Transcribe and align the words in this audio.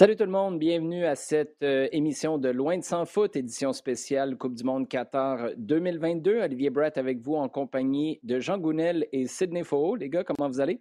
Salut 0.00 0.16
tout 0.16 0.24
le 0.24 0.30
monde, 0.30 0.58
bienvenue 0.58 1.04
à 1.04 1.14
cette 1.14 1.62
euh, 1.62 1.86
émission 1.92 2.38
de 2.38 2.48
Loin 2.48 2.78
de 2.78 2.82
sans 2.82 3.04
foot, 3.04 3.36
édition 3.36 3.74
spéciale 3.74 4.38
Coupe 4.38 4.54
du 4.54 4.64
Monde 4.64 4.88
Qatar 4.88 5.50
2022. 5.58 6.40
Olivier 6.40 6.70
Brett 6.70 6.96
avec 6.96 7.20
vous 7.20 7.34
en 7.34 7.50
compagnie 7.50 8.18
de 8.22 8.40
Jean 8.40 8.56
Gounel 8.56 9.06
et 9.12 9.26
Sidney 9.26 9.62
Faux. 9.62 9.96
Les 9.96 10.08
gars, 10.08 10.24
comment 10.24 10.48
vous 10.48 10.58
allez? 10.58 10.80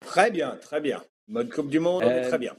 Très 0.00 0.30
bien, 0.30 0.56
très 0.56 0.80
bien. 0.80 1.04
Mode 1.28 1.52
Coupe 1.52 1.68
du 1.68 1.80
Monde, 1.80 2.04
on 2.06 2.08
est 2.08 2.22
très 2.22 2.36
euh, 2.36 2.38
bien. 2.38 2.56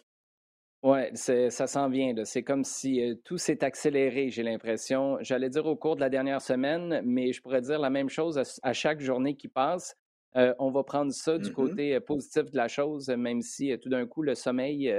Oui, 0.84 1.00
ça 1.16 1.66
s'en 1.66 1.90
vient. 1.90 2.14
C'est 2.24 2.44
comme 2.44 2.64
si 2.64 3.02
euh, 3.02 3.16
tout 3.24 3.40
s'est 3.40 3.64
accéléré, 3.64 4.30
j'ai 4.30 4.44
l'impression. 4.44 5.18
J'allais 5.22 5.50
dire 5.50 5.66
au 5.66 5.76
cours 5.76 5.96
de 5.96 6.02
la 6.02 6.10
dernière 6.10 6.44
semaine, 6.44 7.02
mais 7.04 7.34
je 7.34 7.42
pourrais 7.42 7.62
dire 7.62 7.80
la 7.80 7.90
même 7.90 8.10
chose 8.10 8.40
à 8.62 8.74
chaque 8.74 9.02
journée 9.02 9.36
qui 9.36 9.48
passe. 9.48 9.98
Euh, 10.38 10.54
on 10.60 10.70
va 10.70 10.84
prendre 10.84 11.14
ça 11.14 11.38
du 11.38 11.50
mmh 11.50 11.54
côté 11.54 12.00
positif 12.02 12.52
de 12.52 12.58
la 12.58 12.68
chose, 12.68 13.08
même 13.10 13.42
si 13.42 13.78
tout 13.80 13.90
d'un 13.90 14.06
coup, 14.06 14.22
le 14.22 14.36
sommeil 14.36 14.94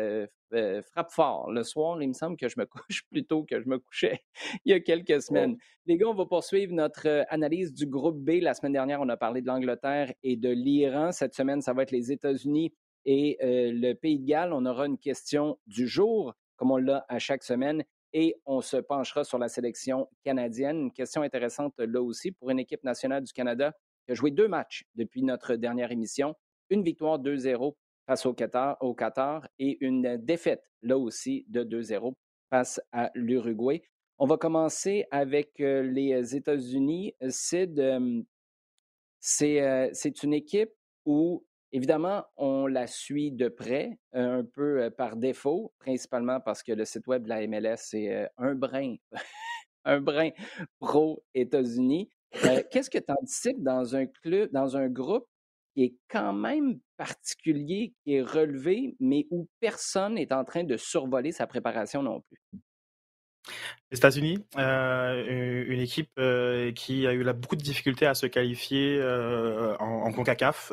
frappe 0.50 1.10
fort. 1.10 1.50
Le 1.50 1.62
soir, 1.62 2.00
il 2.00 2.09
me 2.09 2.14
semble 2.14 2.36
que 2.36 2.48
je 2.48 2.54
me 2.59 2.64
couche 2.66 3.04
plus 3.10 3.24
tôt 3.24 3.45
que 3.45 3.60
je 3.60 3.68
me 3.68 3.78
couchais 3.78 4.20
il 4.64 4.70
y 4.70 4.72
a 4.72 4.80
quelques 4.80 5.20
semaines. 5.22 5.56
Les 5.86 5.96
gars, 5.96 6.09
on 6.09 6.14
va 6.14 6.26
poursuivre 6.26 6.72
notre 6.72 7.26
analyse 7.28 7.72
du 7.72 7.86
groupe 7.86 8.18
B. 8.18 8.40
La 8.40 8.54
semaine 8.54 8.72
dernière, 8.72 9.00
on 9.00 9.09
a 9.09 9.16
parlé 9.16 9.42
de 9.42 9.46
l'Angleterre 9.46 10.12
et 10.22 10.36
de 10.36 10.48
l'Iran. 10.48 11.12
Cette 11.12 11.34
semaine, 11.34 11.60
ça 11.60 11.73
va 11.73 11.82
être 11.82 11.92
les 11.92 12.12
États-Unis 12.12 12.73
et 13.04 13.37
le 13.42 13.92
Pays 13.92 14.18
de 14.18 14.26
Galles. 14.26 14.52
On 14.52 14.64
aura 14.64 14.87
une 14.87 14.98
question 14.98 15.59
du 15.66 15.87
jour, 15.87 16.34
comme 16.56 16.70
on 16.70 16.78
l'a 16.78 17.04
à 17.09 17.18
chaque 17.18 17.42
semaine 17.42 17.84
et 18.12 18.34
on 18.46 18.62
se 18.62 18.78
penchera 18.78 19.24
sur 19.24 19.38
la 19.38 19.48
sélection 19.48 20.09
canadienne. 20.24 20.78
Une 20.78 20.92
question 20.92 21.20
intéressante 21.20 21.74
là 21.78 22.00
aussi 22.00 22.32
pour 22.32 22.48
une 22.48 22.59
équipe 22.59 22.82
nationale 22.82 23.23
du 23.23 23.32
Canada 23.32 23.74
il 24.09 24.12
a 24.12 24.15
joué 24.15 24.30
deux 24.30 24.49
matchs 24.49 24.85
depuis 24.95 25.23
notre 25.23 25.57
dernière 25.57 25.90
émission. 25.90 26.35
Une 26.71 26.82
victoire 26.82 27.18
2-0 27.18 27.74
face 28.07 28.24
au 28.26 28.35
Qatar, 28.35 29.49
et 29.59 29.79
une 29.85 30.16
défaite, 30.18 30.62
là 30.82 30.96
aussi, 30.96 31.45
de 31.49 31.65
2-0 31.65 32.12
face 32.51 32.80
à 32.93 33.10
l'Uruguay. 33.15 33.82
On 34.18 34.27
va 34.27 34.37
commencer 34.37 35.04
avec 35.10 35.60
euh, 35.60 35.82
les 35.82 36.37
États-Unis. 36.37 37.15
Sid, 37.29 37.79
euh, 37.79 38.23
euh, 39.43 39.88
c'est 39.93 40.23
une 40.23 40.32
équipe 40.32 40.73
où, 41.04 41.45
évidemment, 41.73 42.24
on 42.37 42.66
la 42.66 42.87
suit 42.87 43.32
de 43.32 43.49
près, 43.49 43.99
un 44.12 44.45
peu 44.45 44.90
par 44.96 45.16
défaut, 45.16 45.74
principalement 45.79 46.40
parce 46.40 46.62
que 46.62 46.73
le 46.73 46.84
site 46.84 47.07
web 47.09 47.24
de 47.24 47.29
la 47.29 47.46
MLS 47.46 47.95
est 47.95 48.29
un 48.38 48.54
brin, 48.54 48.95
un 49.84 50.01
brin 50.01 50.30
pro-États-Unis. 50.79 52.09
Qu'est-ce 52.70 52.90
que 52.90 52.98
tu 52.98 53.12
anticipes 53.12 53.62
dans 53.62 53.96
un 53.96 54.06
club, 54.06 54.51
dans 54.52 54.76
un 54.76 54.88
groupe 54.88 55.26
qui 55.74 55.84
est 55.84 55.95
quand 56.09 56.32
même 56.32 56.80
particulier, 56.96 57.95
qui 58.04 58.15
est 58.15 58.23
relevé, 58.23 58.96
mais 59.01 59.26
où 59.30 59.48
personne 59.60 60.15
n'est 60.15 60.32
en 60.32 60.45
train 60.45 60.65
de 60.65 60.76
survoler 60.76 61.32
sa 61.32 61.46
préparation 61.46 62.02
non 62.02 62.20
plus? 62.20 62.38
Les 63.93 63.99
États-Unis, 63.99 64.44
euh, 64.59 65.65
une 65.69 65.81
équipe 65.81 66.11
euh, 66.19 66.72
qui 66.72 67.06
a 67.06 67.15
eu 67.15 67.25
beaucoup 67.34 67.55
de 67.55 67.62
difficultés 67.62 68.06
à 68.06 68.15
se 68.15 68.27
qualifier 68.27 69.00
en, 69.78 69.84
en, 69.84 70.12
CONCACAF. 70.12 70.72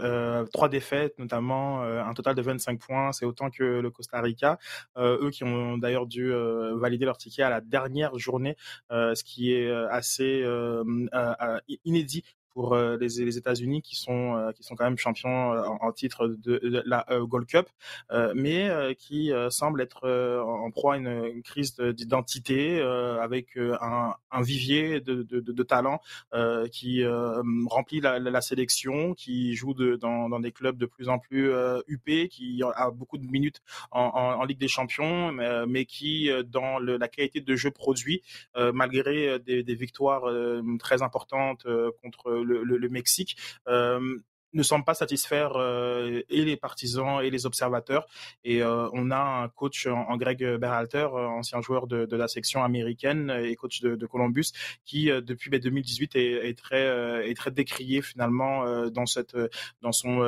trois 0.52 0.70
défaites, 0.70 1.18
notamment 1.20 1.82
un 1.84 2.14
total 2.14 2.36
de 2.36 2.42
25 2.42 2.80
points, 2.80 3.12
c'est 3.12 3.26
autant 3.26 3.50
que 3.50 3.64
le 3.64 3.90
Costa 3.92 4.20
Rica. 4.22 4.58
eux 4.98 5.30
qui 5.32 5.44
ont 5.44 5.78
d'ailleurs 5.78 6.08
dû 6.08 6.34
valider 6.76 7.06
leur 7.06 7.18
ticket 7.18 7.44
à 7.44 7.50
la 7.50 7.62
dernière 7.62 8.18
journée, 8.18 8.56
ce 8.90 9.24
qui 9.24 9.54
est 9.54 9.72
assez 9.72 10.44
inédit 11.86 12.24
pour 12.54 12.74
euh, 12.74 12.98
les, 12.98 13.08
les 13.26 13.38
États-Unis 13.38 13.82
qui 13.82 13.96
sont 13.96 14.36
euh, 14.36 14.52
qui 14.52 14.64
sont 14.64 14.76
quand 14.76 14.84
même 14.84 14.98
champions 14.98 15.54
euh, 15.54 15.64
en, 15.82 15.92
titre 15.92 16.28
de, 16.28 16.84
la 16.86 17.06
Gold 17.22 17.48
Cup, 17.48 17.68
mais 18.36 18.96
qui 18.98 19.32
semble 19.50 19.82
être 19.82 20.08
en 20.46 20.72
proie 20.72 20.96
à 20.96 20.98
une, 20.98 21.42
crise 21.44 21.76
d'identité 21.76 22.82
avec 22.82 23.58
un, 23.58 24.14
un, 24.32 24.42
vivier 24.42 25.02
de, 25.02 25.24
de, 25.24 25.40
de 25.40 25.64
talent 25.64 26.00
qui 26.72 27.06
remplit 27.06 28.02
la, 28.02 28.20
la, 28.20 28.42
sélection, 28.42 29.14
qui 29.14 29.54
joue 29.56 29.74
de, 29.74 29.96
dans, 29.96 30.30
dans 30.30 30.40
des 30.40 30.52
clubs 30.52 30.78
de 30.78 30.86
plus 30.86 31.10
en 31.10 31.20
plus 31.20 31.52
huppés, 31.88 32.28
qui 32.30 32.62
a 32.76 32.92
beaucoup 32.92 33.18
de 33.18 33.26
minutes 33.28 33.62
en, 33.92 34.02
en, 34.02 34.42
en 34.42 34.44
Ligue 34.46 34.60
des 34.60 34.68
Champions, 34.68 35.32
mais, 35.32 35.66
mais 35.68 35.86
qui 35.86 36.30
dans 36.48 36.80
le, 36.80 36.98
la 36.98 37.08
qualité 37.08 37.42
de 37.42 37.56
jeu 37.56 37.72
produit, 37.72 38.22
malgré 38.56 39.40
des, 39.40 39.64
des 39.64 39.76
victoires 39.76 40.24
très 40.80 41.02
importantes 41.02 41.66
contre 42.02 42.43
le, 42.44 42.90
Mexique 42.90 43.38
ne 44.54 44.64
semble 44.64 44.86
pas 44.86 44.94
satisfaire 44.94 45.54
euh, 45.56 46.22
et 46.30 46.46
les 46.46 46.58
partisans 46.58 47.22
et 47.22 47.30
les 47.30 47.46
observateurs. 47.46 48.06
Et 48.44 48.62
euh, 48.62 48.90
on 48.94 49.12
a 49.12 49.18
un 49.18 49.50
coach 49.50 49.88
en, 49.88 50.16
Greg 50.18 50.44
Berhalter, 50.58 51.08
euh, 51.14 51.28
ancien 51.28 51.62
joueur 51.62 51.88
de, 51.88 52.16
la 52.16 52.28
section 52.28 52.64
américaine 52.64 53.32
et 53.44 53.56
coach 53.56 53.82
de, 53.82 54.06
Columbus, 54.06 54.52
qui 54.86 55.06
depuis 55.06 55.50
2018 55.50 56.16
est, 56.16 56.50
est, 56.50 56.58
très 56.58 56.84
est 57.28 57.34
très 57.34 57.50
décrié 57.50 58.04
finalement 58.04 58.90
dans 58.92 59.08
cette 59.08 59.36
dans 59.82 59.92
son 59.92 60.20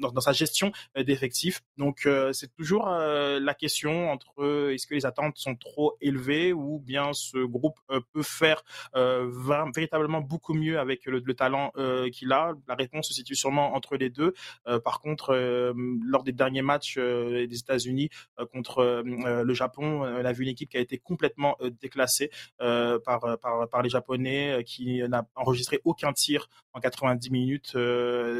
dans, 0.00 0.20
sa 0.20 0.32
gestion 0.32 0.72
d'effectifs. 0.96 1.60
Donc 1.78 2.08
c'est 2.32 2.52
toujours 2.56 2.88
la 2.88 3.54
question 3.54 4.10
entre 4.10 4.72
est-ce 4.72 4.88
que 4.88 4.94
les 4.94 5.06
attentes 5.06 5.38
sont 5.38 5.54
trop 5.54 5.96
élevées 6.00 6.52
ou 6.52 6.80
bien 6.80 7.12
ce 7.12 7.38
groupe 7.38 7.78
peut 8.12 8.22
faire 8.24 8.64
véritablement 8.94 10.20
beaucoup 10.20 10.54
mieux 10.54 10.80
avec 10.80 11.06
le 11.06 11.34
talent 11.34 11.72
qu'il 12.12 12.32
a? 12.32 12.54
La 12.66 12.74
réponse 12.74 13.08
se 13.08 13.14
situe 13.14 13.36
sûrement 13.36 13.59
entre 13.68 13.96
les 13.96 14.10
deux. 14.10 14.34
Euh, 14.66 14.78
par 14.80 15.00
contre, 15.00 15.34
euh, 15.34 15.72
lors 16.04 16.22
des 16.22 16.32
derniers 16.32 16.62
matchs 16.62 16.96
euh, 16.98 17.46
des 17.46 17.58
États-Unis 17.58 18.10
contre 18.52 19.02
le 19.04 19.54
Japon, 19.54 20.02
on 20.02 20.24
a 20.24 20.32
vu 20.32 20.44
une 20.44 20.50
équipe 20.50 20.70
qui 20.70 20.76
a 20.76 20.80
été 20.80 20.98
complètement 20.98 21.56
déclassée 21.80 22.30
par, 22.58 23.82
les 23.82 23.88
Japonais, 23.88 24.62
qui 24.64 25.02
n'a 25.08 25.26
enregistré 25.34 25.80
aucun 25.84 26.12
tir 26.12 26.48
en 26.72 26.80
90 26.80 27.30
minutes, 27.30 27.76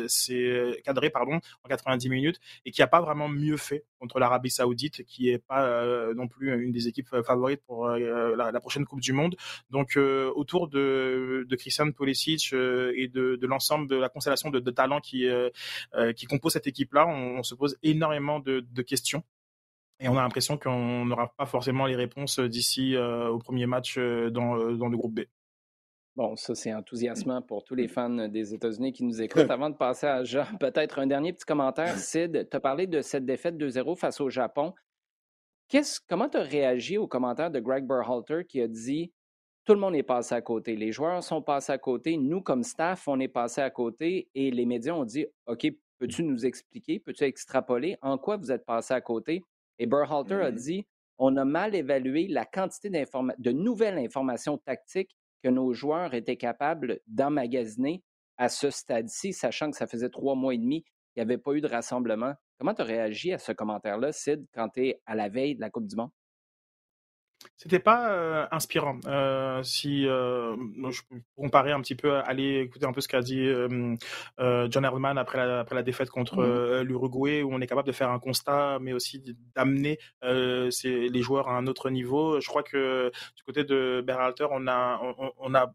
c'est 0.09 0.83
cadré 0.85 1.11
pardon 1.11 1.41
en 1.65 1.69
90 1.69 2.09
minutes, 2.09 2.41
et 2.65 2.71
qui 2.71 2.81
n'a 2.81 2.87
pas 2.87 3.01
vraiment 3.01 3.29
mieux 3.29 3.57
fait 3.57 3.85
contre 3.99 4.19
l'Arabie 4.19 4.51
Saoudite, 4.51 5.05
qui 5.05 5.31
est 5.31 5.39
pas 5.39 6.13
non 6.15 6.29
plus 6.29 6.53
une 6.63 6.73
des 6.73 6.89
équipes 6.89 7.09
favorites 7.25 7.63
pour 7.67 7.89
la, 7.89 8.61
prochaine 8.61 8.85
Coupe 8.85 9.01
du 9.01 9.13
Monde. 9.13 9.37
Donc 9.71 9.97
autour 9.97 10.69
de, 10.69 11.47
de 11.49 11.57
Christian 11.57 11.91
Pulisic 11.93 12.53
et 12.53 13.09
de, 13.09 13.37
de 13.37 13.47
l'ensemble 13.47 13.89
de 13.89 13.97
la 13.97 14.09
constellation 14.09 14.51
de, 14.51 14.61
de 14.61 14.71
talents 14.71 15.01
qui 15.01 15.27
euh, 15.27 15.51
euh, 15.95 16.13
qui, 16.13 16.27
compose 16.27 16.53
cette 16.53 16.67
équipe-là, 16.67 17.07
on, 17.07 17.43
se 17.43 17.55
pose 17.55 17.77
énormément 17.83 18.41
de, 18.41 18.83
questions. 18.83 19.23
Et 20.01 20.09
on 20.09 20.17
a 20.17 20.23
l'impression 20.23 20.57
qu'on 20.57 21.05
n'aura 21.05 21.35
pas 21.37 21.47
forcément 21.47 21.87
les 21.87 21.97
réponses 21.97 22.41
d'ici 22.41 22.97
euh, 22.97 23.29
au 23.29 23.39
premier 23.39 23.67
match 23.67 23.99
dans, 23.99 24.73
dans 24.73 24.89
le 24.89 24.97
groupe 24.97 25.15
B. 25.15 25.21
Bon, 26.17 26.35
ça, 26.37 26.55
c'est 26.55 26.75
enthousiasmant 26.75 27.41
pour 27.41 27.65
tous 27.65 27.75
les 27.75 27.89
fans 27.89 28.29
des 28.29 28.53
États-Unis 28.53 28.93
qui 28.93 29.05
nous 29.05 29.23
écoutent. 29.23 29.51
Avant 29.51 29.71
de 29.71 29.77
passer 29.77 30.07
à 30.07 30.25
Jean, 30.25 30.45
peut-être 30.61 30.99
un 30.99 31.07
dernier 31.07 31.33
petit 31.33 31.45
commentaire. 31.45 31.97
Sid, 31.97 32.49
tu 32.51 32.57
as 32.57 32.61
parlé 32.61 32.87
de 32.87 33.01
cette 33.01 33.25
défaite 33.25 33.57
2-0 33.57 33.97
face 33.97 34.21
au 34.21 34.29
Japon. 34.29 34.75
comment 36.09 36.29
tu 36.29 36.37
as 36.37 36.43
réagi 36.43 36.99
au 36.99 37.07
commentaire 37.07 37.51
de 37.51 37.61
Greg 37.61 37.87
Berhalter 37.87 38.45
qui 38.49 38.61
a 38.61 38.69
dit 38.69 39.13
tout 39.65 39.75
le 39.75 39.81
monde 39.81 39.95
est 39.95 40.03
passé 40.03 40.35
à 40.35 40.41
côté. 40.41 40.75
Les 40.75 40.91
joueurs 40.91 41.23
sont 41.23 41.43
passés 41.43 41.73
à 41.73 41.79
côté. 41.79 42.17
Nous, 42.17 42.41
comme 42.41 42.65
staff, 42.65 43.07
on 43.07 43.21
est 43.21 43.29
passé 43.29 43.61
à 43.61 43.71
côté. 43.71 44.29
Et 44.35 44.51
les 44.51 44.67
médias 44.67 44.95
ont 44.95 45.05
dit 45.05 45.27
OK, 45.47 45.67
peux-tu 45.99 46.25
nous 46.25 46.45
expliquer, 46.45 46.99
peux-tu 46.99 47.25
extrapoler? 47.25 47.97
En 48.03 48.19
quoi 48.19 48.37
vous 48.37 48.51
êtes 48.51 48.65
passé 48.65 48.95
à 48.95 49.01
côté? 49.01 49.45
Et 49.79 49.87
Berhalter 49.87 50.43
a 50.43 50.51
mmh 50.51 50.55
dit 50.57 50.87
on 51.19 51.37
a 51.37 51.45
mal 51.45 51.75
évalué 51.75 52.27
la 52.29 52.47
quantité 52.47 52.89
de 52.89 53.53
nouvelles 53.53 53.99
informations 53.99 54.57
tactiques 54.57 55.15
que 55.43 55.49
nos 55.49 55.73
joueurs 55.73 56.15
étaient 56.15 56.37
capables 56.37 57.01
d'emmagasiner 57.07 58.03
à 58.37 58.49
ce 58.49 58.71
stade-ci, 58.71 59.33
sachant 59.33 59.71
que 59.71 59.77
ça 59.77 59.87
faisait 59.87 60.11
trois 60.11 60.35
mois 60.35 60.55
et 60.55 60.59
demi 60.59 60.83
qu'il 60.83 61.19
n'y 61.19 61.23
avait 61.23 61.39
pas 61.39 61.53
eu 61.53 61.61
de 61.61 61.67
rassemblement. 61.67 62.35
Comment 62.59 62.75
tu 62.75 62.83
as 62.83 62.87
réagi 62.87 63.33
à 63.33 63.39
ce 63.39 63.53
commentaire-là, 63.53 64.13
Sid, 64.13 64.47
quand 64.55 64.69
tu 64.71 64.89
es 64.89 65.03
à 65.07 65.15
la 65.15 65.29
veille 65.29 65.57
de 65.57 65.61
la 65.61 65.71
Coupe 65.71 65.87
du 65.87 65.97
Monde? 65.97 66.11
C'était 67.63 67.79
pas 67.79 68.11
euh, 68.11 68.47
inspirant. 68.53 68.99
Euh, 69.05 69.63
si 69.63 70.07
euh, 70.07 70.57
je 70.89 71.03
comparer 71.37 71.73
un 71.73 71.83
petit 71.83 71.95
peu, 71.95 72.15
aller 72.15 72.61
écouter 72.61 72.87
un 72.87 72.93
peu 72.93 73.03
ce 73.03 73.09
qu'a 73.09 73.21
dit 73.21 73.47
John 74.39 74.85
Herdman 74.85 75.19
après 75.19 75.37
la, 75.37 75.61
après 75.61 75.75
la 75.75 75.83
défaite 75.83 76.09
contre 76.09 76.37
mmh 76.37 76.81
l'Uruguay, 76.81 77.43
où 77.43 77.53
on 77.53 77.61
est 77.61 77.67
capable 77.67 77.87
de 77.87 77.93
faire 77.93 78.11
un 78.11 78.19
constat, 78.19 78.79
mais 78.81 78.95
aussi 78.95 79.23
d'amener 79.55 79.99
les 80.23 81.23
joueurs 81.23 81.49
à 81.49 81.59
un 81.59 81.67
autre 81.67 81.91
niveau. 81.91 82.41
Je 82.41 82.49
crois 82.49 82.63
que 82.63 83.13
du 83.37 83.43
côté 83.43 83.65
de 83.65 84.03
Berhalter, 84.07 84.47
on 84.51 84.67
a 84.67 84.99
on, 85.03 85.33
on 85.37 85.55
a 85.55 85.75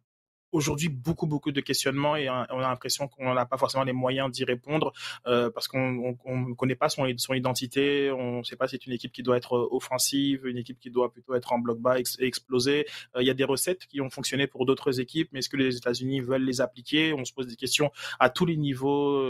aujourd'hui 0.56 0.90
beaucoup 0.90 1.28
beaucoup 1.28 1.52
de 1.52 1.62
questionnements 1.62 2.16
et 2.16 2.30
on 2.30 2.34
a 2.34 2.70
l'impression 2.70 3.08
qu'on 3.08 3.34
n'a 3.34 3.46
pas 3.46 3.58
forcément 3.58 3.84
les 3.84 3.94
moyens 3.94 4.32
d'y 4.32 4.44
répondre 4.44 4.94
euh, 5.28 5.50
parce 5.50 5.68
qu'on 5.68 5.92
ne 5.92 6.54
connaît 6.54 6.76
pas 6.76 6.90
son, 6.90 7.06
son 7.18 7.34
identité, 7.34 8.12
on 8.12 8.40
ne 8.40 8.44
sait 8.44 8.56
pas 8.56 8.68
si 8.68 8.76
c'est 8.76 8.86
une 8.86 8.94
équipe 8.94 9.12
qui 9.12 9.24
doit 9.24 9.38
être 9.38 9.58
euh, 9.58 9.68
offensive, 9.72 10.46
une 10.46 10.58
équipe 10.58 10.80
qui 10.80 10.90
doit 10.90 11.12
plutôt 11.12 11.36
être 11.36 11.52
en 11.52 11.60
bloc 11.60 11.80
bas 11.80 12.00
et 12.00 12.04
exploser. 12.20 12.86
Euh, 13.16 13.22
il 13.22 13.28
y 13.28 13.30
a 13.30 13.34
des 13.34 13.44
recettes 13.44 13.86
qui 13.88 14.02
ont 14.02 14.10
fonctionné 14.10 14.48
pour 14.48 14.66
d'autres 14.66 15.00
équipes, 15.00 15.30
mais 15.32 15.40
est-ce 15.40 15.50
que 15.50 15.58
les 15.58 15.76
États-Unis 15.76 16.22
veulent 16.22 16.44
les 16.44 16.62
appliquer? 16.62 17.14
On 17.14 17.26
se 17.26 17.34
pose 17.34 17.48
des 17.48 17.56
questions 17.56 17.92
à 18.20 18.30
tous 18.30 18.46
les 18.46 18.58
niveaux, 18.58 19.30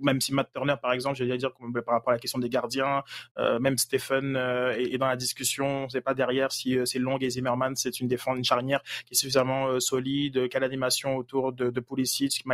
même 0.00 0.20
si 0.20 0.34
Matt 0.34 0.52
Turner 0.52 0.74
par 0.80 0.92
exemple, 0.92 1.16
j'allais 1.16 1.38
dire 1.38 1.50
par 1.84 1.94
rapport 1.94 2.10
à 2.10 2.14
la 2.14 2.18
question 2.18 2.38
des 2.38 2.48
gardiens, 2.48 3.02
même 3.38 3.78
Stephen 3.78 4.36
est, 4.36 4.98
dans 4.98 5.06
la 5.06 5.16
discussion, 5.16 5.82
on 5.82 5.84
ne 5.84 5.88
sait 5.88 6.00
pas 6.00 6.14
derrière 6.14 6.52
si 6.52 6.78
c'est 6.84 6.98
Long 6.98 7.18
et 7.18 7.30
Zimmerman, 7.30 7.76
c'est 7.76 8.00
une 8.00 8.08
défense, 8.08 8.38
une 8.38 8.44
charnière 8.44 8.82
qui 9.06 9.14
est 9.14 9.16
suffisamment 9.16 9.80
solide 9.80 10.41
quelle 10.46 10.64
animation 10.64 11.16
autour 11.16 11.52
de, 11.52 11.70
de 11.70 11.80
Pulisic, 11.80 12.44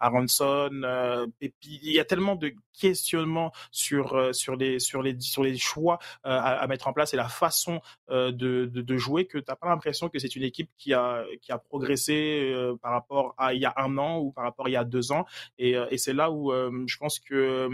Aronson, 0.00 0.70
euh, 0.84 1.26
il 1.40 1.92
y 1.92 2.00
a 2.00 2.04
tellement 2.04 2.36
de 2.36 2.52
questionnements 2.78 3.52
sur 3.70 4.14
euh, 4.14 4.32
sur 4.32 4.56
les 4.56 4.78
sur 4.78 5.02
les 5.02 5.18
sur 5.20 5.42
les 5.42 5.56
choix 5.56 5.98
euh, 6.26 6.38
à, 6.40 6.66
mettre 6.66 6.88
en 6.88 6.92
place 6.92 7.14
et 7.14 7.16
la 7.16 7.28
façon 7.28 7.80
de, 8.08 8.30
de, 8.32 8.96
jouer 8.96 9.26
que 9.26 9.38
tu 9.38 9.44
n'as 9.48 9.56
pas 9.56 9.68
l'impression 9.68 10.08
que 10.08 10.18
c'est 10.18 10.34
une 10.36 10.42
équipe 10.42 10.70
qui 10.76 10.92
a 10.92 11.24
qui 11.40 11.52
a 11.52 11.58
progressé 11.58 12.54
par 12.82 12.92
rapport 12.92 13.34
à 13.38 13.54
il 13.54 13.60
y 13.60 13.66
a 13.66 13.74
un 13.76 13.96
an 13.98 14.18
ou 14.18 14.32
par 14.32 14.44
rapport 14.44 14.66
à 14.66 14.68
il 14.68 14.72
y 14.72 14.76
a 14.76 14.84
deux 14.84 15.12
ans. 15.12 15.24
Et, 15.58 15.72
et 15.90 15.98
c'est 15.98 16.12
là 16.12 16.30
où 16.30 16.52
je 16.52 16.96
pense 16.98 17.18
que 17.18 17.68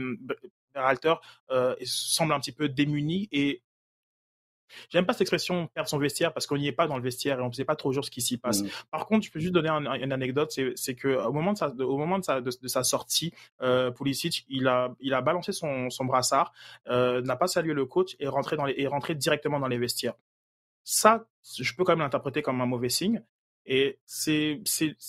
Berhalter 0.74 1.14
semble 1.84 2.32
un 2.32 2.40
petit 2.40 2.52
peu 2.52 2.68
démuni 2.68 3.28
et 3.32 3.62
J'aime 4.88 5.06
pas 5.06 5.12
cette 5.12 5.22
expression 5.22 5.68
perdre 5.68 5.88
son 5.88 5.98
vestiaire 5.98 6.32
parce 6.32 6.46
qu'on 6.46 6.56
n'y 6.56 6.66
est 6.66 6.72
pas 6.72 6.86
dans 6.86 6.96
le 6.96 7.02
vestiaire 7.02 7.38
et 7.38 7.42
on 7.42 7.48
ne 7.48 7.52
sait 7.52 7.64
pas 7.64 7.76
trop 7.76 7.92
ce 7.92 8.10
qui 8.10 8.20
s'y 8.20 8.38
passe. 8.38 8.62
Mmh. 8.62 8.68
Par 8.90 9.06
contre, 9.06 9.26
je 9.26 9.30
peux 9.30 9.40
juste 9.40 9.52
donner 9.52 9.70
une 9.70 10.12
anecdote, 10.12 10.52
c'est 10.74 10.94
que 10.94 11.08
au 11.08 11.32
moment 11.32 11.52
de 11.52 11.58
sa, 11.58 11.68
au 11.68 11.96
moment 11.96 12.18
de 12.18 12.24
sa, 12.24 12.40
de, 12.40 12.50
sa 12.68 12.84
sortie, 12.84 13.32
euh, 13.62 13.90
Pulisic, 13.90 14.44
il 14.48 14.66
a, 14.68 14.94
il 15.00 15.14
a 15.14 15.20
balancé 15.20 15.52
son, 15.52 15.90
son 15.90 16.04
brassard, 16.04 16.52
euh, 16.88 17.22
n'a 17.22 17.36
pas 17.36 17.46
salué 17.46 17.74
le 17.74 17.86
coach 17.86 18.16
et 18.20 18.28
rentré 18.28 18.56
dans 18.56 18.64
les, 18.64 18.74
et 18.76 18.86
rentré 18.86 19.14
directement 19.14 19.60
dans 19.60 19.68
les 19.68 19.78
vestiaires. 19.78 20.14
Ça, 20.84 21.26
je 21.58 21.74
peux 21.74 21.84
quand 21.84 21.92
même 21.92 22.00
l'interpréter 22.00 22.42
comme 22.42 22.60
un 22.60 22.66
mauvais 22.66 22.90
signe. 22.90 23.22
Et 23.66 23.98
c'est 24.04 24.60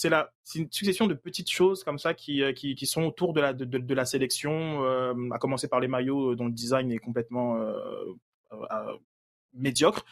la 0.06 0.32
une 0.56 0.72
succession 0.72 1.08
de 1.08 1.14
petites 1.14 1.52
choses 1.52 1.84
comme 1.84 2.00
ça 2.00 2.14
qui 2.14 2.42
euh, 2.42 2.54
qui, 2.54 2.76
qui 2.76 2.86
sont 2.86 3.04
autour 3.04 3.34
de 3.34 3.42
la 3.42 3.54
de, 3.54 3.66
de, 3.66 3.94
la 3.94 4.06
sélection, 4.06 4.86
euh, 4.86 5.14
à 5.32 5.40
commencer 5.40 5.68
par 5.68 5.82
les 5.82 5.90
maillots 5.90 6.36
dont 6.36 6.46
le 6.46 6.54
design 6.54 6.90
est 6.92 7.00
complètement 7.00 7.58
euh, 7.58 8.14
médiocres. 9.56 10.06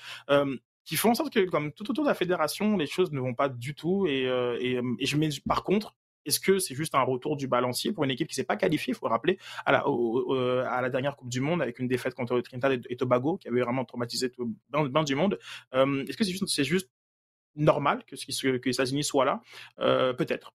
Qui 0.85 0.97
font 0.97 1.11
en 1.11 1.15
sorte 1.15 1.33
que, 1.33 1.49
comme 1.49 1.71
tout 1.71 1.89
autour 1.89 2.03
de 2.03 2.09
la 2.09 2.15
fédération, 2.15 2.75
les 2.75 2.87
choses 2.87 3.11
ne 3.11 3.19
vont 3.19 3.33
pas 3.33 3.47
du 3.47 3.73
tout. 3.73 4.05
Et, 4.05 4.27
euh, 4.27 4.57
je 4.99 5.17
mets, 5.17 5.29
par 5.47 5.63
contre, 5.63 5.95
est-ce 6.25 6.39
que 6.39 6.59
c'est 6.59 6.75
juste 6.75 6.95
un 6.95 7.01
retour 7.01 7.37
du 7.37 7.47
balancier 7.47 7.93
pour 7.93 8.03
une 8.03 8.11
équipe 8.11 8.27
qui 8.27 8.35
s'est 8.35 8.43
pas 8.43 8.57
qualifiée, 8.57 8.93
il 8.93 8.97
faut 8.97 9.07
le 9.07 9.11
rappeler, 9.11 9.37
à 9.65 9.71
la, 9.71 10.89
dernière 10.89 11.15
Coupe 11.15 11.29
du 11.29 11.41
Monde 11.41 11.61
avec 11.61 11.79
une 11.79 11.87
défaite 11.87 12.13
contre 12.13 12.39
Trinidad 12.41 12.81
et 12.89 12.95
Tobago 12.95 13.37
qui 13.37 13.47
avait 13.47 13.61
vraiment 13.61 13.85
traumatisé 13.85 14.29
tout 14.29 14.53
du 15.05 15.15
monde. 15.15 15.39
Est-ce 15.73 16.17
que 16.17 16.23
c'est 16.23 16.31
juste, 16.31 16.47
c'est 16.47 16.63
juste 16.63 16.89
normal 17.55 18.03
que, 18.05 18.15
que 18.15 18.65
les 18.65 18.75
États-Unis 18.75 19.03
soient 19.03 19.25
là? 19.25 19.41
Euh, 19.79 20.13
Peut-être. 20.13 20.53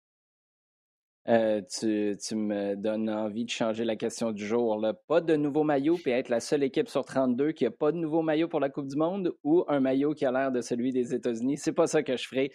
Euh, 1.30 1.62
tu, 1.80 2.36
me 2.36 2.76
donnes 2.76 3.10
envie 3.10 3.46
de 3.46 3.50
changer 3.50 3.86
la 3.86 3.96
question 3.96 4.32
du 4.32 4.46
jour. 4.46 4.86
Pas 5.08 5.22
de 5.22 5.36
nouveau 5.38 5.64
maillot, 5.64 5.96
puis 5.96 6.12
être 6.12 6.28
la 6.28 6.42
seule 6.42 6.64
équipe 6.64 6.90
sur 6.90 7.06
32 7.06 7.54
qui 7.54 7.64
n'a 7.64 7.72
pas 7.72 7.94
de 7.94 7.98
nouveau 7.98 8.22
maillot 8.22 8.50
pour 8.50 8.60
la 8.60 8.70
Coupe 8.70 8.88
du 8.88 8.98
Monde 8.98 9.34
ou 9.44 9.64
un 9.70 9.80
maillot 9.80 10.14
qui 10.14 10.26
a 10.26 10.32
l'air 10.32 10.52
de 10.52 10.60
celui 10.60 10.92
des 10.92 11.14
États-Unis. 11.14 11.58
C'est 11.58 11.72
pas 11.72 11.88
ça 11.88 12.04
que 12.04 12.18
je 12.18 12.28
ferai. 12.28 12.52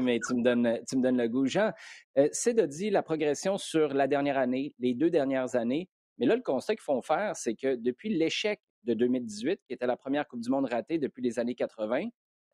Mais 0.00 0.18
tu 0.26 0.34
me 0.34 0.42
donnes, 0.42 0.80
tu 0.88 0.96
me 0.96 1.02
donnes 1.02 1.18
le 1.18 1.28
goût. 1.28 1.46
Jean, 1.46 1.72
euh, 2.16 2.28
c'est 2.32 2.54
de 2.54 2.64
dire 2.64 2.92
la 2.92 3.02
progression 3.02 3.58
sur 3.58 3.92
la 3.92 4.06
dernière 4.06 4.38
année, 4.38 4.74
les 4.78 4.94
deux 4.94 5.10
dernières 5.10 5.54
années. 5.54 5.88
Mais 6.16 6.26
là, 6.26 6.34
le 6.34 6.42
constat 6.42 6.74
qu'ils 6.74 6.82
font 6.82 7.02
faire, 7.02 7.36
c'est 7.36 7.54
que 7.54 7.76
depuis 7.76 8.08
l'échec 8.08 8.60
de 8.84 8.94
2018, 8.94 9.60
qui 9.66 9.74
était 9.74 9.86
la 9.86 9.96
première 9.96 10.26
Coupe 10.26 10.40
du 10.40 10.48
Monde 10.48 10.66
ratée 10.66 10.98
depuis 10.98 11.22
les 11.22 11.38
années 11.38 11.54
80, 11.54 12.06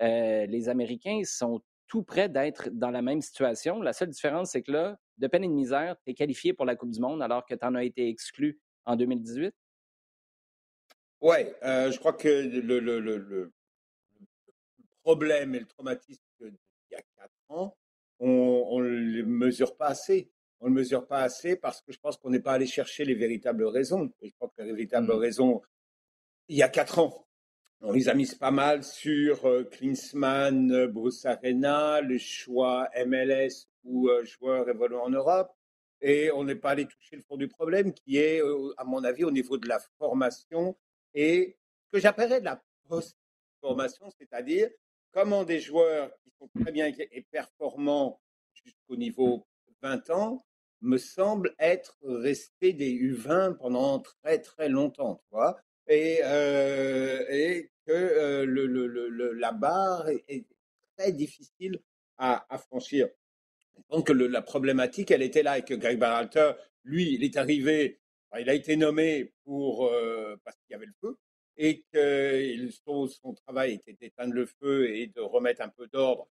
euh, 0.02 0.46
les 0.46 0.68
Américains 0.68 1.20
sont 1.24 1.60
tout 1.86 2.02
près 2.02 2.28
d'être 2.28 2.70
dans 2.72 2.90
la 2.90 3.02
même 3.02 3.20
situation. 3.20 3.80
La 3.80 3.92
seule 3.92 4.08
différence, 4.08 4.50
c'est 4.50 4.62
que 4.62 4.72
là, 4.72 4.98
de 5.19 5.26
peine 5.26 5.44
et 5.44 5.49
de 5.49 5.52
misère, 5.52 5.96
tu 6.05 6.11
es 6.11 6.14
qualifié 6.14 6.52
pour 6.52 6.64
la 6.64 6.76
Coupe 6.76 6.90
du 6.90 7.00
Monde 7.00 7.22
alors 7.22 7.44
que 7.46 7.55
tu 7.55 7.64
en 7.64 7.75
as 7.75 7.84
été 7.84 8.08
exclu 8.08 8.58
en 8.84 8.96
2018? 8.96 9.55
Oui, 11.20 11.37
euh, 11.62 11.90
je 11.90 11.99
crois 11.99 12.12
que 12.12 12.28
le, 12.28 13.52
problème 15.02 15.55
et 15.55 15.61
le 15.61 15.66
traumatisme 15.66 16.20
d'il 16.40 16.56
y 16.90 16.94
a 16.94 17.02
quatre 17.16 17.32
ans, 17.49 17.76
on 18.19 18.81
ne 18.81 18.88
le 18.88 19.25
mesure 19.25 19.76
pas 19.76 19.88
assez. 19.88 20.31
On 20.61 20.66
ne 20.66 20.70
le 20.70 20.76
mesure 20.76 21.06
pas 21.06 21.22
assez 21.22 21.56
parce 21.56 21.82
que 21.82 21.93
je 21.93 21.99
pense 21.99 22.17
qu'on 22.17 22.31
n'est 22.31 22.40
pas 22.40 22.52
allé 22.52 22.67
chercher 22.67 23.05
les 23.05 23.14
véritables 23.14 23.64
raisons. 23.67 24.10
Et 24.22 24.28
je 24.28 24.34
crois 24.34 24.49
que 24.56 24.62
les 24.62 24.72
véritables 24.72 25.14
mmh. 25.14 25.19
raisons, 25.19 25.62
il 26.49 26.56
y 26.56 26.62
a 26.62 26.69
quatre 26.69 26.99
ans, 26.99 27.26
on 27.81 27.93
les 27.93 28.08
a 28.08 28.14
mises 28.14 28.34
pas 28.34 28.50
mal 28.50 28.82
sur 28.82 29.44
euh, 29.44 29.64
Klinsmann, 29.64 30.72
euh, 30.72 30.88
Bruce 30.88 31.26
Arena, 31.26 32.00
le 32.00 32.17
choix 32.17 32.88
MLS 33.06 33.67
ou 33.84 34.10
joueurs 34.25 34.69
évoluant 34.69 35.04
en 35.04 35.10
Europe. 35.10 35.52
Et 36.00 36.31
on 36.32 36.44
n'est 36.44 36.56
pas 36.56 36.70
allé 36.70 36.86
toucher 36.86 37.16
le 37.16 37.22
fond 37.22 37.36
du 37.36 37.48
problème 37.48 37.92
qui 37.92 38.19
est, 38.19 38.42
à 38.76 38.84
mon 38.84 39.04
avis, 39.04 39.25
au 39.25 39.31
niveau 39.31 39.56
de 39.56 39.69
la 39.69 39.78
formation 39.98 40.76
et 41.14 41.56
que 41.92 41.98
j'appellerais 41.98 42.40
de 42.40 42.44
la 42.44 42.62
post-formation, 42.88 44.10
c'est-à-dire 44.19 44.69
comment 45.12 45.44
des 45.44 45.60
joueurs 45.60 46.10
qui 46.22 46.31
sont 46.38 46.50
très 46.60 46.72
bien 46.72 46.92
et 46.98 47.22
performants 47.31 48.20
jusqu'au 48.52 48.96
niveau 48.96 49.46
20 49.81 50.10
ans 50.10 50.44
me 50.81 50.98
semblent 50.98 51.54
être 51.58 51.96
restés 52.02 52.72
des 52.72 52.92
U20 52.92 53.56
pendant 53.56 54.00
très 54.00 54.40
très 54.40 54.69
longtemps. 54.69 55.22
Tu 55.28 55.36
vois? 55.36 55.58
Et, 55.86 56.20
que 57.86 58.44
la 59.38 59.52
barre 59.52 60.08
est, 60.08 60.46
très 60.96 61.12
difficile 61.12 61.81
à 62.19 62.58
franchir. 62.58 63.08
Donc 63.90 64.08
le, 64.08 64.26
la 64.26 64.42
problématique, 64.42 65.10
elle 65.10 65.22
était 65.22 65.42
là 65.42 65.58
et 65.58 65.62
que 65.62 65.74
Greg 65.74 65.98
Berhalter, 65.98 66.52
lui, 66.84 67.14
il 67.14 67.24
est 67.24 67.36
arrivé, 67.36 68.00
il 68.38 68.48
a 68.50 68.54
été 68.54 68.76
nommé 68.76 69.32
pour 69.44 69.86
euh, 69.86 70.36
parce 70.44 70.56
qu'il 70.58 70.72
y 70.72 70.74
avait 70.74 70.86
le 70.86 70.94
feu 71.00 71.16
et 71.56 71.84
que 71.92 72.68
son, 72.84 73.06
son 73.06 73.32
travail 73.32 73.74
était 73.74 73.92
d'éteindre 73.92 74.34
le 74.34 74.46
feu 74.46 74.90
et 74.90 75.06
de 75.06 75.20
remettre 75.20 75.62
un 75.62 75.68
peu 75.68 75.86
d'ordre 75.86 76.28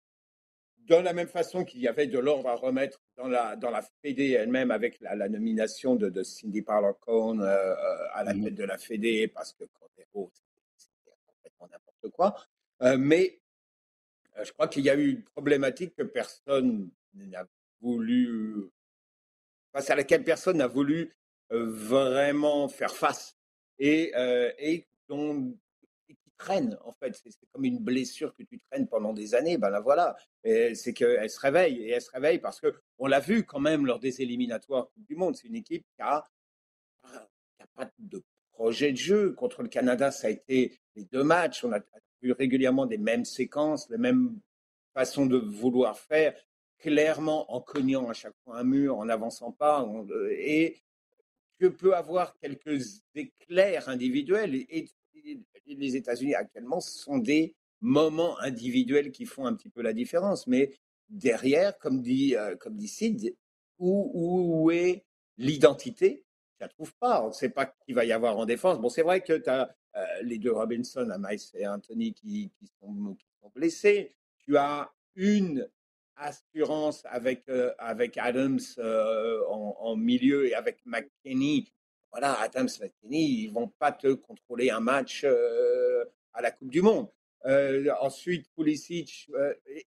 de 0.87 0.95
la 0.95 1.13
même 1.13 1.27
façon 1.27 1.65
qu'il 1.65 1.81
y 1.81 1.87
avait 1.87 2.07
de 2.07 2.17
l'ordre 2.17 2.47
à 2.47 2.55
remettre 2.55 3.01
dans 3.17 3.27
la, 3.27 3.55
dans 3.55 3.69
la 3.69 3.81
Fédé 4.01 4.31
elle-même 4.31 4.71
avec 4.71 4.99
la, 5.01 5.15
la 5.15 5.27
nomination 5.27 5.95
de, 5.95 6.09
de 6.09 6.23
Cindy 6.23 6.61
Parlock-Cohn 6.61 7.41
euh, 7.41 7.75
à 8.13 8.23
la 8.23 8.33
mmh 8.33 8.43
tête 8.45 8.55
de 8.55 8.63
la 8.63 8.77
Fédé, 8.77 9.27
parce 9.27 9.53
que 9.53 9.65
Cordero, 9.65 10.31
c'était 10.77 11.17
complètement 11.25 11.67
n'importe 11.67 12.15
quoi. 12.15 12.35
Euh, 12.83 12.97
mais 12.97 13.41
euh, 14.37 14.45
je 14.45 14.53
crois 14.53 14.67
qu'il 14.67 14.83
y 14.83 14.89
a 14.89 14.95
eu 14.95 15.09
une 15.09 15.23
problématique 15.23 15.93
que 15.95 16.03
personne 16.03 16.89
n'a 17.13 17.47
voulu, 17.81 18.69
face 19.73 19.89
à 19.89 19.95
laquelle 19.95 20.23
personne 20.23 20.57
n'a 20.57 20.67
voulu 20.67 21.15
vraiment 21.49 22.67
faire 22.67 22.95
face 22.95 23.37
et, 23.79 24.11
et 24.59 24.87
dont 25.07 25.57
traîne, 26.37 26.77
en 26.85 26.91
fait. 26.91 27.15
C'est 27.15 27.33
comme 27.51 27.65
une 27.65 27.79
blessure 27.79 28.33
que 28.35 28.43
tu 28.43 28.59
traînes 28.59 28.87
pendant 28.87 29.13
des 29.13 29.35
années. 29.35 29.57
Ben 29.57 29.69
là, 29.69 29.79
voilà. 29.79 30.15
C'est 30.43 30.93
qu'elle 30.93 31.29
se 31.29 31.39
réveille. 31.39 31.81
Et 31.81 31.89
elle 31.89 32.01
se 32.01 32.11
réveille 32.11 32.39
parce 32.39 32.61
que 32.61 32.73
on 32.97 33.07
l'a 33.07 33.19
vu 33.19 33.43
quand 33.43 33.59
même 33.59 33.85
lors 33.85 33.99
des 33.99 34.21
éliminatoires 34.21 34.89
du 34.95 35.15
Monde. 35.15 35.35
C'est 35.35 35.47
une 35.47 35.55
équipe 35.55 35.85
qui 35.95 36.01
a, 36.01 36.23
qui 37.03 37.63
a 37.63 37.67
pas 37.75 37.91
de 37.97 38.23
projet 38.51 38.91
de 38.91 38.97
jeu. 38.97 39.33
Contre 39.33 39.63
le 39.63 39.69
Canada, 39.69 40.11
ça 40.11 40.27
a 40.27 40.29
été 40.29 40.79
les 40.95 41.05
deux 41.05 41.23
matchs. 41.23 41.63
On 41.63 41.73
a 41.73 41.81
vu 42.21 42.31
régulièrement 42.31 42.85
des 42.85 42.97
mêmes 42.97 43.25
séquences, 43.25 43.89
les 43.89 43.97
mêmes 43.97 44.39
façons 44.93 45.25
de 45.25 45.37
vouloir 45.37 45.99
faire, 45.99 46.33
clairement 46.79 47.51
en 47.53 47.61
cognant 47.61 48.09
à 48.09 48.13
chaque 48.13 48.35
fois 48.43 48.59
un 48.59 48.63
mur, 48.63 48.97
en 48.97 49.05
n'avançant 49.05 49.51
pas. 49.51 49.87
et 50.31 50.77
que 51.59 51.67
peut 51.67 51.95
avoir 51.95 52.37
quelques 52.37 53.03
éclairs 53.15 53.89
individuels. 53.89 54.55
Et, 54.55 54.89
les 55.65 55.97
États-Unis 55.97 56.33
actuellement 56.33 56.79
sont 56.79 57.17
des 57.17 57.53
moments 57.81 58.39
individuels 58.39 59.11
qui 59.11 59.25
font 59.25 59.45
un 59.45 59.53
petit 59.53 59.69
peu 59.69 59.81
la 59.81 59.91
différence. 59.91 60.47
Mais 60.47 60.71
derrière, 61.09 61.77
comme 61.77 62.01
dit, 62.01 62.37
euh, 62.37 62.55
comme 62.55 62.77
dit 62.77 62.87
Sid, 62.87 63.35
où, 63.77 64.11
où 64.13 64.71
est 64.71 65.03
l'identité? 65.37 66.23
Je 66.57 66.63
la 66.63 66.69
trouve 66.69 66.93
pas. 66.95 67.21
On 67.23 67.29
ne 67.29 67.47
pas 67.49 67.65
qui 67.65 67.91
va 67.91 68.05
y 68.05 68.13
avoir 68.13 68.37
en 68.37 68.45
défense. 68.45 68.79
Bon, 68.79 68.87
c'est 68.87 69.01
vrai 69.01 69.21
que 69.21 69.33
tu 69.33 69.49
as 69.49 69.75
euh, 69.95 70.05
les 70.23 70.37
deux 70.37 70.51
Robinson, 70.53 71.07
Miles 71.19 71.39
et 71.55 71.67
Anthony, 71.67 72.13
qui, 72.13 72.49
qui, 72.57 72.67
sont, 72.79 73.15
qui, 73.15 73.25
sont, 73.41 73.51
blessés. 73.53 74.15
Tu 74.37 74.55
as 74.57 74.91
une 75.15 75.67
assurance 76.17 77.03
avec, 77.05 77.47
euh, 77.49 77.73
avec 77.77 78.17
Adams 78.17 78.59
en, 78.77 79.75
en, 79.79 79.95
milieu 79.95 80.47
et 80.47 80.53
avec 80.53 80.79
McKinney 80.85 81.71
voilà, 82.11 82.39
Adam 82.39 82.67
Slatini, 82.67 83.43
ils 83.43 83.51
vont 83.51 83.67
pas 83.67 83.91
te 83.91 84.13
contrôler 84.13 84.69
un 84.69 84.79
match 84.79 85.23
euh, 85.23 86.05
à 86.33 86.41
la 86.41 86.51
Coupe 86.51 86.71
du 86.71 86.81
Monde. 86.81 87.09
ensuite, 88.01 88.49
Pulisic 88.55 89.29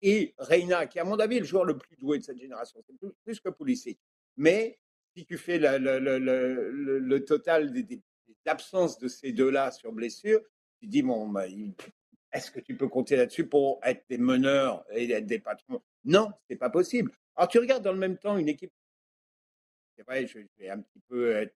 et 0.02 0.34
Reina, 0.38 0.86
qui 0.86 0.98
à 0.98 1.04
mon 1.04 1.18
avis 1.18 1.38
le 1.38 1.44
joueur 1.44 1.64
le 1.64 1.76
plus 1.76 1.96
doué 1.96 2.18
de 2.18 2.24
cette 2.24 2.38
génération. 2.38 2.82
C'est 2.86 2.96
plus, 3.24 3.40
que 3.40 3.50
Pulisic. 3.50 3.98
Mais 4.36 4.78
si 5.14 5.24
tu 5.24 5.38
fais 5.38 5.58
le, 5.58 5.78
le, 5.78 7.24
total 7.24 7.72
des, 7.72 8.02
absences 8.46 8.98
de 8.98 9.08
ces 9.08 9.32
deux-là 9.32 9.70
sur 9.70 9.92
blessure, 9.92 10.40
tu 10.80 10.86
dis, 10.86 11.02
bon, 11.02 11.28
bah, 11.28 11.46
est-ce 12.36 12.50
que 12.50 12.60
tu 12.60 12.76
peux 12.76 12.88
compter 12.88 13.16
là-dessus 13.16 13.46
pour 13.46 13.80
être 13.82 14.04
des 14.08 14.18
meneurs 14.18 14.84
et 14.90 15.10
être 15.10 15.26
des 15.26 15.38
patrons? 15.38 15.82
Non, 16.04 16.30
c'est 16.48 16.56
pas 16.56 16.70
possible. 16.70 17.10
Alors 17.34 17.48
tu 17.48 17.58
regardes 17.58 17.82
dans 17.82 17.92
le 17.92 17.98
même 17.98 18.18
temps 18.18 18.36
une 18.36 18.48
équipe. 18.48 18.72
C'est 19.96 20.04
vrai, 20.04 20.26
je 20.26 20.40
vais 20.58 20.68
un 20.68 20.80
petit 20.80 21.00
peu 21.08 21.32
être 21.32 21.54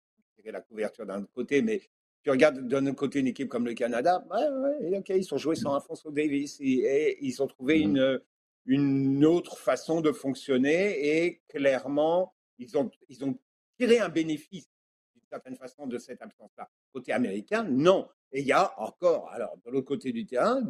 la 0.44 0.60
couverture 0.60 1.06
d'un 1.06 1.24
côté, 1.24 1.62
mais 1.62 1.80
tu 2.22 2.30
regardes 2.30 2.66
d'un 2.66 2.86
autre 2.86 2.96
côté 2.96 3.20
une 3.20 3.26
équipe 3.28 3.48
comme 3.48 3.66
le 3.66 3.74
Canada, 3.74 4.24
ouais, 4.30 4.98
ok, 4.98 5.08
ils 5.10 5.34
ont 5.34 5.38
joué 5.38 5.54
sans 5.54 5.74
Alfonso 5.74 6.10
Davis 6.10 6.58
et, 6.60 7.18
ils 7.24 7.42
ont 7.42 7.46
trouvé 7.46 7.78
mmh. 7.78 7.90
une, 7.90 8.20
une 8.66 9.24
autre 9.24 9.58
façon 9.58 10.00
de 10.00 10.12
fonctionner 10.12 11.24
et 11.24 11.42
clairement, 11.48 12.34
ils 12.58 12.76
ont, 12.76 12.90
ils 13.08 13.24
ont 13.24 13.38
tiré 13.78 13.98
un 14.00 14.08
bénéfice 14.08 14.68
d'une 15.14 15.26
certaine 15.28 15.56
façon 15.56 15.86
de 15.86 15.98
cette 15.98 16.22
absence-là. 16.22 16.68
Côté 16.92 17.12
américain, 17.12 17.64
non. 17.64 18.08
Et 18.36 18.40
il 18.40 18.46
y 18.48 18.52
a 18.52 18.78
encore, 18.78 19.30
alors 19.30 19.56
de 19.64 19.70
l'autre 19.70 19.86
côté 19.86 20.12
du 20.12 20.26
terrain, 20.26 20.62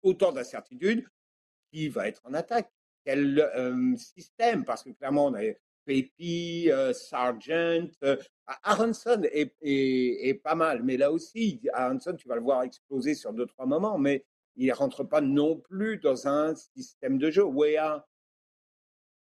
autant 0.00 0.30
d'incertitudes 0.30 1.04
qui 1.72 1.88
va 1.88 2.06
être 2.06 2.20
en 2.24 2.34
attaque. 2.34 2.70
Quel 3.04 3.40
euh, 3.40 3.96
système? 3.96 4.64
Parce 4.64 4.84
que 4.84 4.90
clairement, 4.90 5.26
on 5.26 5.34
a 5.34 5.40
Pepe, 5.84 6.68
euh, 6.68 6.92
Sargent, 6.92 7.88
euh, 8.04 8.16
Aronson 8.62 9.22
est, 9.24 10.40
pas 10.44 10.54
mal, 10.54 10.84
mais 10.84 10.96
là 10.96 11.10
aussi, 11.10 11.60
Aronson, 11.72 12.14
tu 12.14 12.28
vas 12.28 12.36
le 12.36 12.42
voir 12.42 12.62
exploser 12.62 13.16
sur 13.16 13.32
deux, 13.32 13.46
trois 13.46 13.66
moments, 13.66 13.98
mais 13.98 14.24
il 14.54 14.68
ne 14.68 14.72
rentre 14.72 15.02
pas 15.02 15.20
non 15.20 15.56
plus 15.58 15.98
dans 15.98 16.28
un 16.28 16.54
système 16.54 17.18
de 17.18 17.28
jeu. 17.32 17.42
Wea, 17.42 18.06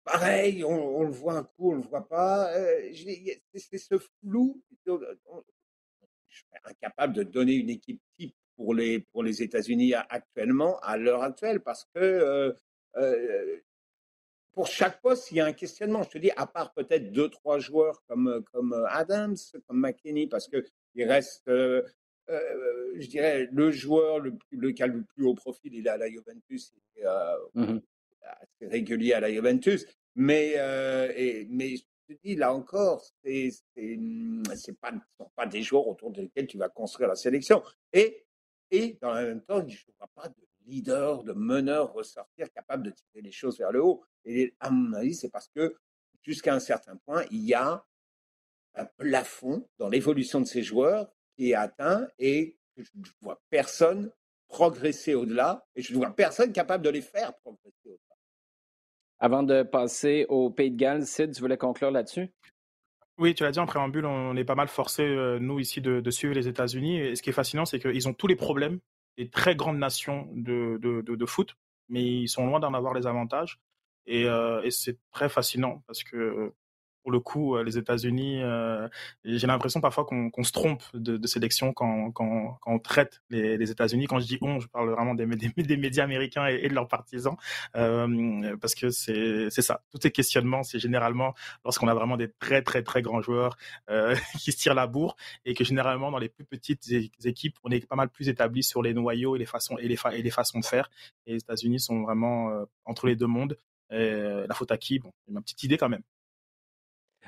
pareil, 0.03 0.65
on, 0.65 1.03
le 1.03 1.12
voit 1.12 1.36
un 1.36 1.43
coup, 1.43 1.72
on 1.72 1.77
ne 1.77 1.84
le 1.84 1.88
voit 1.88 2.05
pas. 2.05 2.51
c'est 3.55 3.77
ce 3.77 3.98
flou 3.98 4.62
je 4.86 4.91
suis 6.79 6.86
incapable 6.86 7.13
de 7.13 7.24
donner 7.24 7.53
une 7.53 7.69
équipe 7.69 8.01
type 8.17 8.36
pour 8.55 8.74
les, 8.74 9.00
pour 9.00 9.24
les 9.24 9.41
États-Unis 9.41 9.93
actuellement, 9.93 10.79
à 10.79 10.98
l'heure 10.98 11.24
actuelle, 11.24 11.62
parce 11.62 11.86
que 11.93 12.00
euh, 12.00 12.53
euh, 12.98 13.57
pour 14.51 14.67
chaque 14.67 15.01
poste, 15.01 15.31
il 15.31 15.38
y 15.38 15.39
a 15.39 15.45
un 15.45 15.53
questionnement. 15.53 16.03
Je 16.03 16.09
te 16.09 16.17
dis, 16.17 16.31
à 16.36 16.45
part 16.45 16.74
peut-être 16.74 17.12
deux, 17.12 17.29
trois 17.29 17.59
joueurs 17.59 18.03
comme, 18.07 18.43
comme 18.51 18.74
Adams, 18.89 19.38
comme 19.67 19.79
McKinney, 19.79 20.27
parce 20.27 20.50
qu'il 20.50 21.03
reste, 21.05 21.48
euh, 21.48 21.83
je 22.27 23.07
dirais, 23.07 23.48
le 23.51 23.71
joueur 23.71 24.19
le, 24.19 24.33
le 24.51 24.71
qui 24.71 24.83
a 24.83 24.88
le 24.88 25.03
plus 25.03 25.25
haut 25.25 25.36
profil, 25.36 25.74
il 25.74 25.88
est 25.88 25.89
à 25.89 25.98
la 25.98 26.09
Juventus, 26.09 26.74
il 26.95 27.01
est 27.01 27.05
mmh 27.55 27.79
assez 28.21 28.67
régulier 28.67 29.13
à 29.13 29.21
la 29.21 29.31
Juventus. 29.31 29.88
Mais, 30.13 30.55
et, 31.15 31.48
mais 31.50 31.75
te 32.13 32.20
dis, 32.24 32.36
là 32.36 32.54
encore, 32.54 33.04
ce 33.04 33.30
ne 33.86 34.44
sont 34.56 35.32
pas 35.36 35.46
des 35.46 35.63
joueurs 35.63 35.88
autour 35.88 36.12
desquels 36.12 36.48
tu 36.48 36.58
vas 36.58 36.70
construire 36.70 37.10
la 37.10 37.16
sélection. 37.16 37.63
Et, 37.94 38.25
et 38.72 38.98
dans 39.01 39.13
le 39.13 39.28
même 39.28 39.42
temps, 39.42 39.66
je 39.68 39.86
ne 39.88 39.94
vois 39.98 40.10
pas 40.16 40.30
de 40.30 40.36
leader, 40.66 41.24
de 41.24 41.34
meneur 41.34 41.94
ressortir 41.94 42.51
capable 42.51 42.84
de 42.84 42.92
tirer 42.92 43.22
les 43.22 43.32
choses 43.32 43.58
vers 43.58 43.72
le 43.72 43.84
haut. 43.84 44.04
Et 44.25 44.56
à 44.60 44.70
mon 44.70 44.94
avis, 44.94 45.16
c'est 45.16 45.30
parce 45.30 45.50
que 45.50 45.75
jusqu'à 46.22 46.54
un 46.54 46.60
certain 46.60 46.96
point, 46.98 47.25
il 47.32 47.44
y 47.44 47.54
a 47.54 47.84
un 48.75 48.86
plafond 48.86 49.68
dans 49.78 49.89
l'évolution 49.89 50.39
de 50.39 50.46
ces 50.46 50.63
joueurs 50.63 51.12
qui 51.36 51.51
est 51.51 51.56
atteint 51.56 52.08
et 52.18 52.58
je 52.78 52.89
ne 52.96 53.04
vois 53.22 53.42
personne 53.50 54.12
progresser 54.48 55.16
au-delà 55.16 55.66
et 55.75 55.82
je 55.82 55.94
ne 55.94 55.98
vois 55.98 56.16
personne 56.16 56.51
capable 56.54 56.84
de 56.84 56.89
les 56.89 57.01
faire 57.01 57.34
progresser 57.39 57.75
au-delà. 57.86 58.09
Avant 59.20 59.44
de 59.44 59.64
passer 59.64 60.26
au 60.30 60.50
Pays 60.50 60.72
de 60.72 60.78
Galles, 60.78 61.06
Sid, 61.06 61.34
tu 61.34 61.42
voulais 61.42 61.58
conclure 61.58 61.92
là-dessus? 61.92 62.30
Oui, 63.18 63.36
tu 63.36 63.44
l'as 63.44 63.52
dit 63.52 63.60
en 63.60 63.66
préambule, 63.66 64.06
on 64.06 64.36
est 64.38 64.46
pas 64.46 64.56
mal 64.56 64.70
forcé, 64.70 65.04
euh, 65.04 65.40
nous, 65.40 65.60
ici, 65.60 65.82
de, 65.82 66.10
suivre 66.10 66.34
les 66.34 66.48
États-Unis. 66.48 67.00
Et 67.00 67.16
ce 67.16 67.22
qui 67.22 67.30
est 67.30 67.34
fascinant, 67.34 67.66
c'est 67.66 67.80
qu'ils 67.80 68.08
ont 68.08 68.14
tous 68.14 68.28
les 68.28 68.38
problèmes 68.38 68.80
des 69.18 69.30
très 69.30 69.56
grandes 69.56 69.78
nations 69.78 70.30
de, 70.32 70.78
de, 70.82 71.26
foot, 71.26 71.58
mais 71.90 72.02
ils 72.02 72.30
sont 72.30 72.48
loin 72.48 72.62
d'en 72.62 72.74
avoir 72.74 72.94
les 72.94 73.08
avantages. 73.08 73.60
Et, 74.06 74.26
euh, 74.26 74.62
et 74.64 74.72
c'est 74.72 74.98
très 75.12 75.28
fascinant 75.28 75.84
parce 75.86 76.04
que 76.04 76.54
pour 77.10 77.13
le 77.13 77.20
coup, 77.22 77.56
euh, 77.56 77.63
les 77.63 77.80
États-Unis, 77.80 78.44
euh, 78.44 78.88
j'ai 79.25 79.48
l'impression 79.48 79.82
parfois 79.82 80.06
qu'on 80.06 80.44
se 80.44 80.51
trompe 80.51 80.84
de, 80.94 81.25
sélection 81.25 81.74
quand, 81.74 82.13
on 82.68 82.80
traite 82.80 83.24
les, 83.32 83.72
États-Unis. 83.72 84.06
Quand 84.06 84.20
je 84.20 84.28
dis 84.28 84.38
on, 84.42 84.60
je 84.60 84.68
parle 84.68 84.92
vraiment 84.92 85.16
des, 85.16 85.25
médias 85.25 86.04
américains 86.04 86.46
et, 86.46 86.70
de 86.70 86.74
leurs 86.75 86.88
partisans, 86.88 87.36
euh, 87.75 88.56
parce 88.58 88.75
que 88.75 88.92
c'est 88.92 89.50
ça. 89.50 89.82
Tous 89.89 89.98
ces 90.04 90.12
questionnements, 90.12 90.62
c'est 90.62 90.78
généralement 90.78 91.34
lorsqu'on 91.66 91.88
a 91.88 91.96
vraiment 91.96 92.16
des 92.16 92.30
très 92.30 92.62
très 92.62 92.84
très 92.84 93.01
grands 93.01 93.22
joueurs 93.22 93.58
qui 94.39 94.51
se 94.51 94.58
tirent 94.58 94.75
la 94.75 94.86
bourre 94.86 95.16
et 95.46 95.56
que 95.56 95.63
généralement 95.63 96.12
dans 96.12 96.20
les 96.20 96.30
plus 96.30 96.46
petites 96.46 96.92
équipes, 97.25 97.58
on 97.63 97.72
est 97.72 97.88
pas 97.88 97.96
mal 97.96 98.10
plus 98.10 98.30
établi 98.30 98.62
sur 98.62 98.84
les 98.84 98.94
noyaux 98.94 99.36
et 99.36 99.39
les 99.39 99.48
façons 99.48 99.80
et 99.80 99.88
les, 99.88 99.96
façons 100.30 100.60
de 100.60 100.66
faire. 100.66 100.92
Et 101.25 101.32
les 101.32 101.39
États-Unis 101.39 101.80
sont 101.80 102.04
vraiment 102.04 102.51
entre 102.86 103.08
les 103.08 103.16
deux 103.16 103.25
mondes. 103.25 103.58
la 103.89 104.54
faute 104.54 104.72
à 104.72 104.78
qui? 104.78 105.00
Bon, 105.00 105.12
ma 105.28 105.42
petite 105.42 105.63
idée 105.63 105.78
quand 105.78 105.89
même. 105.89 106.04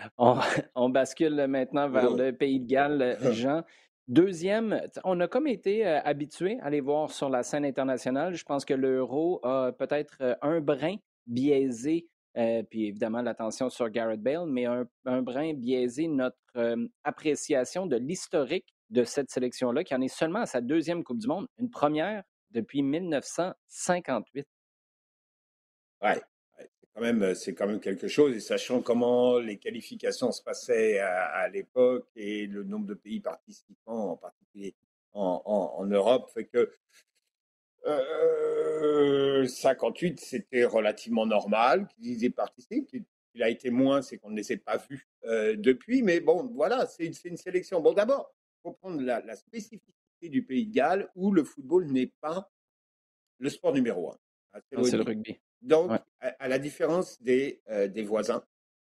On, 0.75 0.89
bascule 0.89 1.46
maintenant 1.48 1.89
vers 1.89 2.12
le 2.12 2.31
pays 2.31 2.60
de 2.60 2.67
Galles, 2.67 3.17
Jean. 3.34 3.63
Deuxième, 4.08 4.81
on 5.05 5.20
a 5.22 5.27
comme 5.29 5.48
été 5.48 5.88
euh, 5.88 6.01
habitué 6.03 6.60
à 6.62 6.70
les 6.70 6.81
voir 6.81 7.12
sur 7.12 7.29
la 7.29 7.43
scène 7.43 7.63
internationale. 7.63 8.34
Je 8.34 8.43
pense 8.43 8.65
que 8.65 8.74
l'euro 8.74 9.39
a 9.46 9.72
peut-être 9.72 10.17
euh, 10.20 10.36
un 10.41 10.60
brin 10.60 10.96
biaisé, 11.27 12.08
euh, 12.38 12.62
puis 12.63 12.88
évidemment 12.88 13.22
l'attention 13.22 13.70
sur 13.70 13.89
Garrett 13.89 14.22
Bale, 14.22 14.48
mais 14.48 14.65
un, 14.65 14.86
brin 15.22 15.53
biaisé 15.53 16.08
notre 16.10 16.36
appréciation 17.05 17.86
de 17.86 17.96
l'historique 17.96 18.75
de 18.89 19.05
cette 19.05 19.29
sélection-là, 19.29 19.86
qui 19.86 19.96
en 19.96 20.01
est 20.01 20.10
seulement 20.13 20.39
à 20.39 20.46
sa 20.46 20.60
deuxième 20.60 21.05
Coupe 21.05 21.20
du 21.20 21.27
Monde, 21.27 21.48
une 21.58 21.70
première 21.70 22.24
depuis 22.50 22.81
1958. 22.81 24.46
Ouais 26.01 26.22
quand 26.94 27.02
même, 27.02 27.24
euh, 27.24 27.34
c'est 27.34 27.54
quand 27.54 27.68
même 27.68 27.80
quelque 27.80 28.08
chose. 28.08 28.36
Et 28.36 28.40
sachant 28.40 28.82
comment 28.82 29.40
les 29.40 29.58
qualifications 29.58 30.32
se 30.32 30.42
passaient 30.42 31.00
à, 31.00 31.48
l'époque 31.50 32.08
et 32.16 32.48
le 32.48 32.64
nombre 32.64 32.88
de 32.88 32.94
pays 32.94 33.20
participants, 33.20 34.12
en 34.12 34.18
particulier 34.18 34.76
en, 35.14 35.86
Europe, 35.88 36.30
fait 36.34 36.46
que 36.46 36.72
58, 39.46 40.14
euh, 40.14 40.16
c'était 40.18 40.66
relativement 40.66 41.26
normal 41.26 41.88
qu'ils 41.88 42.24
y 42.24 42.30
participent. 42.30 42.90
Il 43.34 43.44
a 43.44 43.50
été 43.50 43.70
moins, 43.70 44.02
c'est 44.02 44.18
qu'on 44.18 44.30
ne 44.30 44.38
les 44.38 44.52
ait 44.52 44.58
pas 44.58 44.78
vus 44.78 45.08
euh, 45.26 45.56
depuis. 45.58 46.02
Mais 46.02 46.20
bon, 46.20 46.50
voilà, 46.54 46.86
c'est 46.86 47.06
une, 47.06 47.38
sélection. 47.38 47.82
Bon, 47.82 47.94
d'abord, 47.94 48.34
il 48.34 48.70
faut 48.70 48.74
prendre 48.74 49.02
la, 49.02 49.22
la, 49.22 49.36
spécificité 49.36 49.96
du 50.24 50.44
pays 50.44 50.68
de 50.68 50.74
Galles 50.74 51.10
où 51.16 51.32
le 51.32 51.44
football 51.44 51.88
n'est 51.88 52.12
pas 52.22 52.50
le 53.40 53.50
sport 53.50 53.74
numéro 53.74 54.12
un. 54.12 54.18
Ah, 54.54 54.60
c'est 54.84 54.98
le 54.98 55.04
rugby. 55.04 55.40
Donc, 55.62 55.92
à, 56.22 56.48
la 56.48 56.60
différence 56.60 57.22
des, 57.22 57.62
euh, 57.70 57.88
des 57.88 58.04
voisins, 58.04 58.44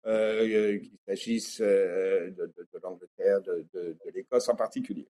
euh, 0.06 0.78
qu'il 0.78 0.98
s'agisse 1.06 1.60
euh, 1.60 2.30
de, 2.30 2.52
l'Angleterre, 2.82 3.40
de, 3.42 3.96
l'Écosse 4.14 4.48
en 4.48 4.56
particulier. 4.56 5.08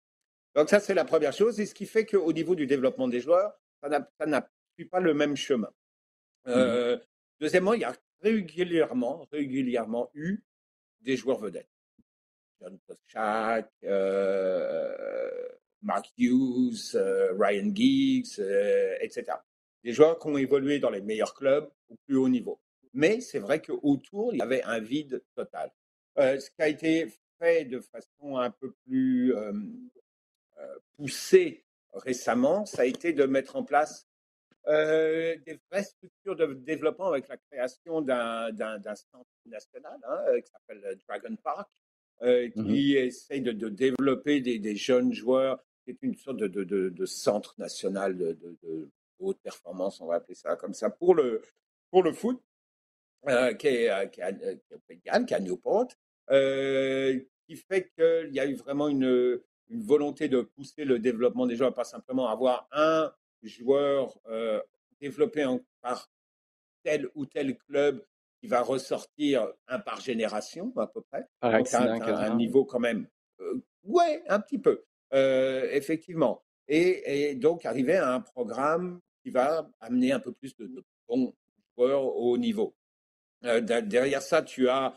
Donc 0.55 0.71
ça, 0.71 0.81
c'est 0.81 0.95
la 0.95 1.05
première 1.05 1.33
chose. 1.33 1.61
Et 1.61 1.67
ce 1.67 1.75
qui 1.75 1.87
fait 1.87 2.07
qu'au 2.07 2.33
niveau 2.33 2.55
du 2.55 2.67
développement 2.67 3.09
des 3.09 3.21
joueurs, 3.21 3.53
ça 3.83 3.89
n'a 3.89 4.49
pas 4.91 5.01
le 5.01 5.15
même 5.15 5.37
chemin. 5.37 5.71
Mmh 6.47 6.97
deuxièmement, 7.39 7.75
il 7.75 7.81
y 7.81 7.85
a 7.85 7.95
régulièrement, 8.23 9.29
régulièrement 9.31 10.11
eu 10.15 10.43
des 11.03 11.17
joueurs 11.17 11.39
vedettes. 11.39 11.69
John 12.59 12.79
Koschak, 12.87 13.71
Mark 15.83 16.07
Hughes, 16.17 16.97
Ryan 17.39 17.75
Giggs, 17.75 18.41
etc 19.01 19.37
des 19.87 19.93
joueurs 19.93 20.19
qui 20.19 20.27
ont 20.27 20.37
évolué 20.37 20.81
dans 20.81 20.91
les 20.91 21.01
meilleurs 21.01 21.33
clubs 21.33 21.71
au 21.89 21.95
plus 22.07 22.17
haut 22.17 22.29
niveau. 22.29 22.59
Mais 22.93 23.21
c'est 23.21 23.39
vrai 23.39 23.63
qu'autour, 23.63 24.35
il 24.35 24.39
y 24.39 24.43
avait 24.43 24.65
un 24.65 24.81
vide 24.81 25.23
total. 25.37 25.71
Euh, 26.19 26.41
ce 26.41 26.51
qui 26.51 26.61
a 26.61 26.67
été 26.67 27.07
fait 27.39 27.67
de 27.67 27.79
façon 27.79 28.37
un 28.37 28.51
peu 28.51 28.73
plus 28.85 29.33
euh, 29.37 29.53
euh, 30.59 30.79
poussée 30.97 31.65
récemment, 31.93 32.67
ça 32.67 32.83
a 32.83 32.85
été 32.85 33.13
de 33.13 33.25
mettre 33.27 33.55
en 33.55 33.63
place 33.63 34.09
des 34.67 35.61
vraies 35.71 35.85
structures 35.85 36.35
de 36.35 36.53
développement 36.55 37.07
avec 37.07 37.29
la 37.29 37.37
création 37.37 38.03
d'un 38.03 38.51
centre 38.97 39.31
national 39.45 39.97
hein, 40.03 40.41
qui 40.41 40.51
s'appelle 40.51 40.99
Dragon 41.07 41.37
Park, 41.37 41.71
mmh 42.21 42.65
qui 42.65 42.97
essaye 42.97 43.41
de, 43.41 43.69
développer 43.69 44.41
des, 44.41 44.75
jeunes 44.75 45.13
joueurs, 45.13 45.63
qui 45.85 45.91
est 45.93 46.03
une 46.03 46.17
sorte 46.17 46.39
de, 46.39 47.07
centre 47.07 47.55
national 47.59 48.19
de, 48.19 48.37
haute 49.19 49.39
performance, 49.41 50.01
on 50.01 50.07
va 50.07 50.17
appeler 50.17 50.35
ça 50.35 50.57
comme 50.57 50.75
ça, 50.75 50.91
pour 50.91 51.15
le, 51.15 51.43
pour 51.91 52.03
le 52.03 52.13
foot, 52.13 52.43
euh, 53.29 53.55
qui, 53.55 53.67
est, 53.67 53.91
euh, 53.91 54.07
qui, 54.07 54.21
qui, 54.21 55.09
est, 55.09 55.33
à 55.33 55.41
Newport, 55.41 55.89
euh, 56.31 57.19
qui 57.45 57.57
fait 57.57 57.91
qu'il 57.97 58.33
y 58.33 58.39
a 58.39 58.47
eu 58.47 58.55
vraiment 58.55 58.87
une, 58.87 59.41
une, 59.69 59.83
volonté 59.83 60.29
de 60.29 60.43
pousser 60.43 60.85
le 60.85 61.01
développement 61.01 61.47
des 61.47 61.57
joueurs, 61.57 61.75
pas 61.75 61.85
simplement 61.85 62.29
avoir 62.29 62.69
un 62.71 63.13
joueur 63.43 64.17
développé 65.01 65.45
par 65.81 66.09
tel 66.85 67.09
ou 67.15 67.27
tel 67.27 67.57
club 67.59 68.05
qui 68.41 68.47
va 68.47 68.63
ressortir 68.63 69.49
un 69.67 69.81
par 69.81 70.01
génération 70.01 70.73
à 70.77 70.87
peu 70.87 71.01
près. 71.01 71.27
Par 71.41 71.55
accident, 71.55 72.01
un, 72.01 72.37
niveau 72.37 72.65
quand 72.65 72.81
même. 72.81 73.09
ouais, 73.85 74.23
un 74.29 74.39
petit 74.41 74.59
peu, 74.59 74.85
effectivement. 75.13 76.45
Et, 76.69 77.35
donc 77.35 77.65
arriver 77.65 77.97
à 77.97 78.15
un 78.15 78.21
programme 78.21 79.01
qui 79.27 79.33
va 79.33 79.69
amener 79.81 80.13
un 80.13 80.21
peu 80.21 80.31
plus 80.31 80.55
de, 80.57 80.85
bons 81.09 81.35
joueurs 81.77 82.05
au 82.17 82.39
niveau. 82.39 82.77
derrière 83.43 84.23
ça, 84.23 84.41
tu 84.41 84.69
as, 84.69 84.97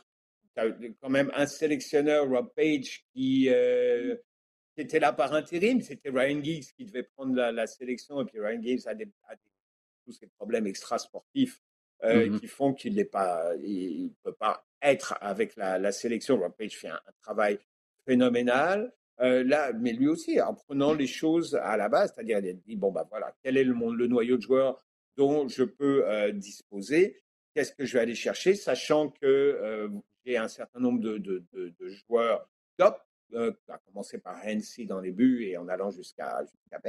quand 0.55 1.09
même 1.09 1.31
un 1.33 1.47
sélectionneur, 1.47 2.29
Rob 2.29 2.53
Page, 2.55 3.05
qui, 3.11 3.49
était 4.77 4.99
là 4.99 5.13
par 5.13 5.33
intérim. 5.33 5.81
C'était 5.81 6.11
Ryan 6.11 6.43
Giggs 6.43 6.67
qui 6.77 6.85
devait 6.85 7.01
prendre 7.01 7.33
la, 7.33 7.65
sélection. 7.65 8.21
Et 8.21 8.25
puis 8.25 8.39
Ryan 8.39 8.61
Giggs 8.61 8.87
a, 8.87 8.93
tous 10.05 10.11
ces 10.11 10.27
problèmes 10.27 10.67
extrasportifs 10.67 11.59
euh, 12.03 12.29
mmh 12.29 12.39
qui 12.39 12.47
font 12.47 12.73
qu'il 12.73 12.95
n'est 12.95 13.03
pas, 13.03 13.51
il 13.57 14.13
peut 14.23 14.33
pas 14.33 14.63
être 14.79 15.17
avec 15.21 15.55
la, 15.55 15.91
sélection. 15.91 16.39
Rob 16.39 16.53
Page 16.55 16.77
fait 16.77 16.89
un, 16.89 17.01
travail 17.23 17.57
phénoménal. 18.05 18.93
Euh, 19.21 19.43
là, 19.43 19.73
mais 19.73 19.93
lui 19.93 20.07
aussi, 20.07 20.39
en 20.41 20.53
prenant 20.53 20.93
les 20.93 21.07
choses 21.07 21.55
à 21.55 21.75
la 21.77 21.89
base, 21.89 22.13
c'est-à-dire, 22.13 22.39
il 22.39 22.49
a 22.49 22.53
dit 22.53 22.75
bon 22.75 22.91
bah 22.91 23.05
voilà, 23.09 23.35
quel 23.43 23.57
est 23.57 23.63
le, 23.63 23.73
le 23.73 24.07
noyau 24.07 24.37
de 24.37 24.41
joueurs 24.41 24.83
dont 25.17 25.47
je 25.47 25.63
peux 25.63 26.07
euh, 26.07 26.31
disposer? 26.31 27.21
Qu'est-ce 27.53 27.73
que 27.73 27.85
je 27.85 27.93
vais 27.93 27.99
aller 28.01 28.15
chercher, 28.15 28.55
sachant 28.55 29.09
que 29.09 29.89
j'ai 30.25 30.37
un 30.37 30.47
certain 30.47 30.79
nombre 30.79 30.99
de, 30.99 31.17
de, 31.17 31.43
de, 31.53 31.89
joueurs 31.89 32.47
top 32.77 33.01
euh, 33.33 33.51
à 33.67 33.77
commencer 33.79 34.17
par 34.17 34.43
Hennessy 34.45 34.85
dans 34.85 34.99
les 34.99 35.11
buts 35.11 35.43
et 35.45 35.57
en 35.57 35.67
allant 35.67 35.91
jusqu'à 35.91 36.43
jusqu'à 36.43 36.81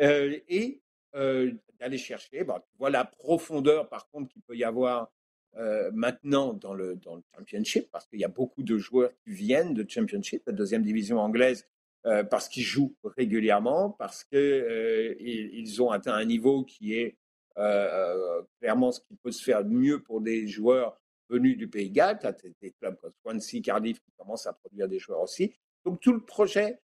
euh, 0.00 0.38
et 0.48 0.80
euh, 1.14 1.52
d'aller 1.78 1.98
chercher, 1.98 2.44
bon, 2.44 2.58
tu 2.58 2.76
vois 2.78 2.90
la 2.90 3.04
profondeur 3.04 3.88
par 3.88 4.08
contre 4.08 4.32
qu'il 4.32 4.42
peut 4.42 4.56
y 4.56 4.64
avoir 4.64 5.10
euh, 5.58 5.90
maintenant 5.94 6.52
dans 6.52 6.74
le, 6.74 6.96
dans 6.96 7.16
le 7.16 7.22
Championship, 7.34 7.88
parce 7.90 8.06
qu'il 8.06 8.20
y 8.20 8.24
a 8.24 8.28
beaucoup 8.28 8.62
de 8.62 8.76
joueurs 8.76 9.10
qui 9.24 9.30
viennent 9.30 9.72
de 9.72 9.88
Championship, 9.88 10.42
la 10.46 10.52
deuxième 10.52 10.82
division 10.82 11.18
anglaise, 11.18 11.66
euh, 12.04 12.24
parce 12.24 12.50
qu'ils 12.50 12.62
jouent 12.62 12.94
régulièrement, 13.04 13.90
parce 13.90 14.22
qu'ils 14.22 14.38
euh, 14.38 15.14
ils 15.18 15.80
ont 15.80 15.90
atteint 15.90 16.12
un 16.12 16.26
niveau 16.26 16.62
qui 16.64 16.94
est 16.94 17.16
clairement 18.60 18.92
ce 18.92 19.00
qui 19.00 19.16
peut 19.22 19.32
se 19.32 19.42
faire 19.42 19.64
mieux 19.64 20.02
pour 20.02 20.20
des 20.20 20.46
joueurs 20.46 21.00
venus 21.30 21.56
du 21.56 21.68
Pays 21.68 21.88
Galles. 21.88 22.18
Tu 22.38 22.54
des 22.60 22.72
clubs 22.72 22.98
comme 23.00 23.14
Swansea, 23.22 23.62
Cardiff 23.62 23.98
qui 23.98 24.12
commencent 24.18 24.46
à 24.46 24.52
produire 24.52 24.88
des 24.88 24.98
joueurs 24.98 25.22
aussi. 25.22 25.54
Donc 25.86 26.00
tout 26.02 26.12
le 26.12 26.22
projet, 26.22 26.78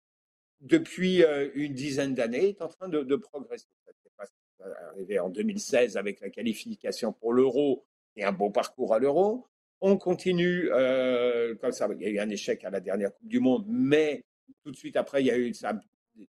depuis 0.60 1.22
une 1.54 1.72
dizaine 1.72 2.14
d'années, 2.14 2.50
est 2.50 2.60
en 2.60 2.68
train 2.68 2.88
de, 2.88 3.16
progresser. 3.16 3.64
Ça 4.58 4.66
arrivé 4.90 5.18
en 5.20 5.30
2016 5.30 5.96
avec 5.96 6.20
la 6.20 6.28
qualification 6.28 7.14
pour 7.14 7.32
l'euro 7.32 7.86
un 8.24 8.32
beau 8.32 8.50
parcours 8.50 8.94
à 8.94 8.98
l'euro. 8.98 9.46
On 9.80 9.96
continue 9.96 10.68
euh, 10.72 11.54
comme 11.56 11.72
ça. 11.72 11.88
Il 11.98 12.02
y 12.02 12.06
a 12.06 12.10
eu 12.10 12.18
un 12.18 12.30
échec 12.30 12.64
à 12.64 12.70
la 12.70 12.80
dernière 12.80 13.14
Coupe 13.14 13.28
du 13.28 13.40
Monde, 13.40 13.64
mais 13.68 14.24
tout 14.64 14.70
de 14.70 14.76
suite 14.76 14.96
après, 14.96 15.22
il 15.22 15.26
y 15.26 15.30
a 15.30 15.38
eu 15.38 15.52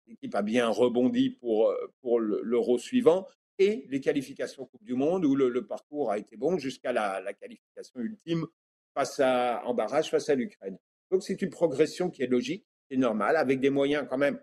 l'équipe 0.08 0.36
a 0.36 0.44
bien 0.44 0.68
rebondi 0.68 1.32
pour 1.32 1.74
pour 2.02 2.20
l'euro 2.20 2.78
suivant 2.78 3.28
et 3.60 3.86
les 3.90 4.00
qualifications 4.00 4.66
Coupe 4.66 4.84
du 4.84 4.96
Monde 4.96 5.26
où 5.26 5.36
le, 5.36 5.66
parcours 5.68 6.12
a 6.12 6.18
été 6.18 6.38
bon 6.38 6.58
jusqu'à 6.58 6.94
la, 6.94 7.34
qualification 7.34 8.00
ultime 8.00 8.48
face 8.94 9.20
à 9.20 9.62
en 9.66 9.74
barrage 9.74 10.10
face 10.10 10.30
à 10.30 10.36
l'Ukraine. 10.36 10.78
Donc 11.12 11.24
c'est 11.24 11.42
une 11.42 11.50
progression 11.50 12.10
qui 12.10 12.24
est 12.24 12.28
logique, 12.28 12.66
qui 12.88 12.96
est 12.96 12.98
normale, 12.98 13.36
avec 13.36 13.60
des 13.60 13.70
moyens 13.70 14.08
quand 14.10 14.18
même 14.18 14.40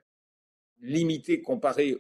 limités 0.81 1.41
comparés 1.41 1.97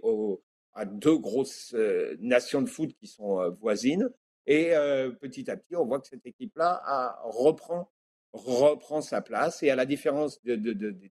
à 0.74 0.84
deux 0.84 1.16
grosses 1.16 1.72
euh, 1.74 2.16
nations 2.20 2.60
de 2.60 2.68
foot 2.68 2.92
qui 3.00 3.06
sont 3.06 3.40
euh, 3.40 3.50
voisines. 3.50 4.10
Et 4.46 4.74
euh, 4.74 5.10
petit 5.10 5.50
à 5.50 5.56
petit, 5.56 5.74
on 5.76 5.84
voit 5.84 6.00
que 6.00 6.06
cette 6.06 6.26
équipe-là 6.26 7.18
reprend, 7.24 7.90
reprend 8.32 9.00
sa 9.00 9.20
place. 9.20 9.62
Et 9.62 9.70
à 9.70 9.76
la 9.76 9.86
différence 9.86 10.42
de, 10.42 10.54
des 10.54 11.10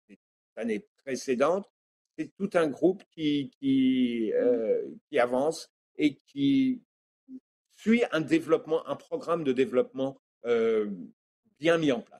années 0.55 0.85
précédentes, 1.05 1.69
c'est 2.17 2.31
tout 2.35 2.49
un 2.53 2.67
groupe 2.67 3.03
qui, 3.11 3.51
qui, 3.59 4.33
qui 5.09 5.19
avance 5.19 5.71
et 5.97 6.15
qui 6.27 6.81
suit 7.77 8.03
un 8.11 8.21
développement, 8.21 8.85
un 8.87 8.95
programme 8.95 9.43
de 9.43 9.53
développement 9.53 10.19
bien 10.43 11.77
mis 11.77 11.91
en 11.91 12.01
place. 12.01 12.19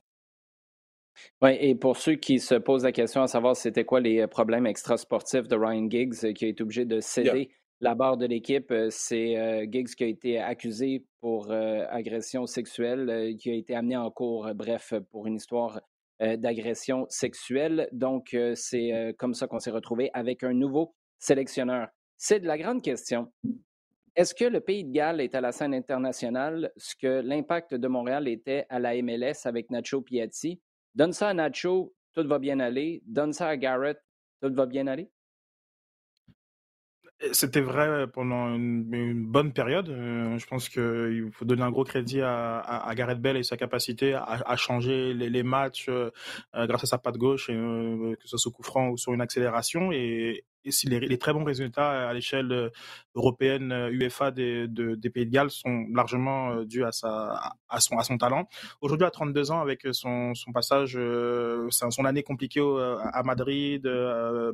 Oui, 1.42 1.56
et 1.60 1.74
pour 1.74 1.96
ceux 1.96 2.14
qui 2.14 2.38
se 2.38 2.54
posent 2.54 2.84
la 2.84 2.92
question 2.92 3.22
à 3.22 3.26
savoir 3.26 3.56
c'était 3.56 3.84
quoi 3.84 4.00
les 4.00 4.26
problèmes 4.26 4.66
extrasportifs 4.66 5.48
de 5.48 5.56
Ryan 5.56 5.88
Giggs 5.90 6.32
qui 6.34 6.44
a 6.44 6.48
été 6.48 6.62
obligé 6.62 6.84
de 6.84 7.00
céder 7.00 7.50
la 7.80 7.94
barre 7.94 8.16
de 8.16 8.26
l'équipe, 8.26 8.70
euh, 8.70 8.88
c'est 8.90 9.68
Giggs 9.70 9.94
qui 9.94 10.04
a 10.04 10.06
été 10.06 10.38
accusé 10.38 11.04
pour 11.20 11.50
agression 11.50 12.46
sexuelle, 12.46 13.36
qui 13.38 13.50
a 13.50 13.54
été 13.54 13.74
amené 13.74 13.96
en 13.96 14.10
cours, 14.10 14.48
bref, 14.54 14.94
pour 15.10 15.26
une 15.26 15.36
histoire 15.36 15.80
d'agression 16.20 17.06
sexuelle. 17.08 17.88
Donc, 17.92 18.36
c'est 18.54 19.14
comme 19.18 19.34
ça 19.34 19.46
qu'on 19.46 19.58
s'est 19.58 19.70
retrouvé 19.70 20.10
avec 20.14 20.42
un 20.44 20.52
nouveau 20.52 20.94
sélectionneur. 21.18 21.88
C'est 22.16 22.40
de 22.40 22.46
la 22.46 22.58
grande 22.58 22.82
question. 22.82 23.30
Est-ce 24.16 24.34
que 24.34 24.44
le 24.44 24.60
Pays 24.60 24.84
de 24.84 24.92
Galles 24.92 25.20
est 25.20 25.34
à 25.34 25.40
la 25.40 25.52
scène 25.52 25.72
internationale? 25.72 26.72
Ce 26.76 26.94
que 26.94 27.20
l'impact 27.20 27.74
de 27.74 27.88
Montréal 27.88 28.28
était 28.28 28.66
à 28.68 28.78
la 28.78 29.00
MLS 29.00 29.46
avec 29.46 29.70
Nacho 29.70 30.02
Piatti? 30.02 30.60
Donne 30.94 31.12
ça 31.12 31.28
à 31.28 31.34
Nacho, 31.34 31.94
tout 32.12 32.26
va 32.26 32.38
bien 32.38 32.60
aller. 32.60 33.02
Donne 33.06 33.32
ça 33.32 33.48
à 33.48 33.56
Garrett, 33.56 33.98
tout 34.42 34.52
va 34.52 34.66
bien 34.66 34.88
aller. 34.88 35.10
C'était 37.32 37.60
vrai 37.60 38.06
pendant 38.06 38.54
une, 38.54 39.26
bonne 39.26 39.52
période. 39.52 39.90
Euh, 39.90 40.38
je 40.38 40.46
pense 40.46 40.70
qu'il 40.70 41.28
faut 41.32 41.44
donner 41.44 41.62
un 41.62 41.70
gros 41.70 41.84
crédit 41.84 42.22
à, 42.22 42.90
Gareth 42.94 43.20
Bell 43.20 43.36
et 43.36 43.42
sa 43.42 43.58
capacité 43.58 44.14
à, 44.14 44.56
changer 44.56 45.12
les, 45.12 45.42
matchs 45.42 45.86
euh, 45.90 46.10
euh, 46.54 46.66
grâce 46.66 46.84
à 46.84 46.86
sa 46.86 46.98
patte 46.98 47.18
gauche, 47.18 47.48
que 47.48 48.16
ce 48.22 48.28
soit 48.28 48.38
sous 48.38 48.50
coup 48.50 48.62
franc 48.62 48.88
ou 48.88 48.96
sur 48.96 49.12
une 49.12 49.20
accélération. 49.20 49.92
Et, 49.92 50.44
et 50.64 50.70
si 50.70 50.88
les, 50.88 51.18
très 51.18 51.32
bons 51.32 51.44
résultats 51.44 52.08
à 52.08 52.12
l'échelle 52.12 52.52
euh, 52.52 52.68
européenne 53.14 53.72
UEFA 53.90 54.32
euh, 54.38 54.66
des, 54.66 54.96
des, 54.96 55.10
Pays 55.10 55.26
de 55.26 55.30
Galles 55.30 55.50
sont 55.50 55.86
largement 55.92 56.52
euh, 56.52 56.64
dus 56.64 56.84
à, 56.84 56.92
sa, 56.92 57.54
à, 57.68 57.80
son, 57.80 57.98
à 57.98 58.04
son 58.04 58.18
talent. 58.18 58.48
Aujourd'hui, 58.80 59.06
à 59.06 59.10
32 59.10 59.50
ans, 59.50 59.60
avec 59.60 59.86
son, 59.92 60.34
son 60.34 60.52
passage, 60.52 60.98
son 61.70 62.04
année 62.04 62.22
compliquée 62.22 62.60
à 62.60 63.22
Madrid, 63.22 63.86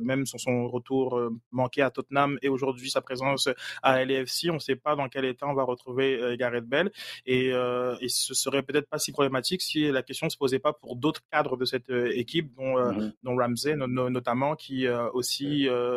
même 0.01 0.25
son, 0.25 0.37
son 0.37 0.67
retour 0.67 1.19
manqué 1.51 1.81
à 1.81 1.89
Tottenham 1.89 2.37
et 2.41 2.49
aujourd'hui 2.49 2.89
sa 2.89 3.01
présence 3.01 3.49
à 3.83 4.03
LAFC, 4.03 4.49
on 4.49 4.55
ne 4.55 4.59
sait 4.59 4.75
pas 4.75 4.95
dans 4.95 5.09
quel 5.09 5.25
état 5.25 5.47
on 5.47 5.53
va 5.53 5.63
retrouver 5.63 6.35
Gareth 6.37 6.65
Bell. 6.65 6.91
Et, 7.25 7.47
et 7.49 8.09
ce 8.09 8.33
serait 8.33 8.63
peut-être 8.63 8.87
pas 8.87 8.99
si 8.99 9.11
problématique 9.11 9.61
si 9.61 9.91
la 9.91 10.03
question 10.03 10.27
ne 10.27 10.31
se 10.31 10.37
posait 10.37 10.59
pas 10.59 10.73
pour 10.73 10.95
d'autres 10.95 11.21
cadres 11.31 11.57
de 11.57 11.65
cette 11.65 11.89
équipe, 11.89 12.53
dont, 12.55 13.11
dont 13.23 13.35
Ramsey 13.35 13.75
notamment, 13.75 14.55
qui 14.55 14.87
aussi 15.13 15.67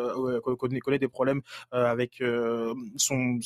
connaît, 0.57 0.79
connaît, 0.79 0.99
des 0.99 1.07
problèmes 1.07 1.41
euh, 1.73 1.85
avec 1.85 2.21
euh, 2.21 2.73
son, 2.97 3.39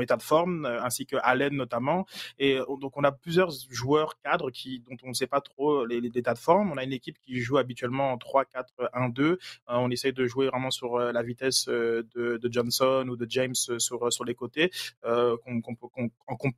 état 0.00 0.16
de 0.16 0.22
forme, 0.22 0.66
ainsi 0.66 1.06
que 1.06 1.16
Allen 1.22 1.54
notamment. 1.54 2.06
Et 2.38 2.58
donc 2.80 2.96
on 2.96 3.04
a 3.04 3.12
plusieurs 3.12 3.50
joueurs 3.70 4.18
cadres 4.22 4.50
qui, 4.50 4.80
dont 4.80 4.96
on 5.04 5.08
ne 5.08 5.14
sait 5.14 5.26
pas 5.26 5.40
trop 5.40 5.84
l'état 5.86 6.34
de 6.34 6.38
forme. 6.38 6.72
On 6.72 6.76
a 6.76 6.84
une 6.84 6.92
équipe 6.92 7.18
qui 7.20 7.40
joue 7.40 7.58
habituellement 7.58 8.12
en 8.12 8.16
3-4-1-2. 8.16 9.38
on 9.68 9.90
essaye 9.90 10.12
de 10.12 10.26
jouer 10.26 10.48
vraiment 10.48 10.70
sur 10.70 10.98
la 10.98 11.22
vitesse 11.22 11.66
de, 11.66 12.40
Johnson 12.50 13.06
ou 13.08 13.16
de 13.16 13.26
James 13.28 13.54
sur, 13.54 14.24
les 14.24 14.34
côtés, 14.34 14.70
qu 15.02 16.48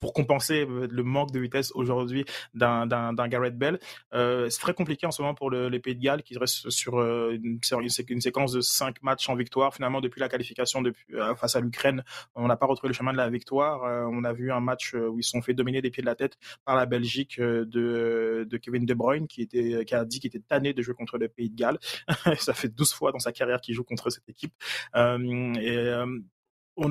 pour 0.00 0.12
compenser 0.12 0.66
euh, 0.68 0.86
le 0.90 1.02
manque 1.02 1.32
de 1.32 1.40
vitesse 1.40 1.72
aujourd'hui 1.74 2.24
d'un 2.54 2.86
Garrett 3.28 3.56
Bell. 3.56 3.78
Euh, 4.14 4.48
c'est 4.48 4.60
très 4.60 4.74
compliqué 4.74 5.06
en 5.06 5.10
ce 5.10 5.22
moment 5.22 5.34
pour 5.34 5.50
le, 5.50 5.68
les 5.68 5.80
Pays 5.80 5.96
de 5.96 6.02
Galles 6.02 6.22
qui 6.22 6.38
reste 6.38 6.70
sur 6.70 6.98
euh, 6.98 7.36
une, 7.42 8.20
séquence 8.20 8.52
de 8.52 8.60
cinq 8.60 9.02
matchs 9.02 9.28
en 9.28 9.34
victoire. 9.34 9.74
Finalement, 9.74 10.00
depuis 10.00 10.20
la 10.20 10.28
qualification 10.28 10.82
depuis, 10.82 11.14
face 11.36 11.56
à 11.56 11.60
l'Ukraine, 11.60 12.04
on 12.34 12.48
n'a 12.48 12.56
pas 12.56 12.66
retrouvé 12.66 12.88
le 12.88 12.94
chemin 12.94 13.12
de 13.12 13.16
la 13.16 13.28
victoire. 13.28 14.08
on 14.10 14.24
a 14.24 14.32
vu 14.32 14.52
un 14.52 14.60
match 14.60 14.94
où 14.94 15.18
ils 15.18 15.24
sont 15.24 15.42
fait 15.42 15.54
dominer 15.54 15.82
des 15.82 15.90
pieds 15.90 16.02
de 16.02 16.06
la 16.06 16.14
tête 16.14 16.38
par 16.64 16.76
la 16.76 16.86
Belgique 16.86 17.40
de, 17.40 18.48
Kevin 18.62 18.86
De 18.86 18.94
Bruyne 18.94 19.26
qui, 19.26 19.48
a 19.92 20.04
dit 20.04 20.20
qu'il 20.20 20.28
était 20.28 20.40
tanné 20.40 20.72
de 20.72 20.82
jouer 20.82 20.94
contre 20.94 21.18
le 21.18 21.28
Pays 21.28 21.50
de 21.50 21.56
Galles. 21.56 21.78
Ça 22.38 22.54
fait 22.54 22.68
12 22.68 22.92
fois 22.92 23.12
dans 23.12 23.18
sa 23.18 23.32
carrière 23.32 23.60
qu'il 23.60 23.74
joue 23.74 23.84
contre 23.84 24.10
cette 24.10 24.28
équipe. 24.28 24.54
on 24.94 25.54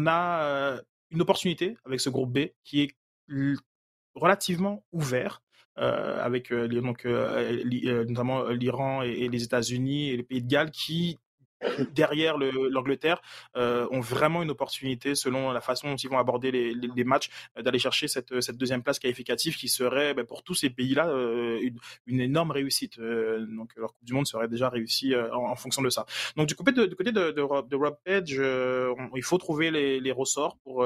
a 0.08 0.82
une 1.12 1.22
opportunité 1.22 1.78
avec 1.86 2.00
ce 2.00 2.10
groupe 2.10 2.32
B 2.32 2.48
qui 2.64 2.82
est 2.82 2.96
relativement 4.16 4.84
ouvert. 4.92 5.42
Euh, 5.80 6.20
avec 6.24 6.52
euh, 6.52 6.68
donc 6.68 7.06
euh, 7.06 7.64
notamment 8.06 8.50
l'Iran 8.50 9.04
et, 9.04 9.28
les 9.28 9.44
États-Unis 9.44 10.10
et 10.10 10.18
les 10.18 10.24
pays 10.24 10.42
de 10.42 10.48
Galles 10.48 10.72
qui 10.72 11.20
derrière 11.92 12.38
l'Angleterre 12.38 13.22
ont 13.56 14.00
vraiment 14.00 14.44
une 14.44 14.52
opportunité, 14.52 15.16
selon 15.16 15.52
la 15.52 15.62
façon 15.62 15.90
dont 15.92 15.96
ils 15.96 16.10
vont 16.10 16.20
aborder 16.20 16.52
les, 16.52 17.04
matchs, 17.04 17.30
d'aller 17.60 17.80
chercher 17.80 18.08
cette, 18.08 18.42
cette, 18.42 18.58
deuxième 18.58 18.84
place 18.84 19.00
qualificative 19.00 19.56
qui 19.56 19.70
serait 19.70 20.14
ben, 20.14 20.26
pour 20.26 20.44
tous 20.44 20.56
ces 20.56 20.70
pays-là 20.70 21.08
une, 21.62 21.78
une, 22.06 22.22
énorme 22.22 22.52
réussite. 22.52 23.00
donc 23.00 23.76
leur 23.76 23.94
Coupe 23.94 24.06
du 24.06 24.14
Monde 24.14 24.28
serait 24.28 24.48
déjà 24.48 24.70
réussie 24.70 25.14
en, 25.16 25.56
fonction 25.56 25.82
de 25.82 25.90
ça. 25.90 26.06
Donc 26.36 26.48
du 26.48 26.56
côté 26.56 26.72
de, 26.72 26.86
de, 26.86 27.42
Rob 27.76 27.98
Page, 28.04 28.42
il 29.16 29.24
faut 29.24 29.38
trouver 29.38 29.72
les 29.72 30.12
ressorts 30.12 30.58
pour 30.64 30.86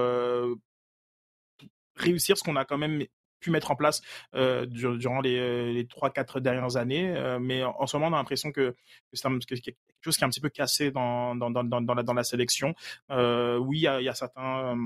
réussir 1.95 2.37
ce 2.37 2.43
qu'on 2.43 2.55
a 2.55 2.65
quand 2.65 2.77
même 2.77 3.05
pu 3.41 3.51
mettre 3.51 3.71
en 3.71 3.75
place 3.75 4.01
euh, 4.35 4.65
durant 4.65 5.19
les, 5.19 5.37
euh, 5.37 5.73
les 5.73 5.83
3-4 5.83 6.39
dernières 6.39 6.77
années. 6.77 7.13
Euh, 7.17 7.39
mais 7.39 7.63
en, 7.63 7.87
ce 7.87 7.97
moment, 7.97 8.07
on 8.07 8.13
a 8.13 8.17
l'impression 8.17 8.51
que, 8.51 8.75
c'est 9.11 9.27
quelque 9.61 9.77
chose 10.01 10.15
qui 10.15 10.23
est 10.23 10.27
un 10.27 10.29
petit 10.29 10.39
peu 10.39 10.49
cassé 10.49 10.91
dans, 10.91 11.35
dans, 11.35 11.51
dans, 11.51 11.63
dans, 11.81 11.93
la, 11.93 12.03
la 12.13 12.23
sélection. 12.23 12.73
oui, 13.09 13.77
il 13.79 14.03
y 14.03 14.09
a, 14.09 14.13
certains 14.13 14.77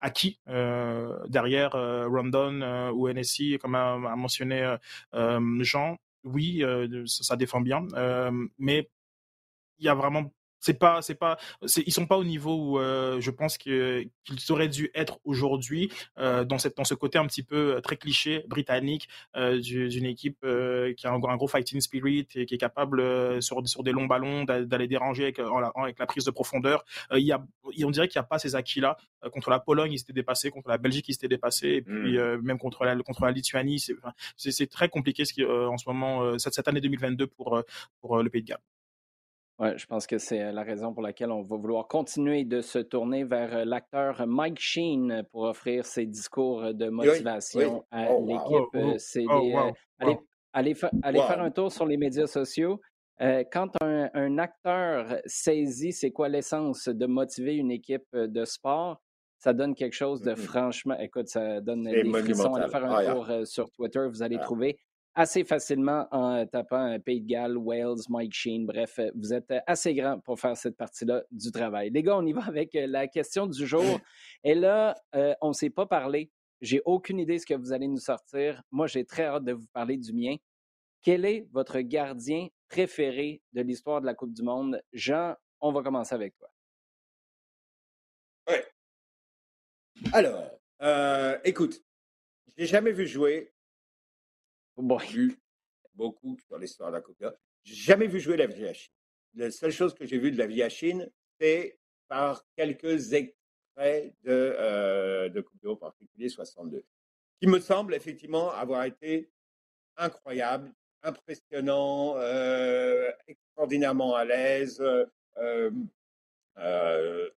acquis 0.00 0.38
derrière 0.46 1.70
Rondon 1.72 2.90
ou 2.92 3.08
NSI, 3.08 3.58
comme 3.60 3.74
a, 3.74 3.96
mentionné 4.16 4.76
Jean. 5.60 5.96
Oui, 6.24 6.64
ça, 7.06 7.22
ça, 7.22 7.36
défend 7.36 7.60
bien, 7.60 7.86
mais 8.58 8.90
il 9.78 9.86
y 9.86 9.88
a 9.88 9.94
vraiment 9.94 10.32
c'est 10.60 10.78
pas, 10.78 11.02
c'est 11.02 11.14
pas, 11.14 11.38
ils 11.86 11.92
sont 11.92 12.06
pas 12.06 12.16
au 12.16 12.24
niveau 12.24 12.54
où 12.56 12.78
euh, 12.78 13.20
je 13.20 13.30
pense 13.30 13.58
qu'ils 13.58 14.10
auraient 14.48 14.68
dû 14.68 14.90
être 14.94 15.18
aujourd'hui 15.24 15.90
euh, 16.18 16.44
dans 16.44 16.58
cette, 16.58 16.76
dans 16.76 16.84
ce 16.84 16.94
côté 16.94 17.18
un 17.18 17.26
petit 17.26 17.42
peu 17.42 17.76
euh, 17.76 17.80
très 17.80 17.96
cliché 17.96 18.44
britannique 18.48 19.08
d'une 19.34 20.06
équipe 20.06 20.40
qui 20.96 21.06
a 21.06 21.12
un, 21.12 21.18
gros 21.18 21.48
fighting 21.48 21.80
spirit 21.80 22.26
et 22.34 22.46
qui 22.46 22.54
est 22.54 22.58
capable 22.58 23.42
sur, 23.42 23.66
sur 23.68 23.82
des 23.82 23.92
longs 23.92 24.06
ballons 24.06 24.44
d'aller 24.44 24.88
déranger 24.88 25.24
avec, 25.24 25.38
avec 25.38 25.98
la 25.98 26.06
prise 26.06 26.24
de 26.24 26.30
profondeur. 26.30 26.84
il 27.12 27.20
y 27.20 27.32
a, 27.32 27.44
on 27.84 27.90
dirait 27.90 28.08
qu'il 28.08 28.18
n'y 28.18 28.24
a 28.24 28.28
pas 28.28 28.38
ces 28.38 28.54
acquis-là. 28.54 28.96
contre 29.32 29.50
la 29.50 29.60
Pologne, 29.60 29.92
ils 29.92 29.98
s'étaient 29.98 30.12
dépassés, 30.12 30.50
contre 30.50 30.68
la 30.68 30.78
Belgique, 30.78 31.08
ils 31.08 31.14
s'étaient 31.14 31.28
dépassés, 31.28 31.68
et 31.68 31.82
puis 31.82 32.18
mmh. 32.18 32.40
même 32.42 32.58
contre 32.58 32.84
la, 32.84 32.96
contre 32.96 33.24
la 33.24 33.30
Lituanie, 33.32 33.84
c'est 34.36 34.70
très 34.70 34.88
compliqué 34.88 35.24
ce 35.24 35.32
qui, 35.32 35.44
en 35.44 35.76
ce 35.76 35.88
moment 35.88 36.38
cette, 36.38 36.54
cette 36.54 36.68
année 36.68 36.80
2022 36.80 37.26
pour 37.26 37.62
pour 38.00 38.22
le 38.22 38.30
Pays 38.30 38.42
de 38.42 38.48
Galles. 38.48 38.75
Ouais, 39.58 39.78
je 39.78 39.86
pense 39.86 40.06
que 40.06 40.18
c'est 40.18 40.52
la 40.52 40.62
raison 40.62 40.92
pour 40.92 41.02
laquelle 41.02 41.30
on 41.30 41.42
va 41.42 41.56
vouloir 41.56 41.88
continuer 41.88 42.44
de 42.44 42.60
se 42.60 42.78
tourner 42.78 43.24
vers 43.24 43.64
l'acteur 43.64 44.26
Mike 44.26 44.58
Sheen 44.60 45.22
pour 45.32 45.44
offrir 45.44 45.86
ses 45.86 46.04
discours 46.04 46.74
de 46.74 46.90
motivation 46.90 47.82
à 47.90 48.08
oh, 48.10 48.26
l'équipe. 48.26 48.98
C'est 48.98 49.24
allez, 50.52 50.74
faire 50.74 51.40
un 51.40 51.50
tour 51.50 51.72
sur 51.72 51.86
les 51.86 51.96
médias 51.96 52.26
sociaux. 52.26 52.82
quand 53.18 53.70
un, 53.80 54.10
un, 54.12 54.36
acteur 54.36 55.20
saisit 55.24 55.92
c'est 55.92 56.10
quoi 56.10 56.28
l'essence 56.28 56.88
de 56.88 57.06
motiver 57.06 57.54
une 57.54 57.70
équipe 57.70 58.14
de 58.14 58.44
sport, 58.44 59.00
ça 59.38 59.54
donne 59.54 59.74
quelque 59.74 59.94
chose 59.94 60.20
de 60.20 60.34
franchement. 60.34 60.98
Écoute, 60.98 61.28
ça 61.28 61.62
donne 61.62 61.84
des 61.84 62.04
frissons. 62.04 62.54
Allez 62.54 62.68
faire 62.68 62.84
un 62.84 63.14
tour 63.14 63.46
sur 63.46 63.70
Twitter, 63.70 64.06
vous 64.06 64.22
allez 64.22 64.38
trouver 64.38 64.78
assez 65.16 65.44
facilement 65.44 66.06
en 66.12 66.46
tapant 66.46 67.00
Pays 67.00 67.22
de 67.22 67.26
Galles, 67.26 67.56
Wales, 67.56 68.02
Mike 68.08 68.34
Sheen. 68.34 68.66
Bref, 68.66 69.00
vous 69.14 69.32
êtes 69.32 69.52
assez 69.66 69.94
grand 69.94 70.20
pour 70.20 70.38
faire 70.38 70.56
cette 70.56 70.76
partie-là 70.76 71.24
du 71.30 71.50
travail. 71.50 71.90
Les 71.90 72.02
gars, 72.02 72.16
on 72.16 72.26
y 72.26 72.32
va 72.32 72.44
avec 72.46 72.70
la 72.74 73.08
question 73.08 73.46
du 73.46 73.66
jour. 73.66 73.98
Et 74.44 74.54
là, 74.54 74.94
on 75.40 75.48
ne 75.48 75.52
s'est 75.54 75.70
pas 75.70 75.86
parlé. 75.86 76.30
J'ai 76.60 76.82
aucune 76.84 77.18
idée 77.18 77.34
de 77.34 77.38
ce 77.38 77.46
que 77.46 77.54
vous 77.54 77.72
allez 77.72 77.88
nous 77.88 77.98
sortir. 77.98 78.62
Moi, 78.70 78.86
j'ai 78.86 79.04
très 79.04 79.24
hâte 79.24 79.44
de 79.44 79.52
vous 79.52 79.66
parler 79.72 79.96
du 79.96 80.12
mien. 80.12 80.36
Quel 81.02 81.24
est 81.24 81.46
votre 81.52 81.80
gardien 81.80 82.48
préféré 82.68 83.42
de 83.52 83.62
l'histoire 83.62 84.00
de 84.00 84.06
la 84.06 84.14
Coupe 84.14 84.32
du 84.32 84.42
Monde? 84.42 84.82
Jean, 84.92 85.34
on 85.60 85.72
va 85.72 85.82
commencer 85.82 86.14
avec 86.14 86.36
toi. 86.36 86.48
Oui. 88.48 88.56
Alors, 90.12 90.60
euh, 90.82 91.38
écoute, 91.44 91.82
je 92.48 92.54
l'ai 92.58 92.66
jamais 92.66 92.92
vu 92.92 93.06
jouer. 93.06 93.52
Bon. 94.76 94.98
Vu 94.98 95.36
beaucoup 95.94 96.36
sur 96.46 96.58
l'histoire 96.58 96.90
de 96.90 96.96
la 96.96 97.00
Coupe 97.00 97.24
J'ai 97.64 97.74
jamais 97.74 98.06
vu 98.06 98.20
jouer 98.20 98.36
la 98.36 98.48
Chine. 98.74 98.92
La 99.34 99.50
seule 99.50 99.72
chose 99.72 99.94
que 99.94 100.06
j'ai 100.06 100.18
vue 100.18 100.30
de 100.30 100.38
la 100.38 100.68
Chine, 100.68 101.10
c'est 101.40 101.78
par 102.08 102.44
quelques 102.56 103.12
extraits 103.12 104.14
de, 104.22 104.54
euh, 104.58 105.28
de 105.28 105.40
Coupe 105.40 105.66
en 105.66 105.76
particulier 105.76 106.28
62, 106.28 106.84
qui 107.40 107.46
me 107.48 107.58
semble 107.58 107.94
effectivement 107.94 108.50
avoir 108.52 108.84
été 108.84 109.30
incroyable, 109.96 110.72
impressionnant, 111.02 112.16
euh, 112.18 113.10
extraordinairement 113.26 114.14
à 114.14 114.24
l'aise, 114.24 114.80
euh, 115.38 115.70
euh, 116.58 117.30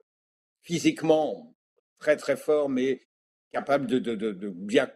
physiquement 0.61 1.55
très 1.99 2.17
très 2.17 2.37
fort, 2.37 2.69
mais 2.69 3.07
capable 3.51 3.87
de, 3.87 3.99
de, 3.99 4.15
de, 4.15 4.31
de 4.31 4.49
bien 4.49 4.91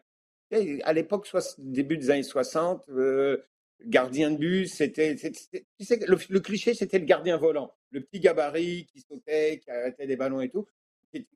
à 0.84 0.94
l'époque, 0.94 1.30
début 1.58 1.98
des 1.98 2.10
années 2.10 2.24
60, 2.24 2.90
euh, 2.90 3.44
gardien 3.86 4.32
de 4.32 4.38
but, 4.38 4.68
c'était, 4.68 5.16
tu 5.16 5.86
sais, 5.86 6.00
le, 6.06 6.40
cliché, 6.40 6.74
c'était 6.74 7.00
le 7.00 7.06
gardien 7.06 7.38
volant, 7.38 7.74
le 7.92 8.02
petit 8.02 8.20
gabarit 8.20 8.86
qui 8.86 9.02
sautait, 9.02 9.60
qui 9.60 9.72
arrêtait 9.72 10.08
des 10.08 10.16
ballons 10.16 10.42
et 10.42 10.50
tout. 10.50 10.68
C'était 11.12 11.28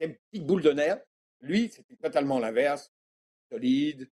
une 0.00 0.14
petite 0.14 0.46
boule 0.46 0.62
de 0.62 0.70
nerf. 0.70 1.00
Lui, 1.40 1.70
c'était 1.70 1.96
totalement 1.96 2.38
l'inverse, 2.38 2.92
solide, 3.50 4.08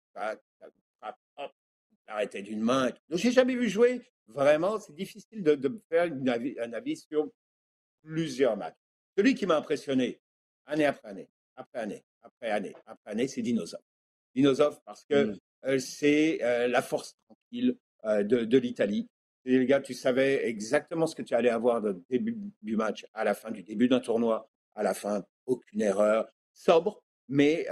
arrêtait 2.08 2.42
d'une 2.42 2.62
main. 2.62 2.88
Et 2.88 2.92
tout. 2.92 3.02
Donc, 3.10 3.20
j'ai 3.20 3.32
jamais 3.32 3.56
vu 3.56 3.70
jouer. 3.70 4.02
Vraiment, 4.28 4.80
c'est 4.80 4.96
difficile 4.96 5.44
de, 5.44 5.82
faire 5.90 6.12
un 6.12 6.74
avis 6.74 6.98
sur 6.98 7.30
plusieurs 8.02 8.58
matchs. 8.58 8.78
Celui 9.18 9.36
qui 9.36 9.46
m'a 9.46 9.58
impressionné, 9.58 10.20
année 10.66 10.86
après 10.86 11.10
année, 11.10 11.30
après 11.56 11.80
année, 11.80 12.04
après 12.22 12.50
année, 12.50 12.76
après 12.86 13.12
année, 13.12 13.28
c'est 13.28 13.42
Dinosaure. 13.42 13.82
Dinosov 14.36 14.80
parce 14.86 15.06
que 15.06 15.26
mmh. 15.26 15.40
euh, 15.66 15.80
c'est 15.80 16.44
euh, 16.44 16.68
la 16.68 16.82
force 16.82 17.16
tranquille 17.26 17.78
euh, 18.06 18.24
de, 18.24 18.46
de 18.46 18.58
l'Italie. 18.58 19.08
Les 19.46 19.66
gars, 19.66 19.80
tu 19.80 19.94
savais 19.94 20.48
exactement 20.48 21.08
ce 21.08 21.16
que 21.16 21.24
tu 21.24 21.34
allais 21.34 21.50
avoir 21.50 21.82
du 21.82 22.02
début 22.10 22.38
du 22.62 22.76
match 22.76 23.08
à 23.14 23.24
la 23.24 23.34
fin 23.34 23.50
du 23.50 23.64
début 23.64 23.88
d'un 23.88 24.00
tournoi, 24.00 24.48
à 24.76 24.84
la 24.84 24.94
fin, 24.94 25.26
aucune 25.48 25.82
erreur, 25.82 26.30
sobre, 26.54 27.02
mais 27.28 27.66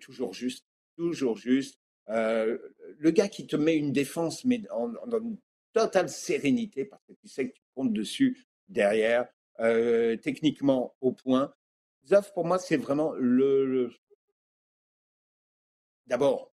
toujours 0.00 0.32
juste, 0.32 0.64
toujours 0.96 1.36
juste. 1.36 1.78
le 2.08 3.10
gars 3.10 3.28
qui 3.28 3.46
te 3.46 3.56
met 3.56 3.76
une 3.76 3.92
défense, 3.92 4.46
mais 4.46 4.62
en, 4.70 4.90
une 5.18 5.36
totale 5.74 6.08
sérénité, 6.08 6.86
parce 6.86 7.04
que 7.04 7.12
tu 7.12 7.28
sais 7.28 7.50
que 7.50 7.54
tu 7.54 7.62
comptes 7.74 7.92
dessus 7.92 8.46
derrière, 8.70 9.28
techniquement 10.22 10.94
au 11.02 11.12
point. 11.12 11.52
Zoff, 12.06 12.32
pour 12.32 12.46
moi, 12.46 12.58
c'est 12.58 12.78
vraiment 12.78 13.12
le, 13.12 13.92
d'abord, 16.06 16.52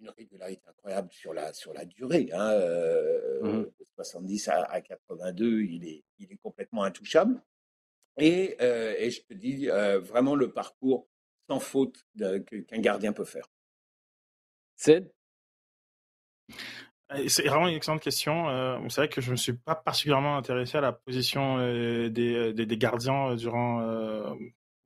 une 0.00 0.10
régularité 0.10 0.62
incroyable 0.68 1.10
sur 1.12 1.32
la, 1.32 1.52
sur 1.52 1.72
la 1.72 1.84
durée. 1.84 2.30
Hein, 2.32 2.50
euh, 2.52 3.66
70 3.96 4.48
mmh 4.48 4.50
à, 4.50 4.80
82, 4.80 5.62
il 5.62 5.86
est, 5.86 6.04
il 6.18 6.32
est 6.32 6.36
complètement 6.36 6.84
intouchable. 6.84 7.40
Et, 8.16 8.56
euh, 8.60 8.94
et 8.98 9.10
je 9.10 9.22
te 9.22 9.34
dis 9.34 9.70
euh, 9.70 10.00
vraiment 10.00 10.34
le 10.34 10.50
parcours 10.52 11.08
sans 11.48 11.60
faute 11.60 12.04
qu'un 12.16 12.80
gardien 12.80 13.12
peut 13.12 13.24
faire. 13.24 13.48
C'est 14.76 15.12
c'est 17.28 17.46
vraiment 17.46 17.68
une 17.68 17.76
excellente 17.76 18.02
question. 18.02 18.50
Euh, 18.50 18.78
c'est 18.90 19.00
vrai 19.00 19.08
que 19.08 19.22
je 19.22 19.28
ne 19.28 19.32
me 19.32 19.36
suis 19.36 19.54
pas 19.54 19.74
particulièrement 19.74 20.36
intéressé 20.36 20.76
à 20.76 20.82
la 20.82 20.92
position 20.92 21.56
des, 21.56 22.10
des, 22.10 22.66
des, 22.66 22.76
gardiens 22.76 23.34
durant 23.34 23.80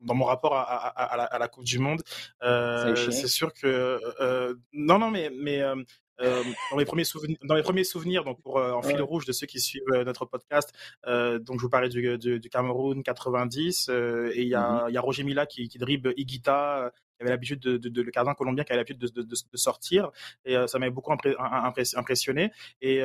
dans 0.02 0.14
mon 0.14 0.24
rapport 0.24 0.54
à, 0.54 0.62
à, 0.62 1.22
à, 1.22 1.38
la, 1.38 1.48
Coupe 1.48 1.64
du 1.64 1.78
Monde. 1.78 2.02
Euh, 2.42 2.94
c'est 2.94 3.28
sûr 3.28 3.52
que 3.52 4.00
euh, 4.20 4.54
non, 4.72 4.98
non, 4.98 5.10
mais 5.10 5.30
mais 5.34 5.60
euh, 5.60 5.76
euh 6.20 6.42
dans 6.70 6.76
mes 6.76 6.84
premiers 6.84 7.04
souvenirs, 7.04 7.38
dans 7.44 7.54
mes 7.54 7.62
premiers 7.62 7.84
souvenirs, 7.84 8.24
donc 8.24 8.40
pour 8.42 8.56
en 8.56 8.82
fil 8.82 9.00
rouge 9.02 9.24
de 9.24 9.32
ceux 9.32 9.46
qui 9.46 9.60
suivent 9.60 9.82
notre 10.04 10.24
podcast, 10.26 10.72
donc 11.06 11.58
je 11.58 11.62
vous 11.62 11.70
parlais 11.70 11.88
du, 11.88 12.18
du, 12.18 12.40
du 12.40 12.50
Cameroun 12.50 13.02
90 13.02 13.88
et 13.88 14.42
il 14.42 14.48
y 14.48 14.54
a 14.54 14.86
y 14.88 14.96
a 14.96 15.00
Roger 15.00 15.24
Mila 15.24 15.46
qui, 15.46 15.68
qui 15.68 15.78
dribble 15.78 16.14
Iguita 16.16 16.92
avait 17.20 17.30
l'habitude 17.30 17.60
de, 17.60 17.76
de, 17.76 17.88
de, 17.88 18.02
le 18.02 18.10
gardien 18.10 18.34
colombien 18.34 18.64
qui 18.64 18.72
avait 18.72 18.80
l'habitude 18.80 18.98
de, 18.98 19.22
de, 19.22 19.22
de, 19.22 19.56
sortir 19.56 20.10
et 20.44 20.56
ça 20.66 20.78
m'avait 20.78 20.90
beaucoup 20.90 21.12
impressionné 21.12 22.50
et 22.80 23.02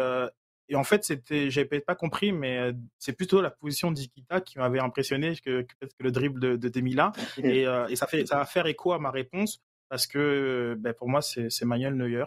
et 0.70 0.76
en 0.76 0.84
fait, 0.84 1.04
c'était, 1.04 1.50
j'avais 1.50 1.80
pas 1.80 1.96
compris, 1.96 2.32
mais 2.32 2.58
euh, 2.58 2.74
c'est 2.98 3.14
plutôt 3.14 3.42
la 3.42 3.50
position 3.50 3.92
d'Ikita 3.92 4.42
qui 4.42 4.58
m'avait 4.58 4.80
impressionné 4.80 5.36
que, 5.38 5.62
peut-être 5.62 5.96
que 5.96 6.04
le 6.04 6.12
dribble 6.12 6.40
de, 6.40 6.56
de 6.56 6.70
Demila. 6.70 7.12
Et, 7.44 7.66
euh, 7.66 7.88
et, 7.88 7.96
ça 7.96 8.08
fait, 8.08 8.26
ça 8.26 8.38
va 8.38 8.46
faire 8.46 8.66
écho 8.66 8.92
à 8.92 9.00
ma 9.00 9.12
réponse 9.12 9.62
parce 9.90 10.08
que, 10.08 10.76
ben, 10.80 10.94
pour 10.94 11.08
moi, 11.08 11.22
c'est, 11.22 11.50
c'est 11.50 11.66
Manuel 11.66 11.96
Neuer. 11.96 12.26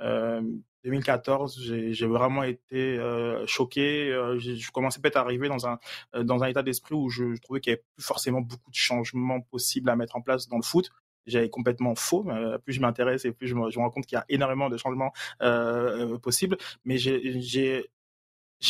Euh, 0.00 0.40
2014, 0.84 1.60
j'ai, 1.62 1.92
j'ai 1.92 2.06
vraiment 2.06 2.42
été 2.42 2.98
euh, 2.98 3.46
choqué. 3.46 4.10
Euh, 4.10 4.38
je 4.38 4.70
commençais 4.70 5.00
peut-être 5.00 5.16
à 5.16 5.20
arriver 5.20 5.48
dans 5.48 5.66
un 5.66 5.78
dans 6.22 6.42
un 6.42 6.46
état 6.46 6.62
d'esprit 6.62 6.94
où 6.94 7.10
je, 7.10 7.34
je 7.34 7.40
trouvais 7.42 7.60
qu'il 7.60 7.72
y 7.72 7.74
avait 7.74 7.84
plus 7.94 8.04
forcément 8.04 8.40
beaucoup 8.40 8.70
de 8.70 8.76
changements 8.76 9.40
possibles 9.42 9.90
à 9.90 9.96
mettre 9.96 10.16
en 10.16 10.22
place 10.22 10.48
dans 10.48 10.56
le 10.56 10.62
foot 10.62 10.90
j'avais 11.26 11.50
complètement 11.50 11.94
faux. 11.94 12.26
plus 12.64 12.72
je 12.72 12.80
m'intéresse 12.80 13.24
et 13.24 13.32
plus 13.32 13.46
je 13.46 13.54
me, 13.54 13.68
rends 13.76 13.90
compte 13.90 14.06
qu'il 14.06 14.16
y 14.16 14.18
a 14.18 14.24
énormément 14.28 14.68
de 14.68 14.76
changements 14.76 15.12
euh, 15.42 16.18
possibles. 16.18 16.56
Mais 16.84 16.96
j'ai 16.98 17.88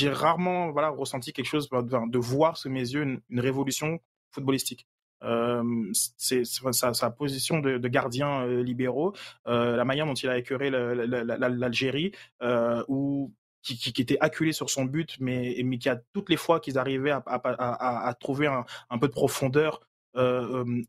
rarement 0.09 0.71
voilà 0.71 0.91
ressenti 0.91 1.33
quelque 1.33 1.47
chose 1.47 1.69
de, 1.69 2.19
voir 2.19 2.57
sous 2.57 2.71
mes 2.71 2.81
yeux 2.81 3.03
une, 3.03 3.41
révolution 3.41 4.01
footballistique. 4.33 4.87
Euh, 5.23 5.63
sa, 5.93 7.11
position 7.11 7.61
de, 7.61 7.89
gardien 7.89 8.43
euh, 8.47 8.63
libéraux, 8.63 9.13
euh, 9.47 9.77
la 9.77 9.85
manière 9.85 10.07
dont 10.07 10.15
il 10.15 10.31
a 10.31 10.39
écœuré 10.39 10.71
l'Algérie, 10.71 12.13
euh, 12.43 12.83
ou 12.89 13.31
qui, 13.63 13.93
était 14.01 14.19
acculé 14.21 14.53
sur 14.53 14.71
son 14.71 14.85
but, 14.85 15.17
mais, 15.21 15.63
qui 15.79 15.89
a 15.89 16.01
toutes 16.13 16.29
les 16.31 16.37
fois 16.37 16.61
qu'ils 16.61 16.79
arrivaient 16.79 17.11
à, 17.13 18.15
trouver 18.19 18.47
un, 18.47 18.99
peu 18.99 19.09
de 19.09 19.13
profondeur, 19.13 19.81
euh, 20.17 20.65
euh, 20.65 20.83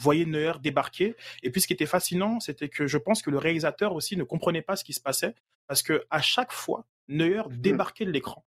voyait 0.00 0.24
Neuer 0.24 0.52
débarquer. 0.60 1.16
Et 1.42 1.50
puis 1.50 1.60
ce 1.60 1.66
qui 1.66 1.72
était 1.72 1.86
fascinant, 1.86 2.40
c'était 2.40 2.68
que 2.68 2.86
je 2.86 2.98
pense 2.98 3.22
que 3.22 3.30
le 3.30 3.38
réalisateur 3.38 3.94
aussi 3.94 4.16
ne 4.16 4.24
comprenait 4.24 4.62
pas 4.62 4.76
ce 4.76 4.84
qui 4.84 4.92
se 4.92 5.00
passait, 5.00 5.34
parce 5.66 5.82
que 5.82 6.04
à 6.10 6.20
chaque 6.20 6.52
fois, 6.52 6.86
Neuer 7.08 7.42
mmh. 7.48 7.56
débarquait 7.56 8.04
de 8.04 8.10
l'écran. 8.10 8.44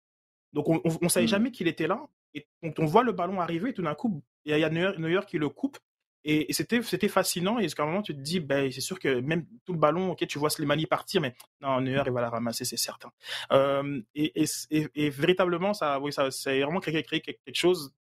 Donc 0.54 0.70
on 0.70 0.82
ne 1.02 1.10
savait 1.10 1.26
mmh. 1.26 1.30
jamais 1.30 1.52
qu'il 1.52 1.68
était 1.68 1.88
là. 1.88 2.02
Et 2.34 2.48
donc 2.62 2.76
on 2.80 2.86
voit 2.86 3.04
le 3.04 3.12
ballon 3.12 3.40
arriver, 3.40 3.70
et 3.70 3.74
tout 3.74 3.84
d'un 3.84 3.96
coup, 3.96 4.24
il 4.46 4.58
y 4.58 4.64
a 4.64 4.70
Neuer, 4.70 5.22
qui 5.28 5.38
le 5.38 5.50
coupe. 5.50 5.78
Et, 6.26 6.54
c'était 6.54 6.82
c'était 6.82 7.10
fascinant. 7.10 7.60
Et 7.60 7.68
à 7.68 7.82
un 7.82 7.86
moment, 7.86 8.02
tu 8.02 8.16
te 8.16 8.22
dis, 8.22 8.40
ben, 8.40 8.72
c'est 8.72 8.82
sûr 8.82 8.98
que 8.98 9.20
même 9.20 9.46
tout 9.66 9.74
le 9.74 9.80
ballon, 9.80 10.12
ok, 10.12 10.26
tu 10.26 10.40
vois 10.40 10.50
Slimani 10.50 10.86
partir, 10.86 11.20
mais 11.20 11.36
non, 11.62 11.82
Neuer, 11.82 12.04
il 12.06 12.12
va 12.14 12.22
la 12.22 12.30
ramasser, 12.30 12.64
c'est 12.64 12.78
certain. 12.78 13.12
Euh, 13.52 14.02
et, 14.16 14.46
et, 14.72 15.10
véritablement, 15.10 15.74
ça, 15.74 16.00
oui, 16.00 16.14
ça, 16.14 16.32
c'est 16.32 16.62
vraiment 16.62 16.80
créé, 16.80 17.04
créé 17.04 17.20
quelque 17.20 17.54
chose 17.54 17.94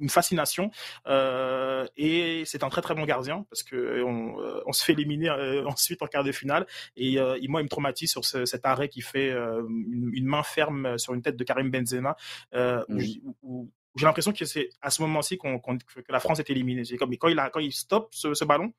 une 0.00 0.08
fascination 0.08 0.70
euh, 1.06 1.86
et 1.96 2.44
c'est 2.44 2.64
un 2.64 2.68
très 2.68 2.82
très 2.82 2.94
bon 2.94 3.04
gardien 3.04 3.44
parce 3.50 3.62
que 3.62 4.02
on, 4.02 4.40
euh, 4.40 4.60
on 4.66 4.72
se 4.72 4.84
fait 4.84 4.92
éliminer 4.92 5.28
euh, 5.28 5.64
ensuite 5.66 6.02
en 6.02 6.06
quart 6.06 6.24
de 6.24 6.32
finale 6.32 6.66
et 6.96 7.18
euh, 7.18 7.38
moi 7.48 7.60
il 7.60 7.64
me 7.64 7.68
traumatise 7.68 8.10
sur 8.10 8.24
ce, 8.24 8.44
cet 8.44 8.66
arrêt 8.66 8.88
qui 8.88 9.00
fait 9.00 9.30
euh, 9.30 9.62
une, 9.68 10.10
une, 10.12 10.26
main 10.26 10.42
ferme 10.42 10.98
sur 10.98 11.14
une 11.14 11.22
tête 11.22 11.36
de 11.36 11.44
Karim 11.44 11.70
Benzema 11.70 12.16
mmh. 12.52 12.94
où, 13.42 13.70
j'ai 13.96 14.06
l'impression 14.06 14.32
que 14.32 14.44
c'est 14.44 14.68
à 14.80 14.90
ce 14.90 15.02
moment-ci 15.02 15.38
qu'on, 15.38 15.58
qu'on, 15.58 15.76
que 15.78 16.12
la 16.12 16.20
France 16.20 16.38
est 16.38 16.50
éliminée. 16.50 16.84
C'est 16.84 16.96
comme 16.96 17.16
quand 17.16 17.28
il 17.28 17.38
a 17.38 17.50
quand 17.50 17.58
il 17.58 17.72
stoppe 17.72 18.08
ce, 18.12 18.32
ce 18.32 18.44
ballon, 18.44 18.72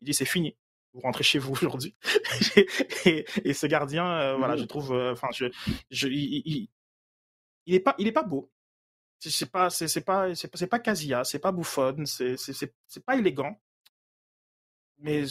il 0.00 0.06
dit 0.06 0.14
c'est 0.14 0.24
fini 0.24 0.56
vous 0.94 1.00
rentrez 1.00 1.24
chez 1.24 1.38
vous 1.38 1.52
aujourd'hui. 1.62 1.94
et, 3.06 3.24
et, 3.44 3.54
ce 3.54 3.66
gardien, 3.66 4.36
voilà, 4.36 4.54
mmh. 4.54 4.58
je 4.58 4.64
trouve, 4.64 4.92
enfin, 4.92 5.28
je, 5.32 5.46
je, 5.90 6.08
il, 6.08 6.42
il, 6.44 6.68
il, 7.64 7.74
est 7.74 7.80
pas, 7.80 7.94
il 7.98 8.06
est 8.06 8.12
pas 8.12 8.22
beau 8.22 8.51
c'est 9.30 9.50
pas 9.50 9.70
c'est 9.70 10.00
pas 10.04 10.34
c'est 10.34 10.66
pas 10.66 10.78
Casia, 10.78 11.24
c'est 11.24 11.38
pas 11.38 11.52
Buffon, 11.52 12.04
c'est 12.06 12.36
c'est 12.36 13.04
pas 13.04 13.16
élégant, 13.16 13.60
mais 14.98 15.24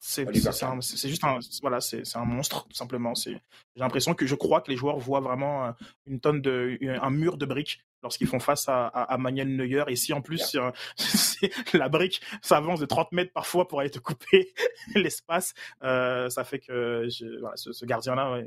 c'est 0.00 0.26
c'est 0.32 1.08
juste 1.08 1.24
un 1.24 1.38
voilà 1.60 1.80
c'est 1.80 2.16
un 2.16 2.24
monstre 2.24 2.66
tout 2.68 2.76
simplement. 2.76 3.14
C'est 3.14 3.32
j'ai 3.32 3.80
l'impression 3.80 4.14
que 4.14 4.26
je 4.26 4.34
crois 4.34 4.60
que 4.60 4.70
les 4.70 4.76
joueurs 4.76 4.98
voient 4.98 5.20
vraiment 5.20 5.66
euh, 5.66 5.72
une 6.06 6.20
tonne 6.20 6.40
de 6.40 6.78
un 7.02 7.10
mur 7.10 7.36
de 7.36 7.46
briques 7.46 7.84
lorsqu'ils 8.02 8.28
font 8.28 8.38
face 8.38 8.68
à, 8.68 8.86
à, 8.86 9.18
Manuel 9.18 9.56
Neuer. 9.56 9.84
Et 9.88 9.96
si 9.96 10.12
en 10.12 10.22
plus 10.22 10.56
la 11.74 11.88
brique 11.88 12.22
s'avance 12.42 12.78
de 12.78 12.86
30 12.86 13.10
mètres 13.12 13.32
parfois 13.32 13.66
pour 13.66 13.80
aller 13.80 13.90
te 13.90 13.98
couper 13.98 14.54
l'espace, 14.94 15.52
euh, 15.82 16.30
ça 16.30 16.44
fait 16.44 16.60
que 16.60 17.08
voilà, 17.40 17.56
ce, 17.56 17.84
gardien 17.84 18.14
là 18.14 18.40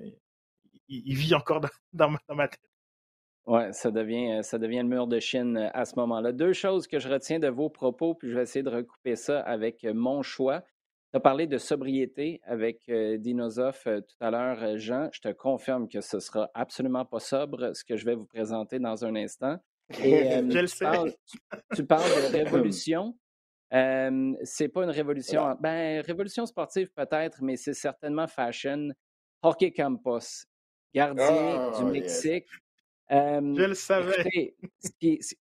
il, 0.87 1.15
vit 1.15 1.35
encore 1.35 1.61
dans 1.93 2.15
ma 2.29 2.47
tête. 2.47 2.70
Oui, 3.47 3.61
ça 3.71 3.89
devient, 3.89 4.33
euh, 4.33 4.41
ça 4.43 4.59
devient 4.59 4.77
le 4.77 4.87
mur 4.87 5.07
de 5.07 5.19
Chine 5.19 5.57
euh, 5.57 5.69
à 5.73 5.85
ce 5.85 5.95
moment-là. 5.97 6.31
Deux 6.31 6.53
choses 6.53 6.87
que 6.87 6.99
je 6.99 7.09
retiens 7.09 7.39
de 7.39 7.47
vos 7.47 7.69
propos, 7.69 8.13
puis 8.13 8.29
je 8.29 8.35
vais 8.35 8.43
essayer 8.43 8.61
de 8.61 8.69
recouper 8.69 9.15
ça 9.15 9.39
avec 9.41 9.83
euh, 9.83 9.93
mon 9.93 10.21
choix. 10.21 10.61
Tu 11.11 11.17
as 11.17 11.19
parlé 11.19 11.47
de 11.47 11.57
sobriété 11.57 12.39
avec 12.43 12.89
Dinosoph 12.89 13.83
tout 13.83 14.15
à 14.21 14.31
l'heure, 14.31 14.77
Jean. 14.77 15.09
Je 15.11 15.19
te 15.19 15.27
confirme 15.33 15.89
que 15.89 15.99
ce 15.99 16.21
sera 16.21 16.49
absolument 16.53 17.03
pas 17.03 17.19
sobre, 17.19 17.75
ce 17.75 17.83
que 17.83 17.97
je 17.97 18.05
vais 18.05 18.15
vous 18.15 18.25
présenter 18.25 18.79
dans 18.79 19.03
un 19.03 19.17
instant. 19.17 19.57
Et, 20.01 20.41
je 20.49 20.59
le 20.59 20.67
sais. 20.67 20.85
Tu, 21.75 21.85
parles, 21.85 22.03
de 22.03 22.37
révolution. 22.45 23.13
Euh, 23.73 24.33
c'est 24.43 24.69
pas 24.69 24.83
une 24.83 24.89
révolution. 24.89 25.57
Ben, 25.59 26.01
révolution 26.01 26.45
sportive 26.45 26.89
peut-être, 26.93 27.39
mais 27.41 27.57
c'est 27.57 27.73
certainement 27.73 28.27
fashion. 28.27 28.89
Jorge 29.43 29.71
Campos, 29.75 30.45
gardien 30.93 31.71
du 31.71 31.83
oh, 31.83 31.91
Je 33.11 33.65
le 33.65 33.73
savais. 33.73 34.55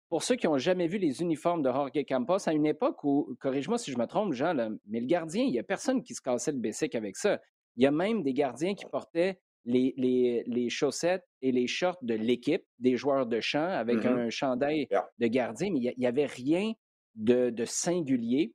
pour 0.09 0.23
ceux 0.23 0.37
qui 0.37 0.47
n'ont 0.47 0.59
jamais 0.59 0.89
vu 0.89 0.99
les 0.99 1.23
uniformes 1.23 1.63
de 1.63 1.71
Jorge 1.71 2.05
Campos, 2.09 2.49
à 2.49 2.53
une 2.53 2.67
époque 2.67 3.05
où, 3.05 3.37
corrige-moi 3.41 3.79
si 3.79 3.93
je 3.93 3.99
me 3.99 4.07
trompe, 4.07 4.33
Jean, 4.33 4.77
mais 4.87 5.01
le 5.01 5.07
gardien, 5.07 5.45
il 5.45 5.53
n'y 5.53 5.59
a 5.59 5.63
personne 5.63 6.03
qui 6.03 6.15
se 6.15 6.21
cassait 6.21 6.53
le 6.53 6.59
basic 6.59 6.95
avec 6.95 7.17
ça. 7.17 7.41
Il 7.77 7.85
y 7.85 7.87
a 7.87 7.93
même 7.93 8.23
des 8.23 8.33
gardiens 8.33 8.75
qui 8.75 8.85
portaient 8.87 9.39
les, 9.65 9.95
les, 9.97 10.43
les 10.47 10.69
chaussettes 10.69 11.25
et 11.43 11.53
les 11.53 11.67
shorts 11.67 11.99
de 12.03 12.15
l'équipe, 12.15 12.65
des 12.79 12.97
joueurs 12.97 13.27
de 13.27 13.41
champ, 13.41 13.69
avec 13.69 13.99
mm-hmm. 13.99 14.19
un 14.19 14.31
chandail 14.31 14.89
de 15.19 15.27
gardien, 15.29 15.71
mais 15.71 15.81
il 15.81 15.95
n'y 15.97 16.07
avait 16.07 16.27
rien 16.27 16.73
de, 17.15 17.51
de 17.51 17.65
singulier. 17.65 18.53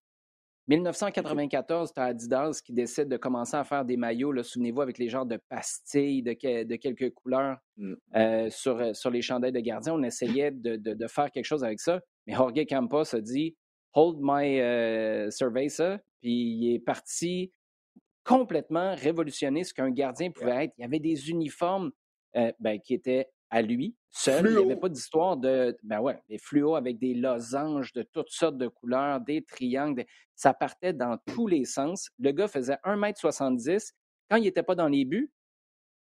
1994, 0.68 1.94
tu 1.94 2.00
as 2.00 2.06
Adidas 2.06 2.62
qui 2.64 2.74
décide 2.74 3.08
de 3.08 3.18
commencer 3.18 3.56
à 3.56 3.64
faire 3.64 3.86
des 3.86 3.98
maillots, 3.98 4.42
souvenez-vous, 4.42 4.82
avec 4.82 4.98
les 4.98 5.10
genres 5.10 5.26
de 5.26 5.40
pastilles 5.50 6.24
de, 6.24 6.64
de 6.64 6.76
quelques 6.76 7.14
couleurs 7.14 7.58
mm. 7.78 7.94
euh, 8.16 8.50
sur, 8.50 8.80
euh, 8.80 8.94
sur 8.94 9.12
les 9.12 9.22
chandelles 9.22 9.54
de 9.54 9.60
gardien. 9.60 9.94
On 9.94 10.04
essayait 10.04 10.52
de, 10.52 10.76
de, 10.76 11.08
faire 11.08 11.30
quelque 11.30 11.46
chose 11.46 11.64
avec 11.64 11.80
ça. 11.80 12.02
Mais 12.26 12.34
Jorge 12.34 12.66
Campos 12.68 13.16
a 13.16 13.22
dit 13.22 13.56
Hold 13.94 14.18
my 14.22 14.58
uh, 14.58 15.32
cerveza. 15.32 16.00
Puis 16.22 16.32
il 16.32 16.74
est 16.74 16.80
parti 16.80 17.54
complètement 18.24 18.96
révolutionner 18.96 19.64
ce 19.64 19.74
qu'un 19.74 19.92
gardien 19.92 20.32
pouvait 20.32 20.66
être. 20.66 20.74
Il 20.80 20.82
y 20.82 20.86
avait 20.86 21.00
des 21.00 21.30
uniformes 21.30 21.92
euh, 22.36 22.52
ben, 22.60 22.80
qui 22.80 22.96
étaient 22.96 23.28
à 23.50 23.62
lui, 23.62 23.96
seul. 24.10 24.46
Il 24.46 24.58
n'y 24.58 24.64
avait 24.64 24.80
pas 24.80 24.90
d'histoire 24.90 25.38
de. 25.38 25.78
Ben 25.84 26.00
ouais, 26.00 26.22
des 26.30 26.38
fluos 26.38 26.76
avec 26.76 26.98
des 26.98 27.14
losanges 27.14 27.94
de 27.94 28.04
toutes 28.04 28.30
sortes 28.30 28.58
de 28.58 28.68
couleurs, 28.68 29.22
des 29.22 29.44
triangles. 29.44 30.06
Ça 30.36 30.54
partait 30.54 30.94
dans 30.94 31.18
tous 31.28 31.48
les 31.48 31.66
sens. 31.66 32.10
Le 32.20 32.32
gars 32.32 32.48
faisait 32.48 32.78
1m70. 32.84 33.92
Quand 34.30 34.38
il 34.38 34.44
n'était 34.44 34.64
pas 34.64 34.76
dans 34.76 34.88
les 34.88 35.06
buts, 35.06 35.32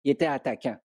il 0.04 0.12
était 0.12 0.28
attaquant. 0.28 0.78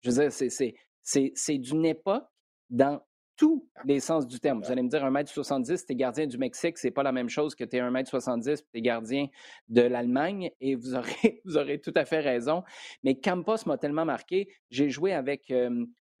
Je 0.00 0.10
veux 0.10 0.28
dire, 0.28 0.74
c'est 1.02 1.58
d'une 1.58 1.84
époque 1.86 2.26
dans 2.68 3.00
tous 3.42 3.68
les 3.84 3.98
sens 3.98 4.28
du 4.28 4.38
terme. 4.38 4.62
Vous 4.62 4.70
allez 4.70 4.84
me 4.84 4.88
dire 4.88 5.04
1m70, 5.04 5.84
tu 5.84 5.92
es 5.92 5.96
gardien 5.96 6.28
du 6.28 6.38
Mexique, 6.38 6.78
c'est 6.78 6.92
pas 6.92 7.02
la 7.02 7.10
même 7.10 7.28
chose 7.28 7.56
que 7.56 7.64
tu 7.64 7.74
es 7.76 7.80
1m70 7.80 8.58
tu 8.58 8.64
es 8.72 8.80
gardien 8.80 9.26
de 9.68 9.82
l'Allemagne 9.82 10.52
et 10.60 10.76
vous 10.76 10.94
aurez, 10.94 11.40
vous 11.44 11.56
aurez 11.56 11.80
tout 11.80 11.90
à 11.96 12.04
fait 12.04 12.20
raison. 12.20 12.62
Mais 13.02 13.16
Campos 13.16 13.66
m'a 13.66 13.78
tellement 13.78 14.04
marqué. 14.04 14.46
J'ai 14.70 14.90
joué 14.90 15.12
avec 15.12 15.52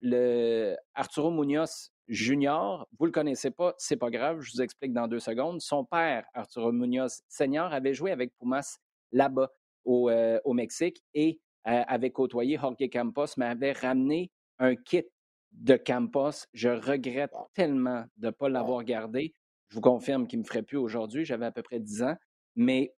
le 0.00 0.74
Arturo 0.94 1.30
Munoz 1.30 1.92
Junior. 2.08 2.88
Vous 2.98 3.06
le 3.06 3.12
connaissez 3.12 3.52
pas, 3.52 3.76
c'est 3.78 3.96
pas 3.96 4.10
grave, 4.10 4.40
je 4.40 4.50
vous 4.54 4.60
explique 4.60 4.92
dans 4.92 5.06
deux 5.06 5.20
secondes. 5.20 5.60
Son 5.60 5.84
père, 5.84 6.24
Arturo 6.34 6.72
Munoz 6.72 7.22
Senior, 7.28 7.72
avait 7.72 7.94
joué 7.94 8.10
avec 8.10 8.32
Pumas 8.36 8.78
là-bas 9.12 9.48
au, 9.84 10.10
au, 10.10 10.52
Mexique 10.54 11.04
et 11.14 11.40
avait 11.62 12.10
côtoyé 12.10 12.58
Jorge 12.60 12.90
Campos, 12.90 13.26
mais 13.36 13.46
avait 13.46 13.70
ramené 13.70 14.32
un 14.58 14.74
kit 14.74 15.04
de 15.52 15.76
Campos. 15.76 16.46
Je 16.52 16.68
regrette 16.68 17.34
tellement 17.54 18.04
de 18.16 18.26
ne 18.26 18.30
pas 18.30 18.48
l'avoir 18.48 18.84
gardé. 18.84 19.34
Je 19.68 19.76
vous 19.76 19.80
confirme 19.80 20.26
qu'il 20.26 20.38
ne 20.38 20.42
me 20.42 20.46
ferait 20.46 20.62
plus 20.62 20.76
aujourd'hui. 20.76 21.24
J'avais 21.24 21.46
à 21.46 21.52
peu 21.52 21.62
près 21.62 21.80
10 21.80 22.02
ans. 22.02 22.16
Mais, 22.56 22.94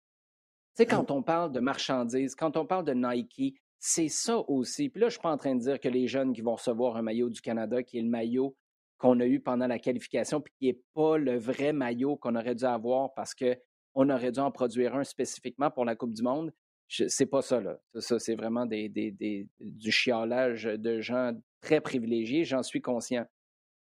tu 0.75 0.83
sais, 0.83 0.87
quand 0.87 1.11
on 1.11 1.23
parle 1.23 1.53
de 1.53 1.61
marchandises, 1.61 2.35
quand 2.35 2.57
on 2.57 2.67
parle 2.67 2.85
de 2.85 2.95
Nike, 2.95 3.59
c'est 3.79 4.09
ça 4.09 4.39
aussi. 4.49 4.89
Puis 4.89 5.01
là, 5.01 5.07
je 5.07 5.17
ne 5.17 5.19
suis 5.19 5.21
pas 5.21 5.33
en 5.33 5.37
train 5.37 5.55
de 5.55 5.61
dire 5.61 5.81
que 5.81 5.89
les 5.89 6.07
jeunes 6.07 6.33
qui 6.33 6.41
vont 6.41 6.55
recevoir 6.55 6.97
un 6.97 7.03
maillot 7.03 7.29
du 7.29 7.41
Canada, 7.41 7.83
qui 7.83 7.99
est 7.99 8.03
le 8.03 8.09
maillot 8.09 8.57
qu'on 8.97 9.19
a 9.19 9.27
eu 9.27 9.41
pendant 9.41 9.67
la 9.67 9.81
qualification, 9.81 10.41
puis 10.41 10.55
qui 10.57 10.67
n'est 10.67 10.81
pas 10.95 11.19
le 11.19 11.37
vrai 11.37 11.73
maillot 11.73 12.17
qu'on 12.17 12.37
aurait 12.37 12.55
dû 12.55 12.65
avoir 12.65 13.13
parce 13.15 13.35
qu'on 13.35 14.09
aurait 14.09 14.31
dû 14.31 14.39
en 14.39 14.53
produire 14.53 14.95
un 14.95 15.03
spécifiquement 15.03 15.71
pour 15.71 15.85
la 15.85 15.97
Coupe 15.97 16.15
du 16.15 16.23
Monde. 16.23 16.53
C'est 16.89 17.27
pas 17.27 17.43
ça, 17.43 17.61
là. 17.61 17.81
Ça, 17.99 18.21
c'est 18.21 18.37
vraiment 18.37 18.67
des, 18.67 18.89
des, 18.89 19.49
du 19.59 19.91
chiolage 19.91 20.65
de 20.65 21.01
gens 21.01 21.33
très 21.63 21.81
privilégiés, 21.81 22.45
j'en 22.45 22.63
suis 22.63 22.83
conscient. 22.83 23.25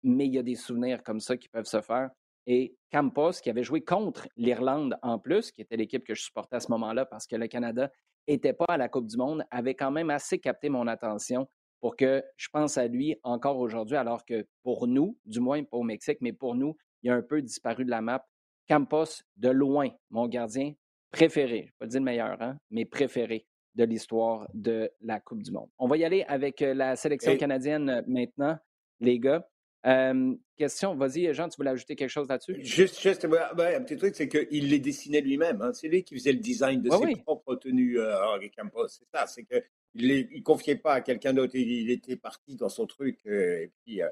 Mais 0.03 0.27
il 0.27 0.35
y 0.35 0.39
a 0.39 0.43
des 0.43 0.55
souvenirs 0.55 1.03
comme 1.03 1.21
ça 1.21 1.37
qui 1.37 1.49
peuvent 1.49 1.67
se 1.67 1.83
faire. 1.83 2.11
Et 2.47 2.77
Campos, 2.93 3.33
qui 3.43 3.51
avait 3.51 3.65
joué 3.65 3.83
contre 3.83 4.29
l'Irlande 4.37 4.97
en 5.03 5.19
plus, 5.19 5.51
qui 5.51 5.63
était 5.63 5.77
l'équipe 5.77 6.07
que 6.07 6.15
je 6.15 6.23
supportais 6.23 6.57
à 6.57 6.61
ce 6.61 6.71
moment-là 6.71 7.05
parce 7.05 7.27
que 7.27 7.35
le 7.37 7.49
Canada 7.49 7.91
n'était 8.29 8.53
pas 8.53 8.67
à 8.69 8.77
la 8.77 8.89
Coupe 8.89 9.09
du 9.09 9.17
Monde, 9.17 9.45
avait 9.51 9.75
quand 9.75 9.91
même 9.91 10.11
assez 10.11 10.39
capté 10.39 10.69
mon 10.69 10.87
attention 10.87 11.49
pour 11.81 11.97
que 11.97 12.25
je 12.37 12.49
pense 12.53 12.79
à 12.79 12.87
lui 12.87 13.17
encore 13.23 13.59
aujourd'hui, 13.59 13.97
alors 13.97 14.25
que 14.25 14.47
pour 14.63 14.87
nous, 14.87 15.19
du 15.25 15.41
moins 15.41 15.63
pas 15.65 15.77
au 15.77 15.83
Mexique, 15.83 16.19
mais 16.21 16.33
pour 16.33 16.55
nous, 16.55 16.77
il 17.03 17.11
a 17.11 17.15
un 17.15 17.23
peu 17.23 17.43
disparu 17.43 17.85
de 17.85 17.91
la 17.91 18.01
map. 18.01 18.25
Campos, 18.69 19.23
de 19.37 19.49
loin, 19.49 19.91
mon 20.11 20.27
gardien 20.27 20.73
préféré, 21.13 21.49
je 21.49 21.55
ne 21.55 21.67
vais 21.67 21.75
pas 21.79 21.87
dire 21.87 22.01
le 22.01 22.05
meilleur, 22.05 22.43
hein, 22.43 22.59
mais 22.71 22.85
préféré 22.85 23.47
de 23.77 23.85
l'histoire 23.85 24.49
de 24.55 24.91
la 25.01 25.21
Coupe 25.21 25.43
du 25.43 25.53
Monde. 25.53 25.69
On 25.79 25.87
va 25.87 25.97
y 25.97 26.05
aller 26.05 26.25
avec 26.25 26.63
euh, 26.63 26.75
la 26.75 26.97
sélection 26.97 27.37
canadienne 27.37 27.89
euh, 27.89 28.03
maintenant, 28.07 28.59
les 29.01 29.19
gars. 29.19 29.47
Euh, 29.87 30.35
question, 30.57 30.97
vas-y, 30.97 31.33
Jean, 31.33 31.49
tu 31.49 31.57
voulais 31.59 31.71
ajouter 31.71 31.95
quelque 31.95 32.11
chose 32.11 32.29
là-dessus? 32.29 32.57
Juste, 32.61 33.01
juste 33.01 33.25
un 33.25 33.83
petit 33.83 33.97
truc, 33.97 34.17
c'est 34.17 34.29
qu'il 34.29 34.69
les 34.69 34.81
dessinait 34.81 35.21
lui-même. 35.21 35.63
Hein. 35.63 35.73
C'est 35.73 35.87
lui 35.87 36.03
qui 36.03 36.15
faisait 36.17 36.33
le 36.33 36.41
design 36.41 36.83
de 36.83 36.91
ses 36.91 37.17
propres 37.23 37.55
tenues, 37.55 38.01
euh, 38.01 38.49
Campos. 38.57 38.89
C'est 38.89 39.07
ça, 39.15 39.27
c'est 39.27 39.45
qu'il 39.45 39.63
il 39.95 40.39
ne 40.39 40.43
confiait 40.43 40.77
pas 40.77 40.95
à 40.95 41.01
quelqu'un 41.03 41.33
d'autre. 41.33 41.55
Il, 41.55 41.91
était 41.91 42.17
parti 42.17 42.57
dans 42.57 42.69
son 42.69 42.87
truc. 42.87 43.21
Euh, 43.27 43.63
et 43.63 43.73
puis, 43.85 44.03
ah, 44.03 44.11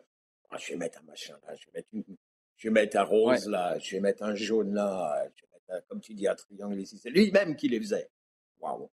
je 0.58 0.72
vais 0.72 0.78
mettre 0.78 1.00
un 1.00 1.06
machin 1.06 1.36
là, 1.44 1.54
je 1.56 1.66
vais 1.66 1.72
mettre, 1.74 1.88
une, 1.92 2.04
je 2.56 2.68
vais 2.68 2.72
mettre 2.72 2.96
un 2.96 3.02
rose 3.02 3.48
là, 3.48 3.76
je 3.80 3.96
vais 3.96 4.00
mettre 4.00 4.22
un 4.22 4.36
jaune 4.36 4.74
là, 4.74 5.26
je 5.34 5.42
vais 5.42 5.48
mettre, 5.68 5.86
comme 5.88 6.00
tu 6.00 6.14
dis, 6.14 6.28
un 6.28 6.36
triangle 6.36 6.78
ici. 6.78 6.98
C'est 6.98 7.10
lui-même 7.10 7.56
qui 7.56 7.68
les 7.68 7.80
faisait. 7.80 8.08
Waouh! 8.60 8.88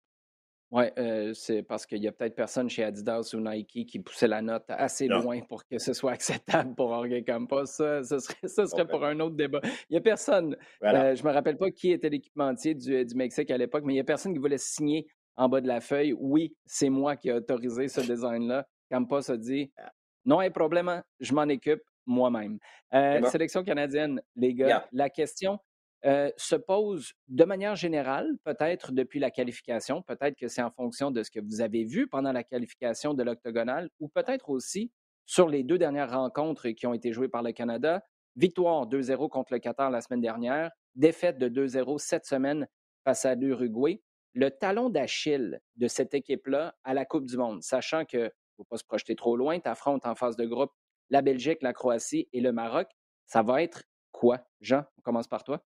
Oui, 0.73 0.85
euh, 0.99 1.33
c'est 1.33 1.63
parce 1.63 1.87
qu'il 1.87 2.03
y 2.03 2.09
a 2.09 2.13
peut-être 2.13 2.35
personne 2.35 2.69
chez 2.69 2.83
Adidas 2.83 3.31
ou 3.35 3.41
Nike 3.41 3.87
qui 3.87 4.01
poussait 4.01 4.27
la 4.27 4.43
note 4.43 4.65
assez 4.69 5.07
loin 5.07 5.41
pour 5.49 5.65
que 5.65 5.79
ce 5.79 5.93
soit 5.93 6.13
acceptable 6.65 6.75
pour 6.75 6.89
Jorge 6.89 7.25
Campos. 7.25 7.67
Ça, 7.67 8.03
ce 8.03 8.19
serait, 8.19 8.49
serait 8.49 8.87
pour 8.87 9.05
un 9.05 9.21
autre 9.21 9.37
débat. 9.37 9.61
Il 9.63 9.93
n'y 9.93 9.97
a 9.99 10.01
personne. 10.01 10.57
Euh, 10.83 11.15
je 11.15 11.23
ne 11.23 11.29
me 11.29 11.33
rappelle 11.33 11.57
pas 11.57 11.71
qui 11.71 11.93
était 11.93 12.09
l'équipementier 12.09 12.75
du, 12.75 13.05
du 13.05 13.15
Mexique 13.15 13.51
à 13.53 13.59
l'époque, 13.59 13.85
mais 13.85 13.93
il 13.93 13.97
n'y 13.97 14.01
a 14.01 14.05
personne 14.05 14.33
qui 14.33 14.41
voulait 14.41 14.59
signer 14.59 15.07
en 15.37 15.49
bas 15.49 15.61
de 15.61 15.69
la 15.69 15.81
feuille. 15.81 16.15
Oui, 16.19 16.57
c'est 16.65 16.91
moi 16.91 17.17
qui 17.17 17.29
ai 17.29 17.33
autorisé 17.33 17.87
ce 17.87 18.01
design-là. 18.13 18.67
Campos 18.91 19.31
a 19.31 19.37
dit 19.37 19.71
ah. 19.79 19.93
non, 20.25 20.41
un 20.41 20.51
problème, 20.51 21.03
je 21.21 21.33
m'en 21.33 21.43
occupe 21.43 21.83
moi-même. 22.07 22.59
Euh, 22.93 23.23
sélection 23.31 23.63
canadienne, 23.63 24.21
les 24.35 24.55
gars, 24.55 24.87
la 24.93 25.11
question 25.11 25.59
euh, 26.05 26.31
se 26.37 26.55
pose 26.55 27.15
de 27.29 27.45
manière 27.45 27.75
générale, 27.75 28.31
peut-être 28.45 28.93
depuis 28.93 29.19
la 29.19 29.31
qualification, 29.31 30.03
peut-être 30.03 30.37
que 30.37 30.49
c'est 30.49 30.63
en 30.63 30.71
fonction 30.71 31.11
de 31.11 31.23
ce 31.23 31.31
que 31.31 31.41
vous 31.41 31.61
avez 31.61 31.85
vu 31.85 32.07
pendant 32.07 32.33
la 32.33 32.45
qualification 32.45 33.15
de 33.15 33.23
l'octogonal, 33.23 33.89
ou 33.99 34.09
peut-être 34.09 34.51
aussi 34.51 34.93
sur 35.25 35.49
les 35.49 35.65
deux 35.65 35.79
dernières 35.79 36.11
rencontres 36.11 36.69
qui 36.71 36.87
ont 36.87 36.95
été 36.95 37.13
jouées 37.13 37.29
par 37.29 37.43
le 37.43 37.53
Canada. 37.53 38.05
Victoire 38.37 38.87
2-0 38.87 39.29
contre 39.31 39.53
le 39.53 39.59
Qatar 39.59 39.91
la 39.91 40.01
semaine 40.01 40.21
dernière, 40.21 40.71
défaite 40.95 41.39
de 41.39 41.49
2-0 41.49 41.99
cette 41.99 42.27
semaine 42.27 42.69
face 43.03 43.25
à 43.25 43.35
l'Uruguay. 43.35 44.03
Le 44.35 44.51
talon 44.51 44.91
d'Achille 44.91 45.61
de 45.77 45.89
cette 45.89 46.13
équipe-là 46.13 46.77
à 46.85 46.93
la 46.93 47.07
Coupe 47.07 47.25
du 47.25 47.39
Monde, 47.39 47.63
sachant 47.63 48.05
que 48.05 48.19
ne 48.19 48.31
faut 48.57 48.65
pas 48.65 48.77
se 48.77 48.85
projeter 48.85 49.17
trop 49.17 49.37
loin, 49.37 49.59
tu 49.59 49.69
affrontes 49.69 50.07
en 50.07 50.15
phase 50.15 50.37
de 50.37 50.45
groupe 50.45 50.73
la 51.11 51.23
Belgique, 51.23 51.63
la 51.63 51.73
Croatie 51.73 52.29
et 52.33 52.41
le 52.41 52.53
Maroc. 52.53 52.89
Ça 53.27 53.43
va 53.43 53.63
être 53.63 53.85
quoi? 54.13 54.47
Jean, 54.61 54.85
on 54.99 55.03
commence 55.03 55.29
par 55.29 55.45
toi 55.45 55.65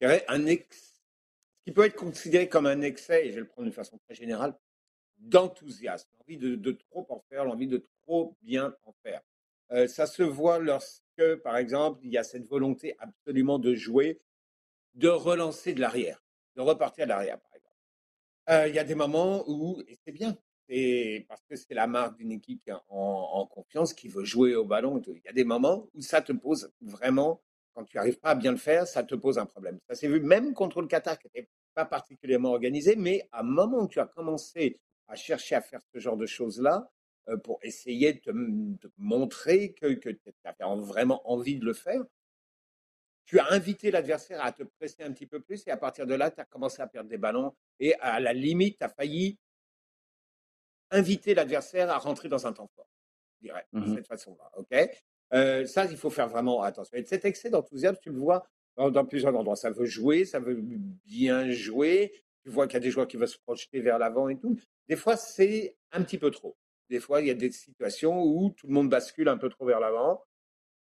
ce 0.00 1.64
qui 1.64 1.72
peut 1.72 1.84
être 1.84 1.96
considéré 1.96 2.48
comme 2.48 2.66
un 2.66 2.80
excès, 2.80 3.26
et 3.26 3.30
je 3.30 3.34
vais 3.34 3.40
le 3.40 3.46
prendre 3.46 3.68
de 3.68 3.74
façon 3.74 3.98
très 3.98 4.14
générale, 4.14 4.54
d'enthousiasme, 5.18 6.08
l'envie 6.18 6.38
de, 6.38 6.72
trop 6.72 7.06
en 7.10 7.20
faire, 7.28 7.44
l'envie 7.44 7.66
de 7.66 7.84
trop 8.02 8.36
bien 8.42 8.74
en 8.84 8.92
faire. 9.02 9.20
Euh, 9.72 9.86
ça 9.86 10.06
se 10.06 10.22
voit 10.22 10.58
lorsque, 10.58 11.34
par 11.44 11.56
exemple, 11.56 12.00
il 12.02 12.10
y 12.10 12.18
a 12.18 12.24
cette 12.24 12.46
volonté 12.46 12.96
absolument 12.98 13.58
de 13.58 13.74
jouer, 13.74 14.20
de 14.94 15.08
relancer 15.08 15.74
de 15.74 15.80
l'arrière, 15.80 16.24
de 16.56 16.62
repartir 16.62 17.04
de 17.04 17.10
l'arrière, 17.10 17.38
par 17.38 17.54
exemple. 17.54 17.76
Euh, 18.48 18.68
il 18.68 18.74
y 18.74 18.78
a 18.78 18.84
des 18.84 18.94
moments 18.94 19.44
où, 19.46 19.80
et 19.86 19.96
c'est 20.04 20.12
bien, 20.12 20.36
c'est 20.68 21.26
parce 21.28 21.42
que 21.44 21.56
c'est 21.56 21.74
la 21.74 21.86
marque 21.86 22.16
d'une 22.16 22.32
équipe 22.32 22.70
en, 22.88 23.46
confiance 23.46 23.92
qui 23.92 24.08
veut 24.08 24.24
jouer 24.24 24.54
au 24.54 24.64
ballon. 24.64 25.00
Il 25.06 25.22
y 25.24 25.28
a 25.28 25.32
des 25.32 25.44
moments 25.44 25.88
où 25.94 26.00
ça 26.00 26.22
te 26.22 26.32
pose 26.32 26.72
vraiment 26.80 27.42
quand 27.74 27.84
tu 27.84 27.96
n'arrives 27.96 28.18
pas 28.18 28.30
à 28.30 28.34
bien 28.34 28.52
le 28.52 28.58
faire, 28.58 28.86
ça 28.86 29.02
te 29.02 29.14
pose 29.14 29.38
un 29.38 29.46
problème. 29.46 29.78
Ça 29.88 29.94
s'est 29.94 30.08
vu 30.08 30.20
même 30.20 30.54
contre 30.54 30.80
le 30.80 30.88
Qatar, 30.88 31.18
qui 31.18 31.28
n'était 31.28 31.48
pas 31.74 31.84
particulièrement 31.84 32.50
organisé, 32.50 32.96
mais 32.96 33.28
à 33.32 33.40
un 33.40 33.44
moment 33.44 33.78
où 33.78 33.88
tu 33.88 34.00
as 34.00 34.06
commencé 34.06 34.80
à 35.08 35.16
chercher 35.16 35.56
à 35.56 35.60
faire 35.60 35.80
ce 35.92 35.98
genre 35.98 36.16
de 36.16 36.26
choses-là, 36.26 36.90
euh, 37.28 37.36
pour 37.36 37.58
essayer 37.62 38.14
de 38.14 38.18
te, 38.18 38.88
montrer 38.96 39.72
que, 39.74 39.94
que 39.94 40.10
tu 40.10 40.32
as 40.44 40.76
vraiment 40.76 41.20
envie 41.30 41.56
de 41.56 41.64
le 41.64 41.74
faire, 41.74 42.02
tu 43.24 43.38
as 43.38 43.52
invité 43.52 43.90
l'adversaire 43.90 44.44
à 44.44 44.50
te 44.50 44.62
presser 44.64 45.02
un 45.04 45.12
petit 45.12 45.26
peu 45.26 45.40
plus 45.40 45.64
et 45.66 45.70
à 45.70 45.76
partir 45.76 46.06
de 46.06 46.14
là, 46.14 46.30
tu 46.30 46.40
as 46.40 46.44
commencé 46.44 46.82
à 46.82 46.88
perdre 46.88 47.08
des 47.08 47.18
ballons 47.18 47.54
et 47.78 47.94
à 48.00 48.18
la 48.18 48.32
limite, 48.32 48.78
tu 48.78 48.84
as 48.84 48.88
failli 48.88 49.38
inviter 50.90 51.34
l'adversaire 51.34 51.90
à 51.90 51.98
rentrer 51.98 52.28
dans 52.28 52.46
un 52.46 52.52
temps 52.52 52.68
fort, 52.74 52.88
je 53.36 53.46
dirais, 53.46 53.66
de 53.72 53.80
mmh 53.80 53.94
cette 53.94 54.06
façon-là. 54.08 54.50
ok? 54.56 54.74
Euh, 55.32 55.66
ça, 55.66 55.84
il 55.84 55.96
faut 55.96 56.10
faire 56.10 56.28
vraiment 56.28 56.62
attention. 56.62 56.96
Et 56.96 57.04
cet 57.04 57.24
excès 57.24 57.50
d'enthousiasme, 57.50 57.98
tu 58.02 58.10
le 58.10 58.18
vois 58.18 58.46
dans, 58.76 59.04
plusieurs 59.04 59.34
endroits. 59.36 59.56
Ça 59.56 59.70
veut 59.70 59.86
jouer, 59.86 60.24
ça 60.24 60.40
veut 60.40 60.60
bien 61.04 61.50
jouer. 61.50 62.12
Tu 62.42 62.50
vois 62.50 62.66
qu'il 62.66 62.74
y 62.74 62.76
a 62.78 62.80
des 62.80 62.90
joueurs 62.90 63.06
qui 63.06 63.16
veulent 63.16 63.28
se 63.28 63.38
projeter 63.38 63.80
vers 63.80 63.98
l'avant 63.98 64.28
et 64.28 64.38
tout. 64.38 64.56
Des 64.88 64.96
fois, 64.96 65.16
c'est 65.16 65.76
un 65.92 66.02
petit 66.02 66.18
peu 66.18 66.30
trop. 66.30 66.56
Des 66.88 67.00
fois, 67.00 67.20
il 67.20 67.28
y 67.28 67.30
a 67.30 67.34
des 67.34 67.52
situations 67.52 68.22
où 68.22 68.50
tout 68.50 68.66
le 68.66 68.72
monde 68.72 68.88
bascule 68.88 69.28
un 69.28 69.36
peu 69.36 69.48
trop 69.48 69.66
vers 69.66 69.78
l'avant. 69.78 70.24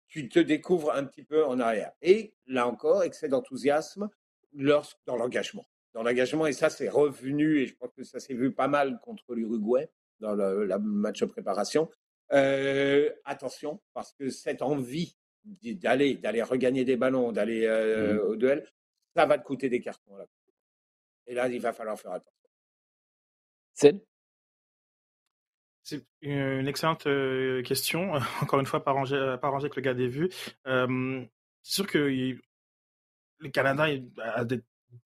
Tu 0.08 0.29
te 0.29 0.39
découvres 0.39 0.93
un 0.93 1.05
petit 1.05 1.23
peu 1.23 1.45
en 1.45 1.60
arrière. 1.60 1.93
Et 2.01 2.36
là 2.45 2.67
encore, 2.67 3.03
excès 3.03 3.29
d'enthousiasme 3.29 4.10
dans 4.53 5.15
l'engagement. 5.17 5.65
Dans 5.93 6.03
l'engagement, 6.03 6.45
et 6.45 6.53
ça, 6.53 6.69
c'est 6.69 6.89
revenu, 6.89 7.60
et 7.60 7.67
je 7.67 7.75
pense 7.75 7.91
que 7.93 8.03
ça 8.03 8.19
s'est 8.19 8.34
vu 8.34 8.53
pas 8.53 8.67
mal 8.67 8.99
contre 9.01 9.34
l'Uruguay 9.34 9.89
dans 10.19 10.36
le, 10.36 10.67
match 10.79 11.21
de 11.21 11.25
préparation. 11.25 11.89
Euh, 12.31 13.09
attention, 13.23 13.81
parce 13.93 14.13
que 14.13 14.29
cette 14.29 14.61
envie 14.61 15.15
d'aller, 15.43 16.15
d'aller 16.15 16.41
regagner 16.41 16.83
des 16.85 16.97
ballons, 16.97 17.31
d'aller 17.31 17.65
euh, 17.65 18.15
mmh 18.15 18.19
au 18.19 18.35
duel, 18.35 18.67
ça 19.15 19.25
va 19.25 19.38
te 19.38 19.43
coûter 19.43 19.69
des 19.69 19.79
cartons. 19.79 20.15
Là. 20.17 20.25
Et 21.27 21.35
là, 21.35 21.47
il 21.47 21.61
va 21.61 21.71
falloir 21.71 21.99
faire 21.99 22.11
attention. 22.11 22.31
C'est 25.83 26.03
une 26.21 26.67
excellente 26.67 27.05
euh, 27.05 27.61
question. 27.61 28.13
Encore 28.41 28.59
une 28.59 28.65
fois, 28.65 28.83
pas 28.83 28.91
rangé, 28.91 29.15
pas 29.39 29.55
avec 29.55 29.75
le 29.75 29.81
gars 29.81 29.93
des 29.93 30.07
vues. 30.07 30.29
c'est 30.65 31.29
sûr 31.61 31.85
que 31.85 31.99
le 33.38 33.49
Canada 33.49 33.85
a 34.17 34.45
des 34.45 34.61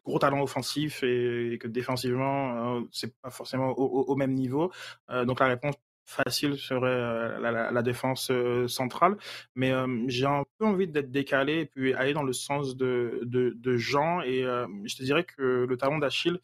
gros 0.05 0.19
talents 0.19 0.41
offensifs 0.41 1.03
et, 1.03 1.57
que 1.59 1.67
défensivement, 1.67 2.81
c'est 2.91 3.13
pas 3.19 3.29
forcément 3.29 3.71
au, 3.71 4.03
au 4.03 4.15
même 4.15 4.33
niveau. 4.33 4.71
donc 5.09 5.41
la 5.41 5.47
réponse 5.47 5.75
facile 6.09 6.57
serait 6.57 6.87
euh, 6.87 7.71
la, 7.71 7.81
défense 7.81 8.31
euh, 8.31 8.67
centrale. 8.67 9.17
Mais 9.55 9.71
euh, 9.71 10.03
j'ai 10.07 10.25
un 10.25 10.43
peu 10.57 10.65
envie 10.65 10.87
d'être 10.87 11.11
décalé 11.11 11.59
et 11.59 11.65
puis 11.65 11.93
aller 11.93 12.13
dans 12.13 12.23
le 12.23 12.33
sens 12.33 12.75
de, 12.75 13.21
de, 13.23 13.77
Jean. 13.77 14.21
Et 14.21 14.41
je 14.41 14.95
te 14.95 15.03
dirais 15.03 15.23
que 15.23 15.65
le 15.69 15.77
talon 15.77 15.99
d'Achille, 15.99 16.39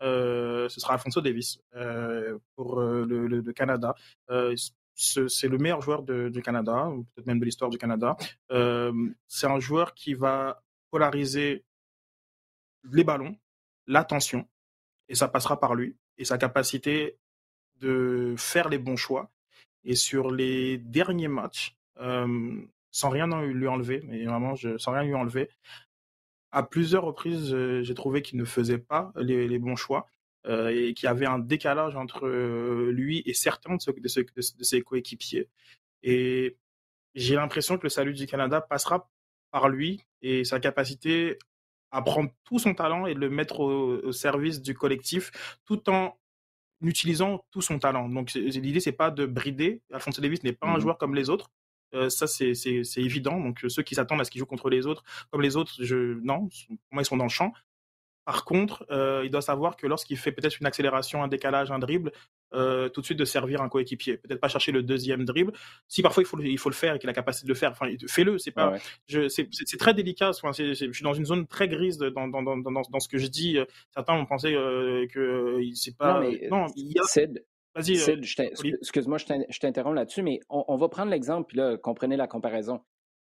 ce 0.00 0.68
sera 0.68 0.94
Alfonso 0.94 1.20
Davis 1.20 1.60
pour 2.56 2.80
le, 2.80 3.52
Canada. 3.52 3.94
c'est 4.94 5.48
le 5.48 5.58
meilleur 5.58 5.82
joueur 5.82 6.02
du 6.02 6.42
Canada, 6.42 6.90
peut-être 7.14 7.26
même 7.26 7.38
de 7.38 7.44
l'histoire 7.44 7.70
du 7.70 7.78
Canada. 7.78 8.16
c'est 8.48 9.46
un 9.46 9.60
joueur 9.60 9.94
qui 9.94 10.14
va 10.14 10.62
polariser 10.90 11.64
les 12.90 13.04
ballons, 13.04 13.36
l'attention, 13.86 14.48
et 15.08 15.14
ça 15.14 15.28
passera 15.28 15.60
par 15.60 15.74
lui. 15.74 15.96
Et 16.16 16.24
sa 16.24 16.38
capacité 16.38 17.19
de 17.80 18.34
faire 18.36 18.68
les 18.68 18.78
bons 18.78 18.96
choix. 18.96 19.30
Et 19.84 19.94
sur 19.94 20.30
les 20.30 20.78
derniers 20.78 21.28
matchs, 21.28 21.76
sans 21.96 23.08
rien 23.08 23.26
lui 23.42 23.68
enlever, 23.68 24.02
mais 24.04 24.24
vraiment 24.24 24.54
sans 24.56 24.92
rien 24.92 25.04
lui 25.04 25.14
enlever, 25.14 25.48
à 26.52 26.62
plusieurs 26.62 27.04
reprises, 27.04 27.56
j'ai 27.82 27.94
trouvé 27.94 28.22
qu'il 28.22 28.38
ne 28.38 28.44
faisait 28.44 28.78
pas 28.78 29.12
les, 29.16 29.58
bons 29.58 29.76
choix 29.76 30.06
et 30.46 30.94
qu'il 30.94 31.06
y 31.06 31.08
avait 31.08 31.26
un 31.26 31.38
décalage 31.38 31.96
entre 31.96 32.28
lui 32.90 33.22
et 33.24 33.34
certains 33.34 33.76
de, 33.76 34.62
ses 34.62 34.82
coéquipiers. 34.82 35.48
Et 36.02 36.56
j'ai 37.14 37.36
l'impression 37.36 37.78
que 37.78 37.84
le 37.84 37.88
salut 37.88 38.14
du 38.14 38.26
Canada 38.26 38.60
passera 38.60 39.10
par 39.50 39.68
lui 39.68 40.04
et 40.22 40.44
sa 40.44 40.60
capacité 40.60 41.38
à 41.92 42.02
prendre 42.02 42.30
tout 42.44 42.58
son 42.58 42.74
talent 42.74 43.06
et 43.06 43.14
le 43.14 43.30
mettre 43.30 43.60
au 43.60 44.12
service 44.12 44.60
du 44.60 44.74
collectif, 44.74 45.58
tout 45.64 45.88
en 45.90 46.19
utilisant 46.82 47.44
tout 47.50 47.62
son 47.62 47.78
talent. 47.78 48.08
Donc 48.08 48.32
l'idée 48.34 48.80
c'est 48.80 48.92
pas 48.92 49.10
de 49.10 49.26
brider. 49.26 49.82
Alphonse 49.92 50.20
Davis 50.20 50.42
n'est 50.42 50.52
pas 50.52 50.68
un 50.68 50.76
mmh 50.76 50.80
joueur 50.80 50.98
comme 50.98 51.14
les 51.14 51.30
autres. 51.30 51.50
Euh, 51.94 52.08
ça 52.08 52.26
c'est 52.26 52.52
évident. 52.96 53.38
Donc 53.40 53.64
ceux 53.68 53.82
qui 53.82 53.94
s'attendent 53.94 54.20
à 54.20 54.24
ce 54.24 54.30
qu'il 54.30 54.38
joue 54.38 54.46
contre 54.46 54.70
les 54.70 54.86
autres, 54.86 55.02
comme 55.30 55.42
les 55.42 55.56
autres, 55.56 55.74
je 55.80 56.18
non, 56.22 56.48
pour 56.48 56.76
moi 56.92 57.02
ils 57.02 57.06
sont 57.06 57.16
dans 57.16 57.24
le 57.24 57.30
champ. 57.30 57.52
Par 58.24 58.44
contre, 58.44 58.86
euh, 58.90 59.22
il 59.24 59.30
doit 59.30 59.42
savoir 59.42 59.76
que 59.76 59.86
lorsqu'il 59.86 60.16
fait 60.16 60.30
peut-être 60.30 60.60
une 60.60 60.66
accélération, 60.66 61.22
un 61.22 61.28
décalage, 61.28 61.70
un 61.72 61.78
dribble, 61.78 62.12
euh, 62.54 62.88
tout 62.88 63.00
de 63.00 63.06
suite 63.06 63.18
de 63.18 63.24
servir 63.24 63.60
un 63.62 63.68
coéquipier. 63.68 64.16
Peut-être 64.16 64.40
pas 64.40 64.48
chercher 64.48 64.72
le 64.72 64.82
deuxième 64.82 65.24
dribble. 65.24 65.52
Si 65.88 66.02
parfois 66.02 66.22
il 66.22 66.26
faut, 66.26 66.38
il 66.40 66.58
faut 66.58 66.68
le 66.68 66.74
faire 66.74 66.94
et 66.94 66.98
qu'il 66.98 67.08
a 67.08 67.12
la 67.12 67.14
capacité 67.14 67.46
de 67.46 67.52
le 67.52 67.56
faire, 67.56 67.70
enfin, 67.70 67.86
fais-le. 68.08 68.38
C'est 68.38 68.50
pas, 68.50 68.74
c'est 69.08 69.76
très 69.78 69.94
délicat. 69.94 70.32
je 70.32 70.74
suis 70.74 71.02
dans 71.04 71.12
une 71.12 71.26
zone 71.26 71.46
très 71.46 71.68
grise 71.68 71.98
dans, 71.98 72.28
dans, 72.28 72.42
dans, 72.42 72.56
dans, 72.56 73.00
ce 73.00 73.08
que 73.08 73.18
je 73.18 73.26
dis. 73.26 73.58
Certains 73.94 74.14
ont 74.14 74.26
pensé 74.26 74.52
que 75.12 75.60
c'est 75.74 75.96
pas. 75.96 76.22
Non, 76.50 76.66
il 76.76 76.92
y 76.92 76.98
a. 76.98 77.26
Vas-y. 77.74 78.00
Excuse-moi, 78.80 79.18
je 79.18 79.58
t'interromps 79.58 79.94
là-dessus, 79.94 80.22
mais 80.22 80.40
on, 80.48 80.64
on, 80.66 80.76
va 80.76 80.88
prendre 80.88 81.10
l'exemple, 81.10 81.46
puis 81.46 81.56
là, 81.56 81.76
comprenez 81.76 82.16
la 82.16 82.26
comparaison. 82.26 82.80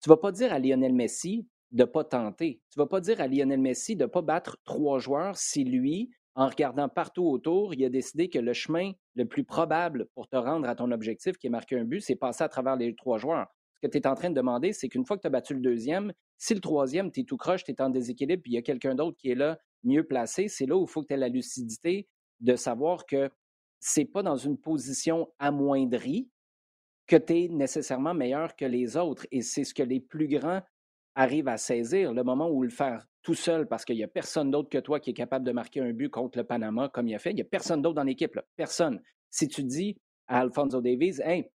Tu 0.03 0.09
vas 0.09 0.17
pas 0.17 0.33
dire 0.33 0.51
à 0.51 0.59
Lionel 0.59 0.93
Messi, 0.93 1.47
de 1.71 1.83
ne 1.83 1.85
pas 1.85 2.03
tenter. 2.03 2.61
Tu 2.71 2.79
ne 2.79 2.83
vas 2.83 2.87
pas 2.87 3.01
dire 3.01 3.21
à 3.21 3.27
Lionel 3.27 3.59
Messi 3.59 3.95
de 3.95 4.03
ne 4.03 4.09
pas 4.09 4.21
battre 4.21 4.57
trois 4.65 4.99
joueurs 4.99 5.37
si 5.37 5.63
lui, 5.63 6.11
en 6.35 6.47
regardant 6.47 6.89
partout 6.89 7.23
autour, 7.23 7.73
il 7.73 7.83
a 7.85 7.89
décidé 7.89 8.29
que 8.29 8.39
le 8.39 8.53
chemin 8.53 8.91
le 9.15 9.25
plus 9.25 9.45
probable 9.45 10.07
pour 10.13 10.27
te 10.27 10.35
rendre 10.35 10.67
à 10.67 10.75
ton 10.75 10.91
objectif, 10.91 11.37
qui 11.37 11.47
est 11.47 11.49
marquer 11.49 11.79
un 11.79 11.85
but, 11.85 12.01
c'est 12.01 12.15
passer 12.15 12.43
à 12.43 12.49
travers 12.49 12.75
les 12.75 12.93
trois 12.93 13.17
joueurs. 13.17 13.47
Ce 13.75 13.87
que 13.87 13.91
tu 13.91 13.97
es 13.97 14.07
en 14.07 14.15
train 14.15 14.29
de 14.29 14.35
demander, 14.35 14.73
c'est 14.73 14.89
qu'une 14.89 15.05
fois 15.05 15.15
que 15.15 15.21
tu 15.21 15.27
as 15.27 15.31
battu 15.31 15.53
le 15.53 15.61
deuxième, 15.61 16.11
si 16.37 16.53
le 16.53 16.59
troisième, 16.59 17.11
tu 17.11 17.21
es 17.21 17.23
tout 17.23 17.37
croche, 17.37 17.63
tu 17.63 17.71
es 17.71 17.81
en 17.81 17.89
déséquilibre, 17.89 18.43
puis 18.43 18.51
il 18.51 18.55
y 18.55 18.57
a 18.57 18.61
quelqu'un 18.61 18.95
d'autre 18.95 19.17
qui 19.17 19.31
est 19.31 19.35
là, 19.35 19.57
mieux 19.83 20.03
placé, 20.03 20.49
c'est 20.49 20.65
là 20.65 20.75
où 20.75 20.83
il 20.83 20.89
faut 20.89 21.01
que 21.01 21.07
tu 21.07 21.13
aies 21.13 21.17
la 21.17 21.29
lucidité 21.29 22.07
de 22.41 22.55
savoir 22.55 23.05
que 23.05 23.29
c'est 23.79 24.05
pas 24.05 24.23
dans 24.23 24.35
une 24.35 24.57
position 24.57 25.31
amoindrie 25.39 26.29
que 27.07 27.15
tu 27.15 27.33
es 27.33 27.47
nécessairement 27.49 28.13
meilleur 28.13 28.55
que 28.55 28.65
les 28.65 28.97
autres. 28.97 29.25
Et 29.31 29.41
c'est 29.41 29.63
ce 29.63 29.73
que 29.73 29.83
les 29.83 29.99
plus 29.99 30.27
grands 30.27 30.61
arrivent 31.13 31.47
à 31.47 31.57
saisir, 31.57 32.13
le 32.13 32.23
moment 32.23 32.49
où 32.49 32.63
le 32.63 32.69
faire 32.69 33.05
tout 33.25 33.33
seul, 33.33 33.67
parce 33.67 33.83
qu'il 33.83 33.95
n'y 33.95 34.03
a 34.03 34.07
personne 34.07 34.51
d'autre 34.51 34.69
que 34.69 34.77
toi 34.77 34.99
qui 34.99 35.09
est 35.09 35.15
capable 35.15 35.43
de 35.43 35.51
marquer 35.51 35.81
un 35.81 35.91
but 35.91 36.09
contre 36.09 36.37
le 36.37 36.43
Panama 36.43 36.89
comme 36.89 37.07
il 37.07 37.15
a 37.15 37.19
fait. 37.19 37.31
Il 37.31 37.35
n'y 37.35 37.41
a 37.41 37.45
personne 37.45 37.81
d'autre 37.81 37.95
dans 37.95 38.03
l'équipe. 38.03 38.39
Personne. 38.55 39.01
Si 39.31 39.47
tu 39.47 39.63
dis 39.63 39.97
à 40.27 40.41
Alfonso 40.41 40.79
Davies, 40.79 41.19
hey, 41.23 41.49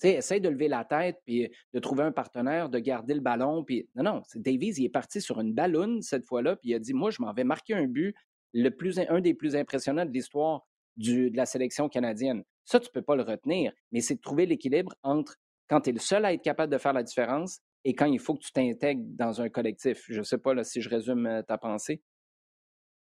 essaye 0.00 0.40
de 0.40 0.48
lever 0.48 0.68
la 0.68 0.84
tête, 0.84 1.18
puis 1.24 1.50
de 1.72 1.78
trouver 1.80 2.04
un 2.04 2.12
partenaire, 2.12 2.68
de 2.68 2.78
garder 2.78 3.14
le 3.14 3.20
ballon. 3.20 3.64
Puis... 3.64 3.88
Non, 3.96 4.04
non, 4.04 4.22
Davies, 4.36 4.74
il 4.78 4.84
est 4.84 4.90
parti 4.90 5.20
sur 5.20 5.40
une 5.40 5.52
ballonne 5.52 6.02
cette 6.02 6.24
fois-là, 6.24 6.54
puis 6.54 6.70
il 6.70 6.74
a 6.74 6.78
dit, 6.78 6.94
moi, 6.94 7.10
je 7.10 7.20
m'en 7.20 7.32
vais 7.32 7.44
marquer 7.44 7.74
un 7.74 7.88
but, 7.88 8.14
le 8.52 8.70
plus, 8.70 9.00
un 9.00 9.20
des 9.20 9.34
plus 9.34 9.56
impressionnants 9.56 10.06
de 10.06 10.12
l'histoire 10.12 10.62
de 10.96 11.36
la 11.36 11.46
sélection 11.46 11.88
canadienne. 11.88 12.44
Ça, 12.64 12.78
tu 12.78 12.86
ne 12.86 12.92
peux 12.92 13.02
pas 13.02 13.16
le 13.16 13.22
retenir, 13.24 13.72
mais 13.90 14.00
c'est 14.00 14.14
de 14.14 14.20
trouver 14.20 14.46
l'équilibre 14.46 14.94
entre 15.02 15.34
quand 15.68 15.80
tu 15.80 15.90
es 15.90 15.92
le 15.92 15.98
seul 15.98 16.24
à 16.24 16.32
être 16.32 16.42
capable 16.42 16.72
de 16.72 16.78
faire 16.78 16.92
la 16.92 17.02
différence 17.02 17.60
et 17.84 17.94
quand 17.94 18.06
il 18.06 18.18
faut 18.18 18.34
que 18.34 18.40
tu 18.40 18.52
t'intègres 18.52 19.02
dans 19.04 19.40
un 19.40 19.48
collectif. 19.48 20.04
Je 20.08 20.18
ne 20.18 20.24
sais 20.24 20.38
pas 20.38 20.62
si 20.64 20.80
je 20.80 20.88
résume 20.88 21.26
euh, 21.26 21.42
ta 21.42 21.58
pensée. 21.58 22.02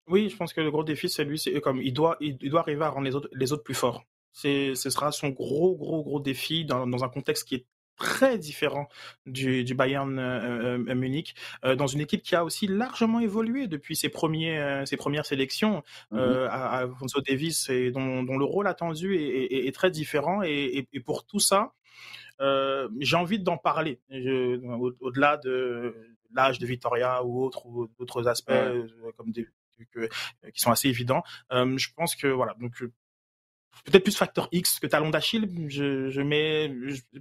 Oui, 0.08 0.28
je 0.28 0.36
pense 0.36 0.52
que 0.52 0.60
le 0.60 0.70
gros 0.70 0.84
défi, 0.84 1.08
c'est 1.08 1.24
lui, 1.24 1.38
c'est 1.38 1.60
comme 1.60 1.82
il 1.82 1.92
doit, 1.92 2.16
il, 2.20 2.36
doit 2.38 2.60
arriver 2.60 2.84
à 2.84 2.90
rendre 2.90 3.06
les 3.06 3.14
autres, 3.16 3.28
les 3.32 3.52
autres 3.52 3.64
plus 3.64 3.74
forts. 3.74 4.04
C'est, 4.32 4.74
ce 4.74 4.90
sera 4.90 5.10
son 5.12 5.30
gros, 5.30 5.74
gros, 5.76 6.04
gros 6.04 6.20
défi 6.20 6.64
dans, 6.64 6.86
dans 6.86 7.02
un 7.02 7.08
contexte 7.08 7.48
qui 7.48 7.56
est 7.56 7.66
très 7.96 8.38
différent 8.38 8.88
du, 9.24 9.64
du 9.64 9.74
Bayern 9.74 10.18
euh, 10.18 10.78
euh, 10.78 10.94
Munich, 10.94 11.34
euh, 11.64 11.74
dans 11.74 11.86
une 11.86 12.00
équipe 12.00 12.22
qui 12.22 12.36
a 12.36 12.44
aussi 12.44 12.66
largement 12.66 13.20
évolué 13.20 13.66
depuis 13.66 13.96
ses, 13.96 14.08
premiers, 14.08 14.82
ses 14.86 14.96
premières 14.96 15.26
sélections. 15.26 15.82
Mmh 16.10 16.18
à, 16.18 16.78
Alfonso 16.78 17.20
Davis, 17.20 17.68
et 17.70 17.90
dont, 17.90 18.22
dont, 18.22 18.36
le 18.36 18.44
rôle 18.44 18.66
attendu 18.66 19.16
est, 19.16 19.54
est, 19.54 19.66
est 19.66 19.72
très 19.72 19.90
différent. 19.90 20.42
Et, 20.42 20.86
et, 20.92 21.00
pour 21.00 21.24
tout 21.24 21.40
ça, 21.40 21.72
j'ai 22.38 23.16
envie 23.16 23.38
d'en 23.38 23.58
parler, 23.58 24.00
au-delà 24.10 25.36
de 25.38 25.94
l'âge 26.32 26.58
de 26.58 26.66
Victoria 26.66 27.24
ou 27.24 27.44
autres 27.44 27.66
ou 27.66 27.88
d'autres 27.98 28.28
aspects 28.28 28.52
comme 29.16 29.32
des, 29.32 29.48
qui 30.52 30.60
sont 30.60 30.70
assez 30.70 30.88
évidents. 30.88 31.22
je 31.50 31.88
pense 31.94 32.14
que 32.16 32.26
voilà, 32.28 32.54
donc 32.60 32.82
peut-être 33.84 34.02
plus 34.02 34.16
facteur 34.16 34.48
X 34.52 34.80
que 34.80 34.86
talon 34.86 35.10
d'Achille. 35.10 35.48
Je, 35.68 36.08
je 36.08 36.20
mets, 36.20 36.72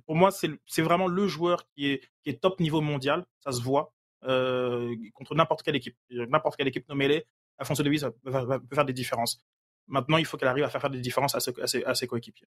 pour 0.06 0.16
moi, 0.16 0.32
c'est 0.32 0.82
vraiment 0.82 1.08
le 1.08 1.28
joueur 1.28 1.68
qui 1.70 1.88
est, 1.88 2.02
qui 2.22 2.30
est 2.30 2.42
top 2.42 2.60
niveau 2.60 2.82
mondial. 2.82 3.26
Ça 3.40 3.52
se 3.52 3.62
voit 3.62 3.94
euh, 4.24 4.96
contre 5.14 5.36
n'importe 5.36 5.64
quelle 5.64 5.76
équipe. 5.76 5.98
N'importe 6.10 6.58
quelle 6.58 6.68
équipe 6.68 6.88
nommée-les, 6.90 7.26
Alfonso 7.58 7.84
Davies 7.84 8.02
peut 8.24 8.32
faire 8.74 8.86
des 8.86 8.94
différences. 8.94 9.44
Maintenant, 9.88 10.18
il 10.18 10.26
faut 10.26 10.38
qu'elle 10.38 10.48
arrive 10.48 10.64
à 10.64 10.70
faire, 10.70 10.82
faire 10.82 10.90
des 10.90 11.00
différences 11.00 11.36
à, 11.36 11.40
ses, 11.40 11.84
à 11.84 11.94
ses, 11.94 12.08
coéquipiers. 12.08 12.48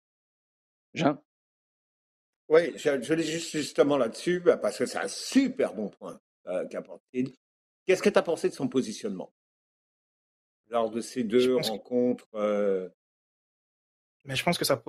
Jean? 0.94 1.20
Oui, 2.48 2.72
je, 2.76 3.02
je 3.02 3.16
juste 3.22 3.52
justement 3.52 3.96
là-dessus, 3.96 4.40
bah, 4.40 4.56
parce 4.56 4.78
que 4.78 4.86
c'est 4.86 4.98
un 4.98 5.08
super 5.08 5.74
bon 5.74 5.88
point 5.88 6.20
euh, 6.46 6.66
Qu'est-ce 7.86 8.02
que 8.02 8.08
tu 8.10 8.18
as 8.18 8.22
pensé 8.22 8.48
de 8.48 8.54
son 8.54 8.68
positionnement? 8.68 9.32
Lors 10.68 10.90
de 10.90 11.00
ces 11.00 11.24
deux 11.24 11.56
rencontres 11.56 12.26
euh, 12.34 12.88
mais 14.24 14.36
je 14.36 14.42
pense 14.42 14.56
que 14.56 14.64
ça, 14.64 14.82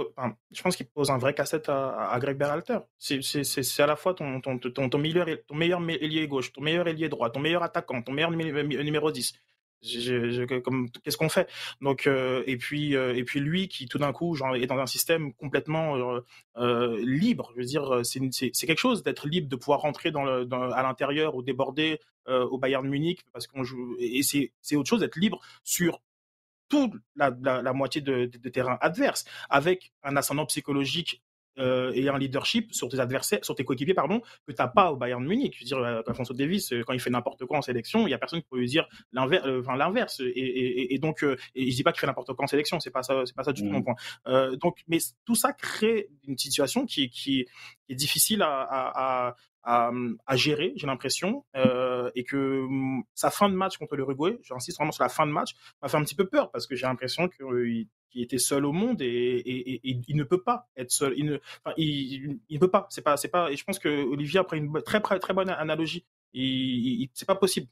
je 0.51 0.62
pense 0.62 0.78
qu'il 0.78 0.88
pose 0.88 1.12
un 1.12 1.18
vrai 1.18 1.34
cassette 1.34 1.68
à, 1.68 2.10
à 2.10 2.20
Greg 2.20 2.38
Berhalter. 2.38 2.80
C'est 2.97 3.20
à 3.80 3.86
la 3.86 3.97
fois 3.97 4.14
ton, 4.14 4.39
ton, 4.39 4.58
ton, 4.58 4.89
ton, 4.89 4.97
meilleur, 4.97 5.28
ton 5.45 5.56
meilleur 5.56 5.82
ailier 5.89 6.26
gauche, 6.28 6.53
ton 6.53 6.62
meilleur 6.62 6.88
ailier 6.88 7.10
droit, 7.10 7.30
ton 7.30 7.41
meilleur 7.41 7.62
attaquant, 7.62 8.01
ton 8.01 8.14
meilleur 8.14 8.32
numéro 8.32 9.12
10. 9.12 9.34
Qu'est-ce 9.82 11.17
qu'on 11.17 11.30
fait? 11.30 11.49
Donc 11.82 12.07
euh, 12.07 12.43
et 12.47 12.57
puis 12.57 12.95
euh, 12.95 13.15
et 13.15 13.23
puis 13.23 13.39
lui 13.39 13.67
qui 13.67 13.88
tout 13.88 13.99
d'un 13.99 14.13
coup 14.13 14.36
genre, 14.36 14.55
est 14.55 14.65
dans 14.65 14.80
un 14.80 14.88
système 14.88 15.34
complètement 15.34 16.19
euh, 16.57 16.97
libre. 17.03 17.51
Je 17.55 17.61
veux 17.61 17.65
dire, 17.65 18.01
c'est 18.03 18.67
quelque 18.67 18.80
chose 18.80 19.03
d'être 19.03 19.28
libre, 19.28 19.47
de 19.47 19.55
pouvoir 19.55 19.82
rentrer 19.82 20.11
dans 20.11 20.23
le, 20.23 20.47
à 20.73 20.84
l'intérieur 20.84 21.36
ou 21.36 21.43
déborder 21.43 21.99
au 22.28 22.57
Bayern 22.57 22.88
Munich 22.88 23.21
parce 23.34 23.45
qu'on 23.47 23.63
joue. 23.63 23.95
Et 23.99 24.21
c'est 24.23 24.76
autre 24.76 24.89
chose 24.89 25.01
d'être 25.01 25.17
libre 25.17 25.39
sur 25.63 26.01
toute 26.67 26.93
la, 27.15 27.32
moitié 27.73 28.01
de, 28.01 28.26
de, 28.26 28.49
terrain 28.49 28.78
adverse, 28.82 29.26
avec 29.49 29.93
un 30.03 30.15
ascendant 30.17 30.47
psychologique 30.47 31.21
euh, 31.58 31.91
et 31.93 32.08
un 32.10 32.18
leadership 32.18 32.74
sur 32.74 32.89
tes 32.89 32.99
adversaires, 32.99 33.43
sur 33.43 33.56
tes 33.56 33.64
coéquipiers, 33.64 33.93
pardon, 33.93 34.22
que 34.47 34.51
t'as 34.51 34.68
pas 34.68 34.91
au 34.91 34.97
Bayern 34.97 35.24
Munich. 35.26 35.56
Je 35.58 35.64
veux 35.64 35.68
dire, 35.68 35.78
euh, 35.78 36.01
Alfonso 36.08 36.34
Davis, 36.34 36.74
euh, 36.74 36.84
quand 36.86 36.93
il 36.93 36.99
fait 36.99 37.10
n'importe 37.10 37.45
quoi 37.45 37.58
en 37.58 37.62
sélection, 37.62 38.08
il 38.08 38.12
y 38.12 38.14
a 38.14 38.18
personne 38.18 38.41
qui 38.41 38.47
peut 38.49 38.58
lui 38.58 38.68
dire 38.68 38.88
l'inverse. 39.14 39.47
enfin, 39.60 39.76
l'inverse. 39.76 40.20
Et, 40.20 40.26
et, 40.26 40.93
et, 40.93 40.99
donc, 40.99 41.24
euh, 41.24 41.38
et 41.56 41.70
je 41.72 41.76
dis 41.76 41.84
pas 41.84 41.91
qu'il 41.91 41.99
fait 41.99 42.08
n'importe 42.08 42.34
quoi 42.34 42.43
en 42.43 42.47
sélection, 42.47 42.80
c'est 42.80 42.91
pas 42.91 43.03
ça, 43.03 43.24
c'est 43.26 43.36
pas 43.36 43.43
ça 43.43 43.53
du 43.53 43.62
tout 43.62 43.70
mon 43.70 43.80
mmh. 43.80 43.84
point. 43.84 43.95
Euh, 44.28 44.56
donc, 44.56 44.80
mais 44.88 44.97
tout 45.26 45.36
ça 45.36 45.53
crée 45.53 46.10
une 46.28 46.38
situation 46.38 46.86
qui, 46.86 47.10
qui, 47.10 47.45
est 47.89 47.95
difficile 47.95 48.41
à, 48.41 48.61
à, 48.61 49.27
à 49.29 49.36
à, 49.65 50.36
gérer, 50.36 50.73
j'ai 50.75 50.88
l'impression, 50.88 51.43
euh, 51.55 52.11
et 52.15 52.23
que 52.23 52.65
mm, 52.69 53.03
sa 53.13 53.31
fin 53.31 53.49
de 53.49 53.55
match 53.55 53.77
contre 53.77 53.95
l'Uruguay, 53.95 54.38
j'insiste 54.43 54.77
vraiment 54.77 54.91
sur 54.91 55.03
la 55.03 55.09
fin 55.09 55.25
de 55.25 55.31
match, 55.31 55.55
m'a 55.81 55.89
fait 55.89 55.97
un 55.97 56.03
petit 56.03 56.15
peu 56.15 56.27
peur 56.27 56.51
parce 56.51 56.67
que 56.67 56.75
j'ai 56.75 56.86
l'impression 56.86 57.27
qu'il 57.29 57.88
qui 58.11 58.21
était 58.21 58.38
seul 58.38 58.65
au 58.65 58.71
monde 58.71 59.01
et, 59.01 59.07
et, 59.07 59.81
il 59.83 60.15
ne 60.15 60.23
peut 60.23 60.41
pas 60.41 60.69
être 60.77 60.91
seul. 60.91 61.13
Il 61.17 61.25
ne, 61.25 61.36
enfin, 61.36 61.73
il, 61.75 62.39
il, 62.47 62.55
ne 62.55 62.59
peut 62.59 62.71
pas. 62.71 62.88
C'est 62.89 63.01
pas, 63.01 63.17
c'est 63.17 63.27
pas. 63.27 63.51
Et 63.51 63.57
je 63.57 63.63
pense 63.65 63.77
que 63.77 63.89
Olivier 63.89 64.39
a 64.39 64.45
pris 64.45 64.57
une 64.57 64.71
très 64.83 65.01
très 65.01 65.33
bonne 65.33 65.49
analogie. 65.49 66.05
Il, 66.33 67.09
c'est 67.13 67.27
pas 67.27 67.36
possible. 67.36 67.67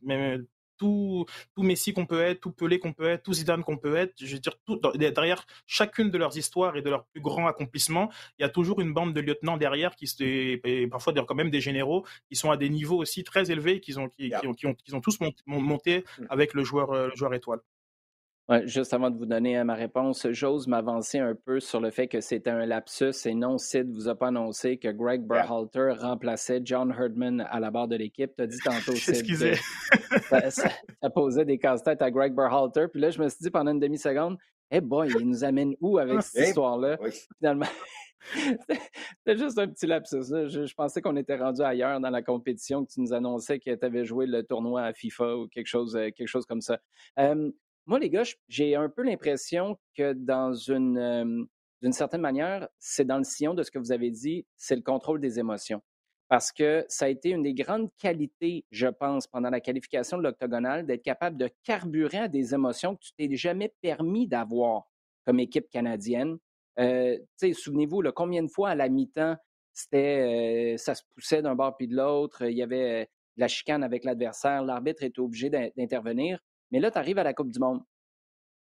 Tout, 0.83 1.25
tout 1.55 1.63
Messi 1.63 1.93
qu'on 1.93 2.05
peut 2.05 2.21
être, 2.21 2.41
tout 2.41 2.51
Pelé 2.51 2.77
qu'on 2.77 2.91
peut 2.91 3.07
être, 3.07 3.23
tout 3.23 3.33
Zidane 3.33 3.63
qu'on 3.63 3.77
peut 3.77 3.95
être, 3.95 4.13
je 4.19 4.33
veux 4.33 4.39
dire, 4.39 4.55
tout, 4.65 4.81
derrière 4.95 5.45
chacune 5.65 6.11
de 6.11 6.17
leurs 6.17 6.37
histoires 6.37 6.75
et 6.75 6.81
de 6.81 6.89
leurs 6.89 7.05
plus 7.05 7.21
grands 7.21 7.47
accomplissements, 7.47 8.11
il 8.37 8.41
y 8.41 8.45
a 8.45 8.49
toujours 8.49 8.81
une 8.81 8.93
bande 8.93 9.13
de 9.13 9.21
lieutenants 9.21 9.55
derrière 9.55 9.95
qui 9.95 10.07
et 10.19 10.87
parfois 10.87 11.13
quand 11.13 11.35
même 11.35 11.49
des 11.49 11.61
généraux 11.61 12.05
qui 12.29 12.35
sont 12.35 12.51
à 12.51 12.57
des 12.57 12.69
niveaux 12.69 12.97
aussi 12.97 13.23
très 13.23 13.49
élevés 13.49 13.79
qu'ils 13.79 13.97
ont, 13.97 14.09
qui, 14.09 14.33
ont, 14.43 14.53
qui, 14.53 14.67
ont, 14.67 14.73
qui 14.73 14.93
ont 14.93 15.01
tous 15.01 15.19
monté, 15.45 16.03
mm. 16.19 16.25
avec 16.29 16.53
le 16.53 16.65
joueur, 16.65 16.91
euh, 16.91 17.07
le 17.07 17.15
joueur 17.15 17.33
étoile. 17.33 17.59
Ouais, 18.49 18.67
juste 18.67 18.93
avant 18.93 19.09
de 19.09 19.17
vous 19.17 19.25
donner 19.25 19.57
euh, 19.57 19.63
ma 19.63 19.73
réponse, 19.73 20.27
j'ose 20.31 20.67
m'avancer 20.67 21.17
un 21.17 21.33
peu 21.33 21.61
sur 21.61 21.79
le 21.79 21.91
fait 21.91 22.09
que 22.09 22.19
c'était 22.19 22.49
un 22.49 22.65
lapsus 22.65 23.13
et 23.25 23.33
non, 23.33 23.57
Sid 23.57 23.89
vous 23.89 24.09
a 24.09 24.15
pas 24.15 24.27
annoncé 24.27 24.77
que 24.77 24.89
Greg 24.89 25.21
Berhalter 25.21 25.93
remplaçait 25.97 26.59
John 26.61 26.91
Herdman 26.91 27.47
à 27.49 27.61
la 27.61 27.71
barre 27.71 27.87
de 27.87 27.95
l'équipe. 27.95 28.31
Tu 28.35 28.43
as 28.43 28.47
dit 28.47 28.57
tantôt, 28.63 28.91
Sid. 28.95 29.15
Excusez. 29.15 29.53
Ça, 30.29 30.51
ça, 30.51 30.69
posait 31.09 31.45
des 31.45 31.57
casse-têtes 31.57 32.01
à 32.01 32.11
Greg 32.11 32.35
Berhalter. 32.35 32.87
Puis 32.91 33.01
là, 33.01 33.09
je 33.09 33.19
me 33.19 33.27
suis 33.29 33.39
dit 33.41 33.49
pendant 33.49 33.71
une 33.71 33.79
demi-seconde, 33.79 34.37
eh 34.69 34.75
hey 34.75 34.81
boy, 34.81 35.11
il 35.19 35.27
nous 35.27 35.43
amène 35.43 35.75
où 35.81 35.97
avec 35.97 36.21
cette 36.21 36.49
histoire-là? 36.49 36.97
Finalement. 37.37 37.65
C'était 38.33 39.37
juste 39.37 39.57
un 39.57 39.67
petit 39.67 39.85
lapsus. 39.85 40.23
Je, 40.23 40.73
pensais 40.75 41.01
qu'on 41.01 41.15
était 41.17 41.35
rendu 41.35 41.61
ailleurs 41.61 41.99
dans 41.99 42.09
la 42.09 42.21
compétition, 42.21 42.85
que 42.85 42.91
tu 42.91 43.01
nous 43.01 43.13
annonçais 43.13 43.59
que 43.59 43.73
tu 43.73 43.85
avais 43.85 44.05
joué 44.05 44.25
le 44.25 44.43
tournoi 44.43 44.83
à 44.83 44.93
FIFA 44.93 45.37
ou 45.37 45.47
quelque 45.47 45.67
chose, 45.67 45.95
euh, 45.95 46.09
quelque 46.15 46.27
chose 46.27 46.45
comme 46.45 46.61
ça. 46.61 46.79
Euh, 47.19 47.51
moi, 47.85 47.99
les 47.99 48.09
gars, 48.09 48.23
j'ai 48.47 48.75
un 48.75 48.89
peu 48.89 49.03
l'impression 49.03 49.77
que 49.95 50.13
dans 50.13 50.53
une, 50.53 51.47
d'une 51.81 51.91
certaine 51.91 52.21
manière, 52.21 52.67
c'est 52.79 53.05
dans 53.05 53.17
le 53.17 53.25
sillon 53.25 53.53
de 53.53 53.61
ce 53.61 53.69
que 53.69 53.79
vous 53.79 53.91
avez 53.91 54.09
dit, 54.09 54.45
c'est 54.55 54.75
le 54.75 54.81
contrôle 54.81 55.19
des 55.19 55.39
émotions. 55.39 55.81
Parce 56.29 56.51
que 56.51 56.85
ça 56.87 57.05
a 57.05 57.09
été 57.09 57.29
une 57.29 57.43
des 57.43 57.53
grandes 57.53 57.89
qualités, 57.97 58.65
je 58.71 58.87
pense, 58.87 59.27
pendant 59.27 59.49
la 59.49 59.59
qualification 59.59 60.17
de 60.17 60.23
l'octogonal, 60.23 60.85
d'être 60.85 61.03
capable 61.03 61.37
de 61.37 61.49
carburer 61.63 62.19
à 62.19 62.27
des 62.29 62.53
émotions 62.53 62.95
que 62.95 63.01
tu 63.01 63.11
t'es 63.17 63.35
jamais 63.35 63.73
permis 63.81 64.27
d'avoir 64.27 64.85
comme 65.25 65.39
équipe 65.39 65.69
canadienne. 65.69 66.37
Euh, 66.79 67.17
souvenez-vous, 67.37 68.01
combien 68.15 68.43
de 68.43 68.47
fois 68.47 68.69
à 68.69 68.75
la 68.75 68.89
mi-temps, 68.89 69.35
c'était, 69.73 70.75
ça 70.77 70.95
se 70.95 71.03
poussait 71.13 71.41
d'un 71.41 71.55
bord 71.55 71.75
puis 71.75 71.87
de 71.87 71.95
l'autre, 71.95 72.43
il 72.43 72.57
y 72.57 72.63
avait 72.63 73.09
de 73.35 73.41
la 73.41 73.47
chicane 73.47 73.83
avec 73.83 74.05
l'adversaire, 74.05 74.63
l'arbitre 74.63 75.03
était 75.03 75.19
obligé 75.19 75.49
d'intervenir. 75.49 76.39
Mais 76.73 76.79
là, 76.79 76.89
tu 76.89 76.97
arrives 76.97 77.19
à 77.19 77.23
la 77.23 77.35
Coupe 77.35 77.51
du 77.51 77.59
Monde. 77.59 77.81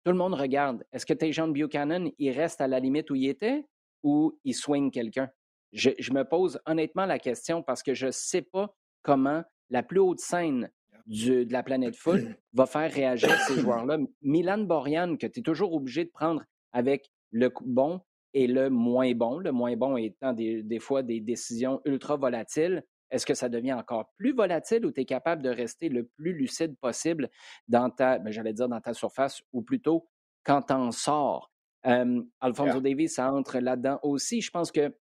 Tout 0.04 0.12
le 0.12 0.16
monde 0.16 0.32
regarde. 0.32 0.84
Est-ce 0.90 1.04
que 1.04 1.12
Tejan 1.12 1.48
Buchanan, 1.48 2.10
il 2.18 2.30
reste 2.30 2.62
à 2.62 2.66
la 2.66 2.80
limite 2.80 3.10
où 3.10 3.14
il 3.14 3.28
était 3.28 3.66
ou 4.02 4.40
il 4.42 4.54
swing 4.54 4.90
quelqu'un? 4.90 5.30
Je, 5.72 5.90
me 6.10 6.22
pose 6.22 6.58
honnêtement 6.64 7.04
la 7.04 7.18
question 7.18 7.62
parce 7.62 7.82
que 7.82 7.92
je 7.92 8.06
ne 8.06 8.10
sais 8.10 8.40
pas 8.40 8.74
comment 9.02 9.44
la 9.68 9.82
plus 9.82 10.00
haute 10.00 10.18
scène 10.18 10.70
de 11.06 11.46
la 11.52 11.62
planète 11.62 11.94
foot 11.94 12.22
va 12.54 12.64
faire 12.64 12.90
réagir 12.90 13.30
ces 13.46 13.56
joueurs-là. 13.60 13.98
Milan 14.22 14.58
Borjan, 14.58 15.16
que 15.16 15.26
tu 15.26 15.40
es 15.40 15.42
toujours 15.42 15.74
obligé 15.74 16.06
de 16.06 16.10
prendre 16.10 16.42
avec 16.72 17.12
le 17.30 17.52
bon 17.66 18.00
et 18.32 18.46
le 18.46 18.70
moins 18.70 19.12
bon, 19.12 19.38
le 19.38 19.52
moins 19.52 19.76
bon 19.76 19.98
étant 19.98 20.32
des, 20.32 20.62
des 20.62 20.78
fois 20.78 21.02
des 21.02 21.20
décisions 21.20 21.82
ultra 21.84 22.16
volatiles, 22.16 22.82
est-ce 23.10 23.26
que 23.26 23.34
ça 23.34 23.48
devient 23.48 23.72
encore 23.72 24.12
plus 24.16 24.32
volatile 24.32 24.86
ou 24.86 24.92
tu 24.92 25.00
es 25.00 25.04
capable 25.04 25.42
de 25.42 25.50
rester 25.50 25.88
le 25.88 26.06
plus 26.06 26.32
lucide 26.32 26.76
possible 26.78 27.28
dans 27.68 27.90
ta, 27.90 28.18
ben, 28.18 28.30
j'allais 28.30 28.52
dire 28.52 28.68
dans 28.68 28.80
ta 28.80 28.94
surface, 28.94 29.42
ou 29.52 29.62
plutôt 29.62 30.08
quand 30.44 30.62
tu 30.62 30.72
en 30.72 30.90
sors? 30.92 31.50
Alfonso 31.82 32.80
Davis, 32.80 33.14
ça 33.14 33.32
entre 33.32 33.58
là-dedans 33.58 33.98
aussi. 34.02 34.40
Je 34.40 34.50
pense 34.50 34.70
que, 34.70 34.94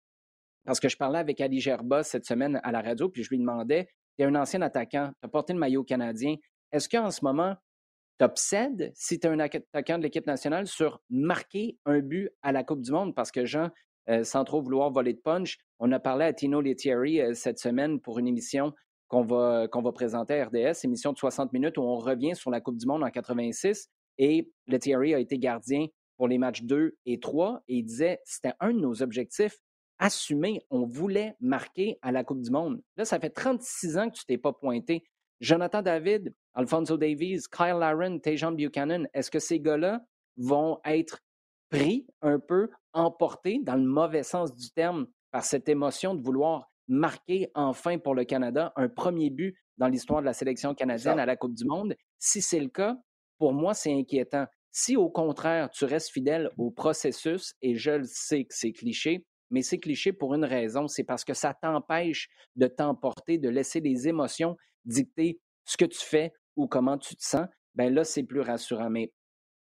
parce 0.64 0.78
que 0.78 0.88
je 0.88 0.96
parlais 0.96 1.18
avec 1.18 1.40
Ali 1.40 1.60
Gerba 1.60 2.02
cette 2.02 2.26
semaine 2.26 2.60
à 2.62 2.70
la 2.70 2.82
radio, 2.82 3.08
puis 3.08 3.22
je 3.22 3.30
lui 3.30 3.38
demandais, 3.38 3.88
tu 4.18 4.24
es 4.24 4.26
un 4.26 4.34
ancien 4.34 4.60
attaquant, 4.62 5.10
tu 5.20 5.26
as 5.26 5.28
porté 5.28 5.52
le 5.52 5.58
maillot 5.58 5.84
canadien. 5.84 6.36
Est-ce 6.72 6.88
qu'en 6.88 7.10
ce 7.10 7.24
moment, 7.24 7.56
t'obsèdes, 8.18 8.92
si 8.94 9.18
tu 9.18 9.26
es 9.26 9.30
un 9.30 9.40
attaquant 9.40 9.98
de 9.98 10.02
l'équipe 10.02 10.26
nationale, 10.26 10.66
sur 10.66 11.00
marquer 11.08 11.78
un 11.86 12.00
but 12.00 12.30
à 12.42 12.52
la 12.52 12.62
Coupe 12.62 12.82
du 12.82 12.92
Monde? 12.92 13.14
Parce 13.14 13.30
que 13.30 13.46
Jean, 13.46 13.70
euh, 14.08 14.22
sans 14.24 14.44
trop 14.44 14.60
vouloir 14.60 14.90
voler 14.90 15.14
de 15.14 15.20
punch, 15.20 15.58
on 15.78 15.92
a 15.92 16.00
parlé 16.00 16.24
à 16.24 16.32
Tino 16.32 16.60
Lettieri 16.60 17.20
euh, 17.20 17.34
cette 17.34 17.58
semaine 17.58 18.00
pour 18.00 18.18
une 18.18 18.28
émission 18.28 18.72
qu'on 19.08 19.22
va, 19.22 19.68
présenter 19.94 20.40
à 20.40 20.46
RDS, 20.46 20.84
émission 20.84 21.12
de 21.12 21.18
60 21.18 21.52
minutes 21.52 21.78
où 21.78 21.82
on 21.82 21.96
revient 21.96 22.34
sur 22.34 22.50
la 22.50 22.60
Coupe 22.60 22.76
du 22.76 22.86
Monde 22.86 23.04
en 23.04 23.10
86 23.10 23.88
et 24.18 24.50
Lettieri 24.66 25.14
a 25.14 25.20
été 25.20 25.38
gardien 25.38 25.86
pour 26.16 26.26
les 26.26 26.38
matchs 26.38 26.62
2 26.62 26.96
et 27.06 27.20
3 27.20 27.62
et 27.68 27.76
il 27.76 27.84
disait 27.84 28.20
c'était 28.24 28.54
un 28.58 28.72
de 28.72 28.80
nos 28.80 29.02
objectifs 29.02 29.58
assumés. 29.98 30.60
On 30.70 30.86
voulait 30.86 31.36
marquer 31.40 31.98
à 32.02 32.10
la 32.10 32.24
Coupe 32.24 32.42
du 32.42 32.50
Monde. 32.50 32.82
Là, 32.96 33.04
ça 33.04 33.20
fait 33.20 33.30
36 33.30 33.98
ans 33.98 34.10
que 34.10 34.16
tu 34.16 34.24
t'es 34.24 34.38
pas 34.38 34.52
pointé. 34.52 35.04
Jonathan 35.40 35.82
David, 35.82 36.34
Alfonso 36.54 36.96
Davies, 36.96 37.42
Kyle 37.52 37.76
Laren, 37.78 38.20
Tejan 38.20 38.52
Buchanan, 38.52 39.06
est-ce 39.14 39.30
que 39.30 39.38
ces 39.38 39.60
gars-là 39.60 40.00
vont 40.36 40.80
être 40.84 41.20
pris 41.70 42.06
un 42.22 42.38
peu, 42.38 42.70
emportés 42.92 43.60
dans 43.62 43.76
le 43.76 43.84
mauvais 43.84 44.22
sens 44.22 44.54
du 44.54 44.70
terme 44.70 45.06
par 45.36 45.44
cette 45.44 45.68
émotion 45.68 46.14
de 46.14 46.22
vouloir 46.22 46.72
marquer 46.88 47.50
enfin 47.54 47.98
pour 47.98 48.14
le 48.14 48.24
Canada 48.24 48.72
un 48.74 48.88
premier 48.88 49.28
but 49.28 49.54
dans 49.76 49.86
l'histoire 49.86 50.22
de 50.22 50.24
la 50.24 50.32
sélection 50.32 50.74
canadienne 50.74 51.18
à 51.18 51.26
la 51.26 51.36
Coupe 51.36 51.52
du 51.52 51.66
Monde? 51.66 51.94
Si 52.18 52.40
c'est 52.40 52.58
le 52.58 52.70
cas, 52.70 52.96
pour 53.36 53.52
moi, 53.52 53.74
c'est 53.74 53.92
inquiétant. 53.92 54.46
Si 54.72 54.96
au 54.96 55.10
contraire, 55.10 55.68
tu 55.68 55.84
restes 55.84 56.08
fidèle 56.08 56.48
au 56.56 56.70
processus, 56.70 57.52
et 57.60 57.74
je 57.74 57.90
le 57.90 58.04
sais 58.04 58.44
que 58.44 58.54
c'est 58.54 58.72
cliché, 58.72 59.26
mais 59.50 59.60
c'est 59.60 59.78
cliché 59.78 60.14
pour 60.14 60.32
une 60.32 60.46
raison, 60.46 60.88
c'est 60.88 61.04
parce 61.04 61.22
que 61.22 61.34
ça 61.34 61.52
t'empêche 61.52 62.30
de 62.54 62.66
t'emporter, 62.66 63.36
de 63.36 63.50
laisser 63.50 63.80
les 63.80 64.08
émotions 64.08 64.56
dicter 64.86 65.38
ce 65.66 65.76
que 65.76 65.84
tu 65.84 66.00
fais 66.00 66.32
ou 66.56 66.66
comment 66.66 66.96
tu 66.96 67.14
te 67.14 67.22
sens, 67.22 67.46
ben 67.74 67.92
là, 67.92 68.04
c'est 68.04 68.22
plus 68.22 68.40
rassurant. 68.40 68.88
Mais 68.88 69.12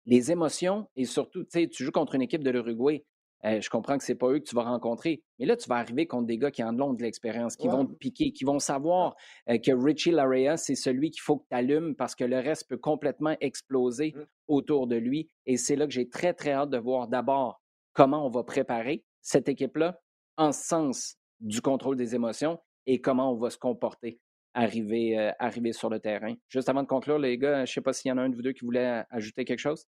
les 0.07 0.31
émotions, 0.31 0.89
et 0.95 1.05
surtout, 1.05 1.43
tu 1.43 1.49
sais, 1.51 1.67
tu 1.67 1.83
joues 1.83 1.91
contre 1.91 2.15
une 2.15 2.23
équipe 2.23 2.43
de 2.43 2.49
l'Uruguay, 2.49 3.05
euh, 3.45 3.59
je 3.61 3.69
comprends 3.69 3.97
que 3.97 4.03
ce 4.03 4.11
n'est 4.11 4.17
pas 4.17 4.27
eux 4.29 4.39
que 4.39 4.45
tu 4.45 4.55
vas 4.55 4.63
rencontrer, 4.63 5.23
mais 5.39 5.45
là, 5.45 5.55
tu 5.55 5.67
vas 5.67 5.75
arriver 5.75 6.05
contre 6.07 6.27
des 6.27 6.37
gars 6.37 6.51
qui 6.51 6.63
en 6.63 6.79
ont 6.79 6.93
de 6.93 7.01
l'expérience, 7.01 7.55
qui 7.55 7.67
vont 7.67 7.85
te 7.85 7.93
piquer, 7.93 8.31
qui 8.31 8.43
vont 8.43 8.59
savoir 8.59 9.15
euh, 9.49 9.57
que 9.57 9.71
Richie 9.71 10.11
Larea, 10.11 10.57
c'est 10.57 10.75
celui 10.75 11.11
qu'il 11.11 11.21
faut 11.21 11.37
que 11.37 11.45
tu 11.49 11.55
allumes 11.55 11.95
parce 11.95 12.15
que 12.15 12.23
le 12.23 12.37
reste 12.37 12.69
peut 12.69 12.77
complètement 12.77 13.35
exploser 13.41 14.13
mmh. 14.15 14.21
autour 14.47 14.87
de 14.87 14.95
lui. 14.95 15.29
Et 15.45 15.57
c'est 15.57 15.75
là 15.75 15.85
que 15.87 15.93
j'ai 15.93 16.09
très, 16.09 16.33
très 16.33 16.51
hâte 16.51 16.69
de 16.69 16.77
voir 16.77 17.07
d'abord 17.07 17.61
comment 17.93 18.25
on 18.25 18.29
va 18.29 18.43
préparer 18.43 19.03
cette 19.21 19.49
équipe-là 19.49 19.99
en 20.37 20.51
sens 20.51 21.17
du 21.39 21.61
contrôle 21.61 21.97
des 21.97 22.15
émotions 22.15 22.59
et 22.85 23.01
comment 23.01 23.31
on 23.31 23.37
va 23.37 23.49
se 23.49 23.57
comporter 23.57 24.19
arriver, 24.53 25.17
euh, 25.17 25.31
arriver 25.39 25.73
sur 25.73 25.89
le 25.89 25.99
terrain. 25.99 26.35
Juste 26.49 26.69
avant 26.69 26.83
de 26.83 26.87
conclure, 26.87 27.17
les 27.17 27.37
gars, 27.37 27.57
je 27.57 27.61
ne 27.61 27.65
sais 27.73 27.81
pas 27.81 27.93
s'il 27.93 28.09
y 28.09 28.11
en 28.11 28.17
a 28.17 28.21
un 28.21 28.29
de 28.29 28.35
vous 28.35 28.41
deux 28.41 28.53
qui 28.53 28.65
voulait 28.65 29.03
ajouter 29.09 29.45
quelque 29.45 29.59
chose? 29.59 29.85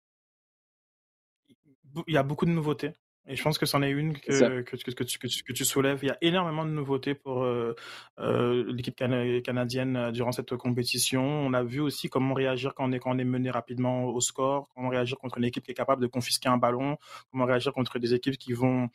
Il 2.07 2.13
y 2.13 2.17
a 2.17 2.23
beaucoup 2.23 2.45
de 2.45 2.51
nouveautés. 2.51 2.91
Et 3.29 3.35
je 3.35 3.43
pense 3.43 3.57
que 3.57 3.65
c'en 3.65 3.81
est 3.83 3.91
une 3.91 4.17
que, 4.17 4.61
que, 4.61 4.75
que, 4.75 5.03
tu, 5.03 5.19
que, 5.19 5.53
tu, 5.53 5.65
soulèves. 5.65 5.99
Il 6.01 6.07
y 6.07 6.11
a 6.11 6.17
énormément 6.21 6.65
de 6.65 6.71
nouveautés 6.71 7.13
pour 7.13 7.43
euh, 7.43 7.75
euh, 8.19 8.65
l'équipe 8.73 8.95
canadienne 8.95 10.11
durant 10.11 10.31
cette 10.31 10.55
compétition. 10.55 11.23
On 11.23 11.53
a 11.53 11.63
vu 11.63 11.79
aussi 11.79 12.09
comment 12.09 12.33
réagir 12.33 12.73
quand 12.73 12.89
on 12.89 12.91
est, 12.91 12.99
quand 12.99 13.15
on 13.15 13.19
est 13.19 13.23
mené 13.23 13.51
rapidement 13.51 14.05
au 14.05 14.19
score, 14.19 14.69
comment 14.75 14.89
réagir 14.89 15.17
contre 15.19 15.37
une 15.37 15.45
équipe 15.45 15.63
qui 15.63 15.71
est 15.71 15.75
capable 15.75 16.01
de 16.01 16.07
confisquer 16.07 16.49
un 16.49 16.57
ballon, 16.57 16.97
comment 17.31 17.45
réagir 17.45 17.71
contre 17.71 17.99
des 17.99 18.15
équipes 18.15 18.37
qui 18.37 18.53
vont 18.53 18.89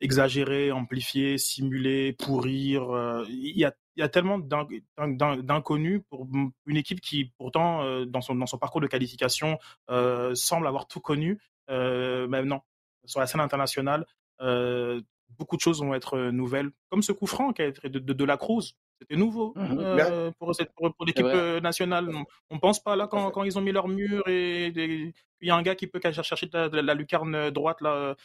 exagérer, 0.00 0.72
amplifier, 0.72 1.38
simuler, 1.38 2.12
pourrir. 2.12 2.90
Euh, 2.94 3.24
il 3.28 3.58
y 3.58 3.64
a, 3.64 3.74
il 3.96 4.00
y 4.00 4.02
a 4.02 4.08
tellement 4.08 4.38
d'inconnus 4.38 6.02
pour 6.08 6.28
une 6.66 6.76
équipe 6.76 7.00
qui, 7.00 7.32
pourtant, 7.36 7.82
euh, 7.82 8.04
dans, 8.04 8.20
son, 8.20 8.34
dans 8.34 8.46
son 8.46 8.58
parcours 8.58 8.80
de 8.80 8.86
qualification, 8.86 9.58
euh, 9.90 10.34
semble 10.34 10.66
avoir 10.66 10.86
tout 10.86 11.00
connu. 11.00 11.38
mais 11.68 12.44
non, 12.44 12.60
sur 13.08 13.20
la 13.20 13.26
scène 13.26 13.40
internationale, 13.40 14.06
beaucoup 14.40 15.56
de 15.56 15.60
choses 15.60 15.80
vont 15.80 15.94
être 15.94 16.18
nouvelles, 16.30 16.70
comme 16.90 17.02
ce 17.02 17.12
coup 17.12 17.26
franc 17.26 17.52
qui 17.52 17.62
a 17.62 17.66
été 17.66 17.88
de, 17.88 17.98
de, 17.98 18.24
la 18.24 18.36
Cruz. 18.36 18.74
C'était 19.00 19.16
nouveau 19.16 19.52
mmh 19.54 19.78
euh, 19.78 20.30
pour, 20.38 20.52
pour, 20.96 21.06
l'équipe 21.06 21.26
nationale. 21.62 22.08
On 22.50 22.54
ne 22.54 22.60
pense 22.60 22.82
pas 22.82 22.96
là 22.96 23.06
quand, 23.06 23.30
quand, 23.30 23.44
ils 23.44 23.58
ont 23.58 23.60
mis 23.60 23.72
leur 23.72 23.88
mur 23.88 24.26
et 24.26 24.66
il 24.66 25.12
y 25.48 25.50
a 25.50 25.56
un 25.56 25.62
gars 25.62 25.74
qui 25.74 25.86
peut 25.86 26.00
chercher 26.02 26.48
la, 26.52 26.68
la, 26.68 26.94
lucarne 26.94 27.50
droite 27.50 27.80
là. 27.80 28.16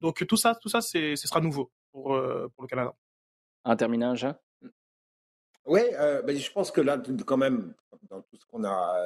Donc 0.00 0.26
tout 0.26 0.36
ça, 0.36 0.54
tout 0.54 0.68
ça, 0.68 0.80
ce 0.80 1.16
sera 1.16 1.40
nouveau 1.40 1.72
pour, 1.92 2.20
pour 2.54 2.62
le 2.62 2.68
Canada. 2.68 2.94
En 3.64 3.76
terminant, 3.76 4.14
Jean. 4.14 4.34
Oui, 5.64 5.80
euh, 5.94 6.22
ben, 6.22 6.36
je 6.36 6.50
pense 6.50 6.70
que 6.70 6.80
là, 6.80 7.00
quand 7.24 7.36
même, 7.36 7.74
dans 8.10 8.20
tout 8.22 8.36
ce 8.36 8.44
qu'on 8.46 8.64
a 8.64 8.96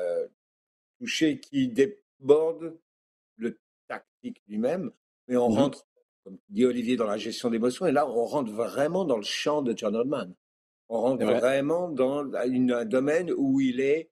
touché, 0.98 1.40
qui 1.40 1.68
déborde 1.68 2.78
le 3.36 3.58
tactique 3.86 4.42
lui-même, 4.48 4.90
mais 5.28 5.36
on 5.36 5.50
mmh 5.50 5.54
rentre 5.54 5.86
comme 6.26 6.38
dit 6.48 6.64
Olivier, 6.64 6.96
dans 6.96 7.06
la 7.06 7.18
gestion 7.18 7.50
d'émotions. 7.50 7.86
Et 7.86 7.92
là, 7.92 8.04
on 8.10 8.24
rentre 8.24 8.50
vraiment 8.50 9.04
dans 9.04 9.16
le 9.16 9.22
champ 9.22 9.62
de 9.62 9.76
John 9.76 9.94
Oldman. 9.94 10.34
On 10.88 11.00
rentre 11.00 11.24
vraiment 11.24 11.88
dans 11.88 12.28
un 12.34 12.84
domaine 12.84 13.30
où 13.36 13.60
il 13.60 13.78
est 13.78 14.10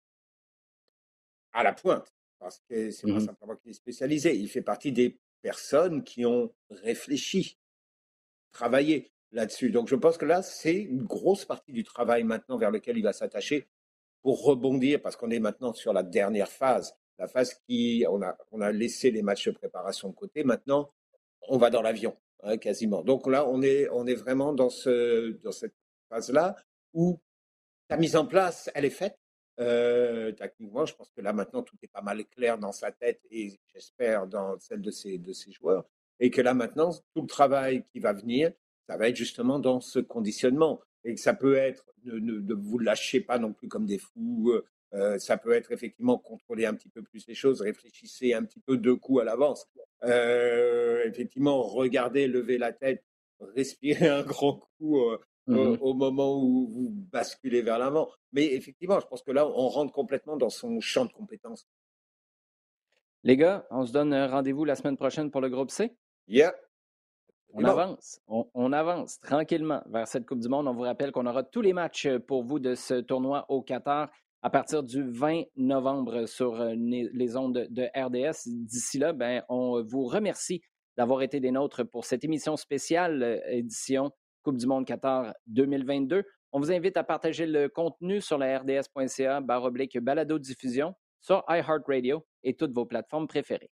à 1.53 1.65
la 1.65 1.73
pointe. 1.73 2.15
Parce 2.39 2.61
que 2.69 2.93
c'est 2.93 3.09
pas 3.09 3.15
mmh 3.15 3.21
simplement 3.21 3.57
qu'il 3.57 3.73
est 3.73 3.75
spécialisé. 3.75 4.37
Il 4.37 4.49
fait 4.49 4.63
partie 4.63 4.93
des 4.93 5.19
personnes 5.43 6.05
qui 6.05 6.25
ont 6.25 6.55
réfléchi, 6.71 7.59
travaillé 8.53 9.11
là-dessus. 9.33 9.71
Donc, 9.71 9.89
je 9.89 9.97
pense 9.97 10.17
que 10.17 10.25
là, 10.25 10.41
c'est 10.43 10.77
une 10.77 11.03
grosse 11.03 11.45
partie 11.45 11.73
du 11.73 11.83
travail 11.83 12.23
maintenant 12.23 12.59
vers 12.59 12.71
lequel 12.71 12.97
il 12.97 13.03
va 13.03 13.13
s'attacher 13.13 13.67
pour 14.23 14.45
rebondir, 14.45 15.03
parce 15.03 15.17
qu'on 15.17 15.31
est 15.31 15.41
maintenant 15.41 15.73
sur 15.73 15.93
la 15.93 16.05
dernière 16.05 16.49
phase. 16.49 16.95
La 17.19 17.27
phase 17.27 17.55
qui, 17.67 18.05
on 18.09 18.23
a, 18.23 18.37
on 18.53 18.61
a 18.61 18.71
laissé 18.71 19.11
les 19.11 19.23
matchs 19.23 19.47
de 19.47 19.53
préparation 19.53 20.11
de 20.11 20.15
côté. 20.15 20.45
Maintenant, 20.45 20.93
on 21.49 21.59
va 21.59 21.71
dans 21.71 21.83
l'avion, 21.83 22.17
hein, 22.43 22.57
quasiment. 22.57 23.03
Donc 23.03 23.27
là, 23.27 23.47
on 23.49 23.63
est, 23.63 23.89
on 23.91 24.07
est 24.07 24.15
vraiment 24.15 24.53
dans, 24.53 24.71
ce, 24.71 25.33
dans 25.43 25.53
cette 25.53 25.75
phase-là 26.09 26.57
où 26.93 27.21
la 27.91 27.97
mise 27.97 28.17
en 28.17 28.27
place, 28.27 28.71
elle 28.75 28.85
est 28.85 28.91
faite. 28.91 29.19
Euh, 29.61 30.33
techniquement, 30.33 30.85
je 30.85 30.95
pense 30.95 31.13
que 31.13 31.21
là 31.21 31.33
maintenant 31.33 31.63
tout 31.63 31.77
est 31.83 31.89
pas 31.89 32.03
mal 32.03 32.25
clair 32.27 32.59
dans 32.59 32.73
sa 32.73 32.91
tête 32.91 33.21
et 33.31 33.57
j'espère 33.73 34.27
dans 34.27 34.59
celle 34.59 34.81
de 34.81 34.91
ses, 34.91 35.19
de 35.19 35.33
ses 35.33 35.53
joueurs. 35.53 35.85
Et 36.19 36.31
que 36.31 36.41
là 36.41 36.55
maintenant, 36.55 36.91
tout 37.15 37.23
le 37.23 37.29
travail 37.29 37.85
qui 37.93 38.01
va 38.01 38.13
venir, 38.13 38.53
ça 38.89 38.97
va 38.97 39.09
être 39.09 39.17
justement 39.17 39.59
dans 39.59 39.81
ce 39.81 39.99
conditionnement. 40.01 40.81
Et 41.05 41.15
que 41.15 41.21
ça 41.21 41.35
peut 41.35 41.57
être, 41.57 41.85
ne, 42.05 42.19
ne, 42.19 42.55
vous 42.55 42.79
lâchez 42.79 43.21
pas 43.21 43.39
non 43.39 43.53
plus 43.53 43.69
comme 43.69 43.87
des 43.87 43.99
fous, 43.99 44.53
euh, 44.95 45.19
ça 45.19 45.37
peut 45.37 45.53
être 45.53 45.73
effectivement 45.73 46.19
contrôler 46.19 46.67
un 46.67 46.75
petit 46.75 46.89
peu 46.89 47.03
plus 47.03 47.27
les 47.27 47.35
choses, 47.35 47.61
réfléchissez 47.61 48.33
un 48.33 48.45
petit 48.45 48.61
peu 48.61 48.77
deux 48.77 48.95
coups 48.95 49.23
à 49.23 49.25
l'avance. 49.25 49.69
Euh, 50.05 51.03
effectivement, 51.05 51.63
regardez, 51.63 52.29
levez 52.29 52.59
la 52.59 52.73
tête, 52.73 53.05
respirez 53.41 54.07
un 54.07 54.23
grand 54.23 54.69
coup 54.79 55.01
euh, 55.01 55.19
mmh 55.47 55.77
au, 55.81 55.95
moment 55.95 56.41
où 56.41 56.69
vous 56.69 56.91
basculez 56.91 57.61
vers 57.61 57.79
l'avant. 57.79 58.09
Mais 58.33 58.55
effectivement, 58.55 59.01
je 59.01 59.07
pense 59.07 59.23
que 59.23 59.33
là, 59.33 59.47
on 59.47 59.69
rentre 59.69 59.93
complètement 59.93 60.37
dans 60.37 60.49
son 60.49 60.81
champ 60.81 61.07
de 61.07 61.13
compétences. 61.13 61.67
Les 63.25 63.37
gars, 63.37 63.67
on 63.71 63.85
se 63.85 63.93
donne 63.93 64.15
rendez-vous 64.15 64.65
la 64.65 64.77
semaine 64.77 64.97
prochaine 64.97 65.31
pour 65.31 65.41
le 65.41 65.49
groupe 65.49 65.71
C? 65.71 65.93
Yeah. 66.29 66.55
On 67.57 67.65
avance, 67.65 68.21
on, 68.27 68.49
on, 68.55 68.73
avance 68.73 69.21
tranquillement 69.21 69.81
vers 69.87 70.09
cette 70.09 70.27
Coupe 70.27 70.41
du 70.41 70.49
Monde. 70.49 70.67
On 70.67 70.75
vous 70.75 70.83
rappelle 70.83 71.13
qu'on 71.13 71.27
aura 71.27 71.45
tous 71.45 71.61
les 71.61 71.73
matchs 71.73 72.09
pour 72.27 72.43
vous 72.43 72.59
de 72.59 72.75
ce 72.75 72.95
tournoi 72.95 73.47
au 73.49 73.63
Qatar 73.63 74.11
à 74.45 74.51
partir 74.51 74.83
du 74.83 75.03
20 75.03 75.45
novembre 75.57 76.27
sur 76.27 76.61
euh, 76.61 76.75
les 76.77 77.35
ondes 77.35 77.67
de 77.71 77.89
RDS. 77.97 78.43
D'ici 78.47 78.99
là, 78.99 79.15
ben, 79.15 79.43
on 79.49 79.83
vous 79.83 80.05
remercie 80.05 80.61
d'avoir 80.99 81.23
été 81.23 81.41
des 81.41 81.51
nôtres 81.51 81.83
pour 81.83 82.05
cette 82.05 82.25
émission 82.25 82.59
spéciale 82.59 83.23
euh, 83.23 83.41
édition 83.47 84.13
Coupe 84.43 84.59
du 84.59 84.67
Monde 84.67 84.85
Qatar 84.85 85.33
2022. 85.47 86.25
On 86.53 86.61
vous 86.61 86.71
invite 86.71 86.99
à 86.99 87.05
partager 87.05 87.47
le 87.47 87.71
contenu 87.71 88.21
sur 88.21 88.37
la 88.37 88.59
rds.ca 88.59 89.41
baroblique 89.41 89.99
balado 89.99 90.39
diffusion 90.39 90.95
sur 91.23 91.43
iHeartRadio 91.49 92.23
et 92.43 92.55
toutes 92.55 92.75
vos 92.75 92.85
plateformes 92.85 93.27
préférées. 93.27 93.71